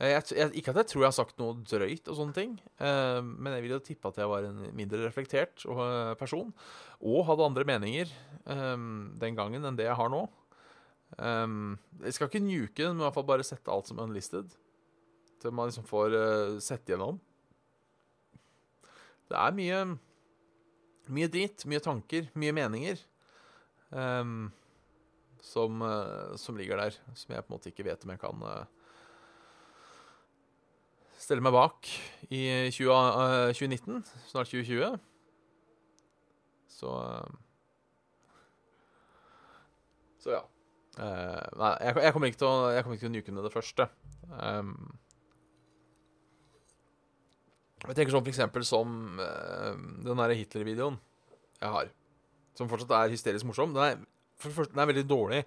Jeg, 0.00 0.22
jeg, 0.32 0.52
ikke 0.56 0.72
at 0.72 0.78
jeg 0.80 0.88
tror 0.92 1.02
jeg 1.02 1.10
har 1.10 1.16
sagt 1.16 1.40
noe 1.40 1.58
drøyt, 1.68 2.06
og 2.08 2.16
sånne 2.16 2.36
ting, 2.36 2.52
uh, 2.80 3.20
men 3.20 3.56
jeg 3.56 3.64
vil 3.64 3.74
jo 3.74 3.80
tippe 3.84 4.12
at 4.12 4.20
jeg 4.20 4.30
var 4.30 4.46
en 4.48 4.62
mindre 4.76 5.02
reflektert 5.04 5.64
uh, 5.68 6.14
person, 6.20 6.52
og 7.00 7.26
hadde 7.28 7.48
andre 7.48 7.66
meninger 7.68 8.12
um, 8.46 9.10
den 9.20 9.36
gangen 9.36 9.64
enn 9.64 9.76
det 9.76 9.88
jeg 9.88 9.98
har 9.98 10.12
nå. 10.12 10.22
Um, 11.18 11.78
jeg 12.04 12.14
skal 12.16 12.30
ikke 12.30 12.42
nuke 12.44 12.84
den, 12.84 12.94
men 12.94 13.02
i 13.02 13.06
hvert 13.08 13.16
fall 13.16 13.26
bare 13.28 13.46
sette 13.46 13.72
alt 13.72 13.90
som 13.90 13.98
unlisted. 14.02 14.52
Til 15.40 15.54
man 15.56 15.70
liksom 15.70 15.86
får 15.88 16.14
uh, 16.14 16.60
sett 16.62 16.86
gjennom. 16.88 17.18
Det 19.30 19.38
er 19.38 19.56
mye 19.56 19.82
Mye 21.10 21.26
dritt, 21.26 21.64
mye 21.66 21.80
tanker, 21.82 22.28
mye 22.38 22.52
meninger 22.54 23.00
um, 23.90 24.44
som, 25.42 25.80
uh, 25.82 26.36
som, 26.38 26.54
ligger 26.54 26.78
der. 26.78 26.98
Som 27.18 27.32
jeg 27.34 27.42
på 27.42 27.50
en 27.50 27.56
måte 27.56 27.72
ikke 27.72 27.86
vet 27.88 28.04
om 28.06 28.12
jeg 28.12 28.20
kan 28.22 28.44
uh, 28.46 28.68
stelle 31.18 31.42
meg 31.42 31.56
bak 31.56 31.90
i 32.28 32.44
20, 32.70 32.94
2019. 33.58 34.04
Snart 34.30 34.52
2020. 34.52 35.00
Så 36.70 36.94
Så 40.20 40.36
ja. 40.36 40.44
Uh, 40.98 41.38
nei, 41.54 41.70
jeg, 41.84 41.94
jeg, 42.02 42.12
kommer 42.12 42.30
ikke 42.30 42.40
til 42.40 42.48
å 42.48 42.70
Jeg 42.74 42.82
kommer 42.82 42.96
ikke 42.96 43.04
til 43.04 43.12
å 43.12 43.14
nuke 43.14 43.34
ned 43.34 43.46
det 43.46 43.54
første. 43.54 43.86
Um, 44.34 44.72
jeg 47.86 47.96
tenker 47.96 48.12
sånn 48.12 48.24
for 48.24 48.32
eksempel 48.32 48.66
som 48.66 48.96
uh, 49.20 49.76
den 50.02 50.18
derre 50.20 50.36
Hitler-videoen 50.36 50.98
jeg 51.60 51.74
har. 51.76 51.92
Som 52.58 52.68
fortsatt 52.72 52.96
er 52.96 53.14
hysterisk 53.14 53.46
morsom. 53.48 53.72
Den 53.76 53.86
er, 53.86 54.02
for 54.40 54.56
første, 54.56 54.74
den 54.74 54.82
er 54.82 54.90
veldig 54.90 55.06
dårlig. 55.08 55.44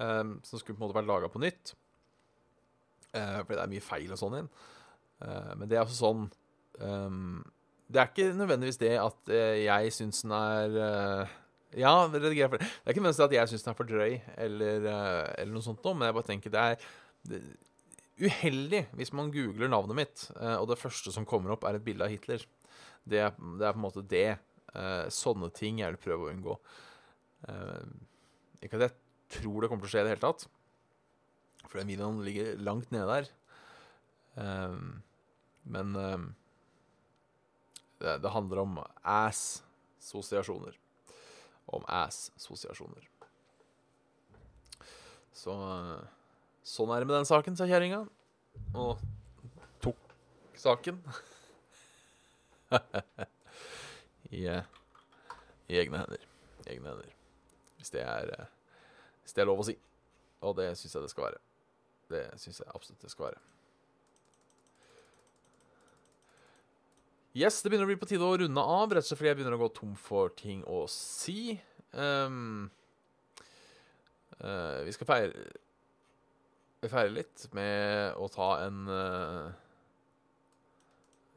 Um, 0.00 0.36
som 0.46 0.60
skulle 0.60 0.76
på 0.76 0.82
en 0.82 0.88
måte 0.88 0.98
vært 0.98 1.10
laga 1.10 1.30
på 1.32 1.42
nytt. 1.42 1.74
Uh, 3.14 3.40
fordi 3.40 3.56
det 3.56 3.62
er 3.62 3.72
mye 3.76 3.86
feil 3.86 4.12
og 4.14 4.20
sånn 4.20 4.42
inn. 4.42 4.52
men 5.20 5.68
det 5.68 5.76
er 5.76 5.82
også 5.82 5.98
sånn 5.98 6.20
um, 6.80 7.42
Det 7.92 7.98
er 8.00 8.06
ikke 8.08 8.28
nødvendigvis 8.38 8.78
det 8.80 8.94
at 8.96 9.32
jeg 9.60 9.90
syns 9.92 10.22
den 10.24 10.32
er 10.32 10.76
ja, 11.78 11.92
redigere 12.10 12.48
for 12.50 12.58
det. 12.58 12.66
Det 12.66 12.88
er 12.88 12.94
ikke 12.94 13.02
nødvendigvis 13.04 13.26
at 13.28 13.34
jeg 13.36 13.50
syns 13.50 13.64
den 13.64 13.72
er 13.72 13.78
for 13.78 13.88
drøy, 13.88 14.14
eller, 14.42 14.86
eh, 14.90 15.26
eller 15.42 15.54
noe 15.54 15.66
sånt 15.66 15.84
noe, 15.84 15.94
men 15.94 16.08
jeg 16.08 16.16
bare 16.16 16.28
tenker 16.30 16.54
det 16.54 16.62
er, 16.66 16.86
uheldig 18.20 18.80
hvis 18.98 19.12
man 19.16 19.30
googler 19.32 19.70
navnet 19.70 19.96
mitt, 19.96 20.24
eh, 20.34 20.56
og 20.56 20.66
det 20.70 20.80
første 20.80 21.12
som 21.14 21.28
kommer 21.28 21.54
opp, 21.54 21.64
er 21.64 21.78
et 21.78 21.84
bilde 21.86 22.06
av 22.06 22.10
Hitler. 22.12 22.42
Det, 23.04 23.22
det 23.22 23.66
er 23.66 23.76
på 23.76 23.78
en 23.78 23.86
måte 23.86 24.06
det. 24.06 24.40
Eh, 24.74 25.06
sånne 25.14 25.50
ting 25.54 25.78
jeg 25.80 25.94
vil 25.94 26.02
prøve 26.02 26.26
å 26.26 26.32
unngå. 26.34 26.58
Ikke 28.60 28.76
at 28.76 28.84
jeg 28.84 28.96
tror 29.38 29.62
det 29.62 29.70
kommer 29.70 29.86
til 29.86 29.88
å 29.88 29.92
skje 29.94 30.02
i 30.02 30.08
det 30.08 30.12
hele 30.12 30.26
tatt. 30.26 30.44
For 31.70 31.80
den 31.80 31.88
videoen 31.88 32.20
ligger 32.26 32.60
langt 32.60 32.90
nede 32.92 33.14
der. 33.14 33.30
Men 35.70 35.96
det, 38.00 38.34
handler 38.34 38.62
om 38.66 38.78
ass-sosiasjoner. 39.00 40.76
Om 41.70 41.84
ass-sosiasjoner. 41.86 43.06
Så 45.32 45.54
er 45.54 46.98
det 46.98 47.06
med 47.06 47.16
den 47.16 47.28
saken, 47.28 47.56
sa 47.56 47.68
kjerringa. 47.70 48.04
Og 48.74 48.98
tok 49.82 50.14
saken. 50.58 50.98
I, 54.30 54.46
I, 54.46 55.76
egne 55.80 56.02
hender. 56.02 56.26
I 56.66 56.74
egne 56.74 56.92
hender. 56.92 57.14
Hvis 57.78 57.94
det 57.94 58.02
er 58.04 58.34
uh, 58.34 58.48
hvis 59.30 59.36
det 59.36 59.42
er 59.44 59.46
lov 59.46 59.60
å 59.62 59.64
si. 59.68 59.76
Og 60.42 60.56
det 60.58 60.72
syns 60.74 60.96
jeg 60.96 61.04
det 61.04 61.12
skal 61.12 61.28
være. 61.28 61.40
Det 62.10 62.22
syns 62.42 62.56
jeg 62.58 62.72
absolutt 62.74 63.04
det 63.04 63.12
skal 63.12 63.28
være. 63.28 63.42
Yes, 67.30 67.60
det 67.62 67.70
begynner 67.70 67.86
å 67.86 67.90
bli 67.92 67.98
på 68.00 68.08
tide 68.10 68.26
å 68.26 68.38
runde 68.40 68.62
av, 68.74 68.90
rett 68.90 69.04
og 69.04 69.06
slett 69.06 69.20
fordi 69.20 69.28
jeg 69.28 69.36
begynner 69.38 69.54
å 69.54 69.60
gå 69.60 69.68
tom 69.76 69.92
for 69.94 70.32
ting 70.34 70.64
å 70.66 70.80
si. 70.90 71.54
Um, 71.94 72.64
uh, 74.40 74.82
vi 74.86 74.94
skal 74.94 75.08
feire 75.08 75.44
Vi 76.82 76.90
feirer 76.90 77.10
litt 77.10 77.48
med 77.54 78.18
å 78.18 78.28
ta 78.30 78.48
en 78.62 78.82
uh, 78.86 79.46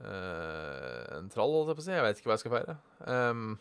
uh, 0.02 1.14
En 1.20 1.30
trall, 1.34 1.54
holdt 1.60 1.76
jeg 1.76 1.78
på 1.78 1.86
å 1.86 1.88
si. 1.92 1.94
Jeg 1.94 2.08
vet 2.08 2.24
ikke 2.24 2.32
hva 2.32 2.40
jeg 2.40 2.46
skal 2.48 2.56
feire. 2.58 2.78
Um, 3.06 3.56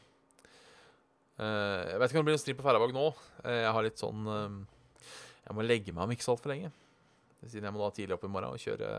jeg 1.43 2.01
vet 2.01 2.13
ikke 2.13 2.21
om 2.21 2.25
det 2.25 2.31
blir 2.31 2.39
en 2.39 2.45
stream 2.47 2.61
på 2.61 2.65
Færøyvåg 2.65 2.97
nå. 2.97 3.07
Jeg 3.45 3.77
har 3.77 3.85
litt 3.85 4.01
sånn 4.01 4.25
uh, 4.29 5.09
Jeg 5.45 5.57
må 5.59 5.69
legge 5.69 5.93
meg 5.93 6.07
om 6.07 6.17
ikke 6.17 6.25
så 6.25 6.33
altfor 6.39 6.57
lenge. 6.57 6.73
Siden 7.45 7.69
jeg 7.69 7.77
må 7.77 7.85
da 7.85 7.93
tidlig 7.93 8.17
opp 8.17 8.25
i 8.25 8.33
morgen 8.33 8.57
og 8.57 8.63
kjøre, 8.63 8.93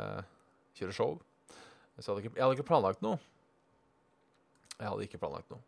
kjøre 0.78 1.02
show. 1.02 1.22
Så 2.00 2.10
jeg 2.10 2.14
hadde, 2.14 2.24
ikke, 2.26 2.38
jeg 2.38 2.44
hadde, 2.44 2.58
ikke, 2.58 2.70
planlagt 2.72 3.04
noe. 3.06 3.20
Jeg 4.80 4.90
hadde 4.90 5.06
ikke 5.06 5.22
planlagt 5.22 5.54
noe. 5.54 5.62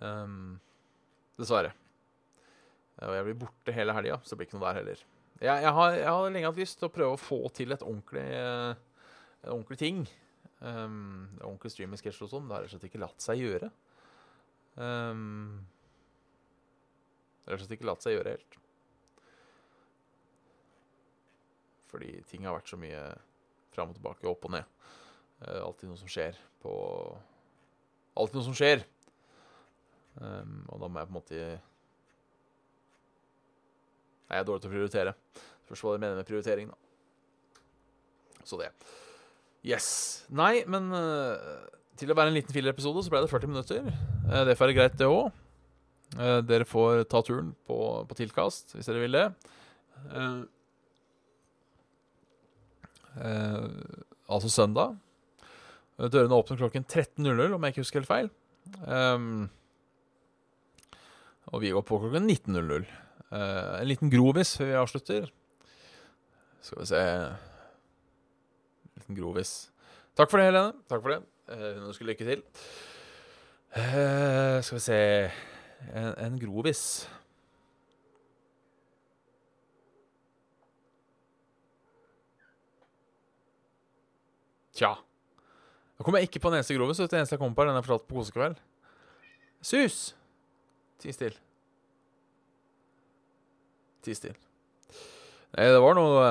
Um, 0.00 0.56
dessverre. 1.38 1.74
Og 3.04 3.14
jeg 3.14 3.26
blir 3.28 3.40
borte 3.44 3.74
hele 3.74 3.94
helga, 3.94 4.18
så 4.24 4.32
det 4.32 4.40
blir 4.40 4.48
ikke 4.48 4.58
noe 4.58 4.66
der 4.66 4.80
heller. 4.80 5.02
Jeg, 5.38 5.62
jeg, 5.62 5.72
har, 5.76 5.90
jeg, 5.94 6.08
har, 6.08 6.30
lenge 6.34 6.48
hatt 6.50 6.58
lyst 6.58 6.80
til 6.80 6.88
å 6.88 6.94
prøve 6.94 7.14
å 7.14 7.20
få 7.20 7.38
til 7.54 7.74
et 7.74 7.84
ordentlig, 7.86 8.24
et 8.32 9.52
ordentlig 9.52 9.78
ting. 9.78 10.00
Um, 10.58 11.28
ordentlig 11.44 11.76
streaming-sketsj 11.76 12.24
og 12.26 12.32
sånn. 12.32 12.48
Det 12.48 12.56
har 12.56 12.64
rett 12.64 12.72
og 12.72 12.80
slett 12.80 12.88
ikke 12.88 13.02
latt 13.04 13.22
seg 13.22 13.42
gjøre. 13.44 13.68
Um, 14.78 15.60
rett 17.46 17.54
og 17.58 17.62
slett 17.62 17.76
ikke 17.78 17.90
latt 17.90 18.02
seg 18.06 18.16
gjøre 18.16 18.34
helt. 18.34 18.58
Fordi 21.88 22.16
ting 22.28 22.44
har 22.44 22.56
vært 22.58 22.72
så 22.72 22.80
mye 22.80 23.04
fram 23.72 23.92
og 23.92 24.00
tilbake, 24.00 24.26
opp 24.28 24.48
og 24.48 24.56
ned. 24.56 24.74
Uh, 25.38 25.60
alltid 25.68 25.90
noe 25.90 26.00
som 26.00 26.10
skjer 26.10 26.38
på 26.62 26.72
Alltid 28.18 28.40
noe 28.40 28.46
som 28.48 28.56
skjer. 28.58 28.80
Um, 30.18 30.64
og 30.66 30.80
da 30.82 30.88
må 30.90 30.98
jeg 30.98 31.06
på 31.06 31.12
en 31.12 31.18
måte 31.20 31.36
Nei, 34.28 34.36
jeg 34.36 34.42
er 34.42 34.48
dårlig 34.48 34.64
til 34.64 34.68
å 34.68 34.74
prioritere. 34.74 35.12
Først 35.68 35.84
hva 35.84 35.94
de 35.94 36.02
mener 36.02 36.18
med 36.18 36.26
prioritering, 36.28 36.68
da. 36.68 37.62
Så 38.44 38.58
det. 38.60 38.68
Yes. 39.64 39.88
Nei, 40.28 40.64
men 40.68 40.90
uh, 40.92 41.38
til 41.96 42.12
å 42.12 42.16
være 42.18 42.32
en 42.32 42.36
liten 42.36 42.52
fillerepisode 42.52 43.06
så 43.06 43.12
ble 43.14 43.22
det 43.24 43.30
40 43.30 43.52
minutter. 43.54 43.88
Uh, 44.26 44.42
det 44.48 44.58
får 44.58 44.66
være 44.66 44.76
greit, 44.76 44.98
det 45.00 45.08
òg. 45.08 45.30
Uh, 46.18 46.40
dere 46.44 46.68
får 46.68 47.06
ta 47.08 47.22
turen 47.24 47.54
på, 47.68 47.78
på 48.08 48.18
tilkast 48.18 48.76
hvis 48.76 48.88
dere 48.90 49.04
vil 49.06 49.16
det. 49.16 49.26
Altså 54.28 54.52
søndag. 54.52 54.98
Dørene 55.98 56.36
åpner 56.36 56.60
klokken 56.60 56.84
13.00, 56.86 57.54
om 57.54 57.64
jeg 57.64 57.74
ikke 57.74 57.82
husker 57.82 57.98
helt 57.98 58.10
feil. 58.10 58.28
Um, 58.86 59.48
og 61.50 61.62
vi 61.64 61.72
går 61.74 61.82
på 61.82 61.98
klokken 61.98 62.28
19.00. 62.30 62.86
Uh, 63.32 63.80
en 63.80 63.88
liten 63.88 64.12
grovis 64.12 64.54
før 64.60 64.70
vi 64.70 64.78
avslutter. 64.78 65.26
Skal 66.62 66.80
vi 66.80 66.86
se 66.86 67.02
En 67.02 67.34
liten 69.00 69.18
grovis. 69.18 69.72
Takk 70.14 70.30
for 70.30 70.38
det, 70.38 70.46
Helene. 70.52 70.72
Takk 70.88 71.02
for 71.02 71.16
det. 71.16 71.20
Hun 71.50 71.82
uh, 71.82 71.88
ønsker 71.90 72.06
lykke 72.06 72.28
til. 72.30 72.46
Uh, 73.74 74.62
skal 74.62 74.78
vi 74.78 74.84
se 74.86 75.00
En, 75.94 76.14
en 76.18 76.38
grovis. 76.38 77.08
Tja. 84.78 84.94
Da 85.98 86.06
kommer 86.06 86.22
jeg 86.22 86.30
ikke 86.30 86.44
på 86.44 86.52
den 86.52 86.60
eneste 86.60 86.76
grovis. 86.78 87.00
Det 87.02 87.18
eneste 87.18 87.34
jeg 87.34 87.42
kommer 87.42 87.58
på, 87.58 87.64
er 87.64 87.72
den 87.72 87.80
jeg 87.80 87.86
fortalte 87.88 88.06
på 88.06 88.20
kosekveld. 88.20 88.58
Sus! 89.66 89.96
Ti 91.02 91.14
still. 91.14 91.34
Ti 94.06 94.14
still. 94.14 94.36
Nei, 95.56 95.66
det 95.72 95.80
var 95.82 95.96
noe 95.98 96.26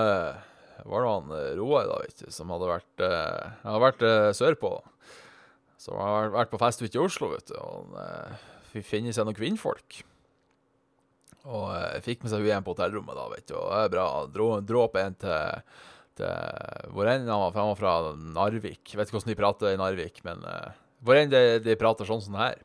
Det 0.78 0.86
var 0.88 1.04
noe 1.04 1.16
han 1.18 1.32
eh, 1.36 1.56
Roar 1.58 1.88
da, 1.90 1.98
vet 2.04 2.22
du, 2.22 2.28
som 2.32 2.52
hadde 2.54 2.70
vært, 2.70 3.02
uh, 3.02 3.56
hadde 3.64 3.84
vært 3.84 4.06
uh, 4.06 4.30
sørpå. 4.36 4.72
Som 5.82 6.00
har 6.00 6.32
vært 6.36 6.52
på 6.54 6.60
fest 6.62 6.84
ute 6.84 6.96
i 6.96 7.02
Oslo, 7.02 7.34
vet 7.34 7.52
du. 7.52 7.58
Og 7.60 7.98
han 7.98 8.32
uh, 8.32 8.80
finner 8.86 9.16
seg 9.16 9.28
noen 9.28 9.36
kvinnfolk. 9.38 10.00
Og 11.48 12.04
fikk 12.04 12.24
med 12.24 12.32
seg 12.32 12.44
hun 12.44 12.50
igjen 12.50 12.64
på 12.64 12.76
hotellrommet, 12.76 13.20
da, 13.20 13.28
vet 13.34 13.48
du. 13.50 13.56
Og 13.60 13.68
det 13.72 13.84
er 13.84 13.94
bra. 13.96 14.08
Dro, 14.32 14.48
dro 14.68 14.84
opp 14.86 14.98
en 15.00 15.16
til, 15.20 15.64
til 16.18 16.94
hvor 16.94 17.10
enn 17.10 17.28
han 17.30 17.44
var, 17.46 17.54
fra, 17.54 17.64
han 17.64 17.74
var 17.74 17.80
fra 17.80 17.96
Narvik. 18.38 18.82
Vet 18.94 19.08
ikke 19.08 19.18
hvordan 19.18 19.34
de 19.34 19.40
prater 19.40 19.74
i 19.74 19.82
Narvik, 19.82 20.24
men 20.28 20.42
uh, 20.46 20.72
hvor 21.06 21.20
enn 21.20 21.32
de, 21.32 21.44
de 21.64 21.78
prater 21.80 22.10
sånn 22.10 22.24
som 22.26 22.38
det 22.38 22.48
her. 22.48 22.64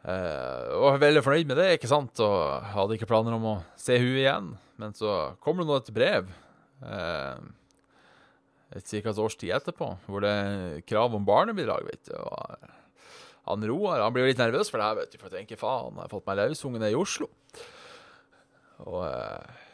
Uh, 0.00 0.80
og 0.80 1.00
veldig 1.02 1.22
fornøyd 1.24 1.50
med 1.50 1.60
det, 1.60 1.70
ikke 1.76 1.90
sant? 1.90 2.22
Og 2.24 2.68
hadde 2.74 2.96
ikke 2.96 3.08
planer 3.10 3.36
om 3.36 3.48
å 3.52 3.56
se 3.78 3.98
hun 4.00 4.18
igjen. 4.18 4.52
Men 4.80 4.96
så 4.96 5.34
kommer 5.44 5.64
det 5.64 5.70
nå 5.70 5.80
et 5.80 5.94
brev 5.94 6.30
uh, 6.84 7.40
et 8.70 8.86
ca. 8.86 9.10
et 9.10 9.18
års 9.18 9.36
tid 9.38 9.54
etterpå, 9.56 9.88
hvor 10.06 10.22
det 10.24 10.30
er 10.30 10.84
krav 10.86 11.14
om 11.16 11.26
barnebidrag, 11.26 11.88
vet 11.90 12.10
du. 12.10 12.14
Og 12.16 12.70
han 13.50 13.66
Roar 13.66 14.04
han 14.04 14.14
blir 14.14 14.26
jo 14.26 14.30
litt 14.30 14.42
nervøs 14.42 14.70
for 14.70 14.78
det 14.78 14.86
her, 14.86 14.98
vet 15.00 15.14
du, 15.14 15.18
for 15.18 15.30
jeg 15.30 15.42
tenker 15.42 15.60
faen, 15.60 15.96
jeg 15.96 16.06
har 16.06 16.12
fått 16.12 16.28
meg 16.28 16.38
løsungen 16.38 16.86
i 16.86 16.94
Oslo. 16.98 17.26
Og 18.86 19.02
eh, 19.08 19.66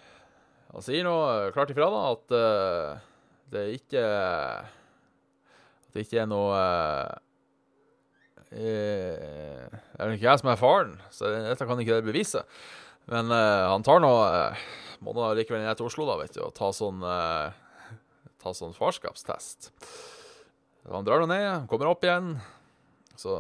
han 0.73 0.85
sier 0.85 1.07
nå 1.07 1.17
klart 1.55 1.71
ifra 1.73 1.89
da 1.93 2.01
at 2.12 2.35
uh, 2.35 3.05
det 3.53 3.64
ikke 3.79 4.03
At 5.87 5.93
det 5.95 6.03
ikke 6.07 6.23
er 6.25 6.29
noe 6.31 6.57
uh, 6.57 7.14
Det 8.51 10.01
er 10.01 10.14
ikke 10.17 10.29
jeg 10.29 10.43
som 10.43 10.51
er 10.51 10.61
faren, 10.61 10.97
så 11.14 11.31
dette 11.31 11.67
kan 11.69 11.81
ikke 11.83 11.99
det 11.99 12.09
bevise. 12.09 12.43
Men 13.11 13.31
uh, 13.31 13.71
han 13.71 13.87
tar 13.87 14.03
nå 14.03 14.12
må 15.05 15.12
nå 15.12 15.29
likevel 15.37 15.61
ned 15.62 15.77
til 15.79 15.87
Oslo 15.91 16.07
da, 16.09 16.17
vet 16.23 16.35
du, 16.35 16.41
og 16.47 16.55
ta 16.57 16.71
sånn, 16.73 17.03
ta 18.41 18.53
sånn 18.57 18.73
farskapstest. 18.75 19.69
Han 20.89 21.05
drar 21.05 21.21
nå 21.21 21.27
ned, 21.29 21.67
kommer 21.69 21.91
opp 21.91 22.07
igjen. 22.07 22.31
Så 23.21 23.35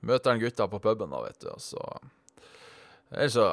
møter 0.00 0.32
han 0.32 0.40
gutta 0.40 0.64
på 0.72 0.80
puben, 0.80 1.12
da, 1.12 1.20
vet 1.26 1.38
du, 1.44 1.50
og 1.52 1.60
så 1.60 1.82
er 3.10 3.28
så 3.32 3.50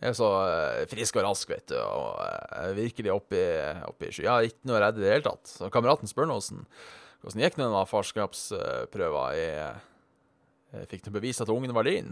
jeg 0.00 0.10
er 0.10 0.16
så 0.18 0.26
uh, 0.26 0.84
frisk 0.90 1.18
og 1.20 1.26
rask, 1.28 1.50
vet 1.52 1.68
du, 1.70 1.76
og 1.78 2.18
uh, 2.18 2.70
virkelig 2.74 3.12
oppi, 3.14 3.38
i, 3.38 4.10
sky. 4.10 4.24
Jeg 4.24 4.30
er 4.32 4.48
Ikke 4.48 4.70
noe 4.70 4.80
redd 4.82 4.98
i 4.98 5.04
det 5.04 5.12
hele 5.12 5.26
tatt. 5.26 5.46
Så 5.46 5.70
kameraten 5.72 6.10
spør 6.10 6.26
nå 6.30 6.38
hvordan, 6.40 7.40
gikk 7.40 7.58
den 7.60 7.76
farskapsprøva. 7.88 9.22
Jeg, 9.38 9.68
jeg 10.74 10.88
fikk 10.90 11.06
noe 11.06 11.14
bevis 11.14 11.40
at 11.44 11.52
ungen 11.52 11.72
var 11.76 11.86
din. 11.86 12.10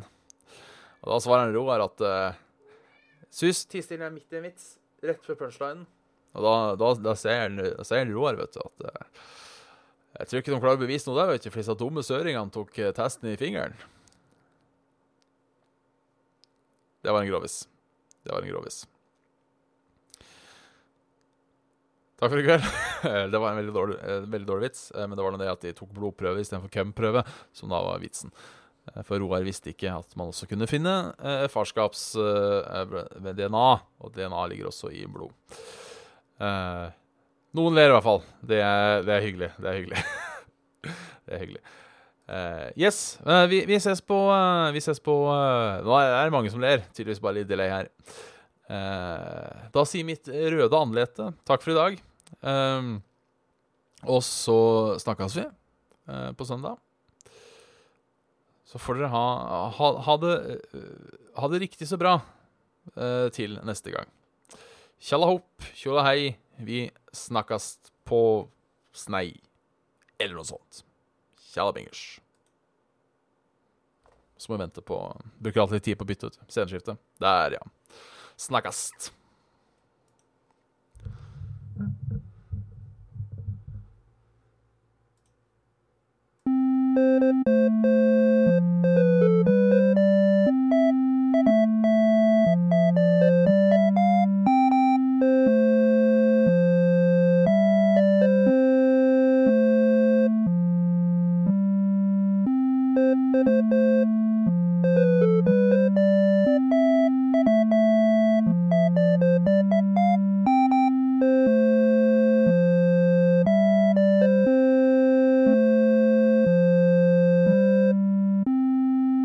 Og 1.03 1.11
da 1.11 1.19
svarer 1.25 1.49
han 1.49 1.57
Roar 1.57 1.83
at 1.89 2.05
uh, 2.07 2.39
Sus, 3.33 3.65
ti 3.67 3.83
stille 3.83 4.13
midt 4.13 4.31
i 4.31 4.39
en 4.39 4.47
vits, 4.47 4.77
rett 5.03 5.27
før 5.27 5.41
punchlinen. 5.43 5.83
Og 6.37 6.47
da, 6.47 6.55
da, 6.81 6.93
da 7.11 7.17
sier 7.19 7.51
han 7.51 8.15
Roar, 8.15 8.39
vet 8.39 8.55
du, 8.55 8.63
at 8.63 9.11
Jeg 10.21 10.31
tror 10.31 10.45
ikke 10.45 10.55
de 10.55 10.63
klarer 10.63 10.79
å 10.79 10.85
bevise 10.85 11.11
noe 11.11 11.19
der, 11.19 11.35
vet 11.35 11.49
du, 11.49 11.51
for 11.51 11.65
disse 11.65 11.77
dumme 11.83 12.07
søringene 12.07 12.55
tok 12.55 12.79
testen 12.95 13.33
i 13.33 13.37
fingeren. 13.41 13.75
Det 17.03 17.11
var 17.11 17.25
en 17.25 17.33
grovis. 17.33 17.65
Det 18.23 18.33
var 18.33 18.43
en 18.43 18.53
grovis. 18.53 18.85
Takk 22.23 22.31
for 22.31 22.39
i 22.39 22.45
kveld. 22.47 22.63
det 23.33 23.39
var 23.43 23.51
en 23.51 23.57
veldig 23.59 23.73
dårlig, 23.75 23.97
veldig 24.31 24.47
dårlig 24.47 24.69
vits, 24.69 24.93
eh, 24.95 25.09
men 25.09 25.17
det 25.19 25.25
var 25.27 25.35
det 25.41 25.51
at 25.51 25.65
de 25.67 25.73
tok 25.75 25.91
blodprøve 25.97 26.39
istedenfor 26.39 26.71
kømprøve, 26.71 27.25
som 27.51 27.67
da 27.73 27.81
var 27.83 27.99
vitsen. 27.99 28.31
Eh, 28.93 29.03
for 29.09 29.19
Roar 29.19 29.43
visste 29.43 29.73
ikke 29.73 29.91
at 29.91 30.15
man 30.15 30.31
også 30.31 30.47
kunne 30.47 30.71
finne 30.71 31.11
eh, 31.19 31.51
farskaps-DNA, 31.51 33.69
og 33.99 34.15
DNA 34.15 34.47
ligger 34.53 34.71
også 34.71 34.95
i 34.95 35.03
blod. 35.11 35.35
Noen 37.53 37.77
ler 37.77 37.91
i 37.91 37.95
hvert 37.97 38.07
fall. 38.07 38.23
Det 38.39 38.63
er, 38.63 39.03
det 39.03 39.13
er 39.17 39.27
hyggelig. 39.27 39.51
Det 39.59 39.69
er 39.69 39.77
hyggelig. 39.81 40.01
det 41.27 41.33
er 41.35 41.41
hyggelig. 41.43 41.63
Eh, 42.29 42.69
yes. 42.77 43.19
Uh, 43.27 43.47
vi, 43.51 43.65
vi 43.67 43.77
ses 43.83 44.01
på 44.01 44.17
uh, 44.31 44.71
Vi 44.73 44.81
ses 44.81 45.01
på 45.03 45.15
Nå 45.83 45.97
er 45.99 46.29
det 46.29 46.35
mange 46.35 46.53
som 46.53 46.63
ler. 46.63 46.85
Tydeligvis 46.95 47.23
bare 47.23 47.41
litt 47.41 47.51
delay 47.51 47.73
her. 47.73 47.91
Da 48.73 49.83
sier 49.85 50.07
mitt 50.07 50.31
røde 50.31 50.79
andlete 50.79 51.27
takk 51.45 51.61
for 51.61 51.75
i 51.75 51.77
dag. 51.77 51.97
Ehm, 52.49 52.93
og 54.09 54.23
så 54.25 54.55
snakkes 55.03 55.35
vi 55.37 55.45
på 56.39 56.47
søndag. 56.49 56.79
Så 58.65 58.81
får 58.81 59.03
dere 59.03 59.11
ha, 59.13 59.27
ha, 59.77 59.91
ha, 60.07 60.17
det, 60.23 60.33
ha 61.37 61.51
det 61.53 61.61
riktig 61.67 61.91
så 61.91 61.99
bra 62.01 62.15
til 63.37 63.59
neste 63.69 63.93
gang. 63.93 64.09
Tjalla 65.03 65.29
hopp, 65.35 65.69
tjola 65.77 66.07
hei. 66.09 66.33
Vi 66.65 66.87
snakkes 67.13 67.75
på 68.09 68.23
snei. 68.97 69.35
Eller 70.17 70.39
noe 70.41 70.49
sånt. 70.49 70.87
Tjalabingers. 71.53 72.21
Så 74.37 74.51
må 74.51 74.57
vi 74.57 74.65
vente 74.65 74.83
på 74.83 74.99
Bruker 75.39 75.63
alltid 75.63 75.85
tid 75.87 75.99
på 76.01 76.07
å 76.07 76.09
bytte 76.09 76.33
ut. 76.33 76.39
Sceneskiftet 76.49 76.99
Der, 77.23 77.59
ja. 77.61 77.67
Snakkast. 78.37 79.13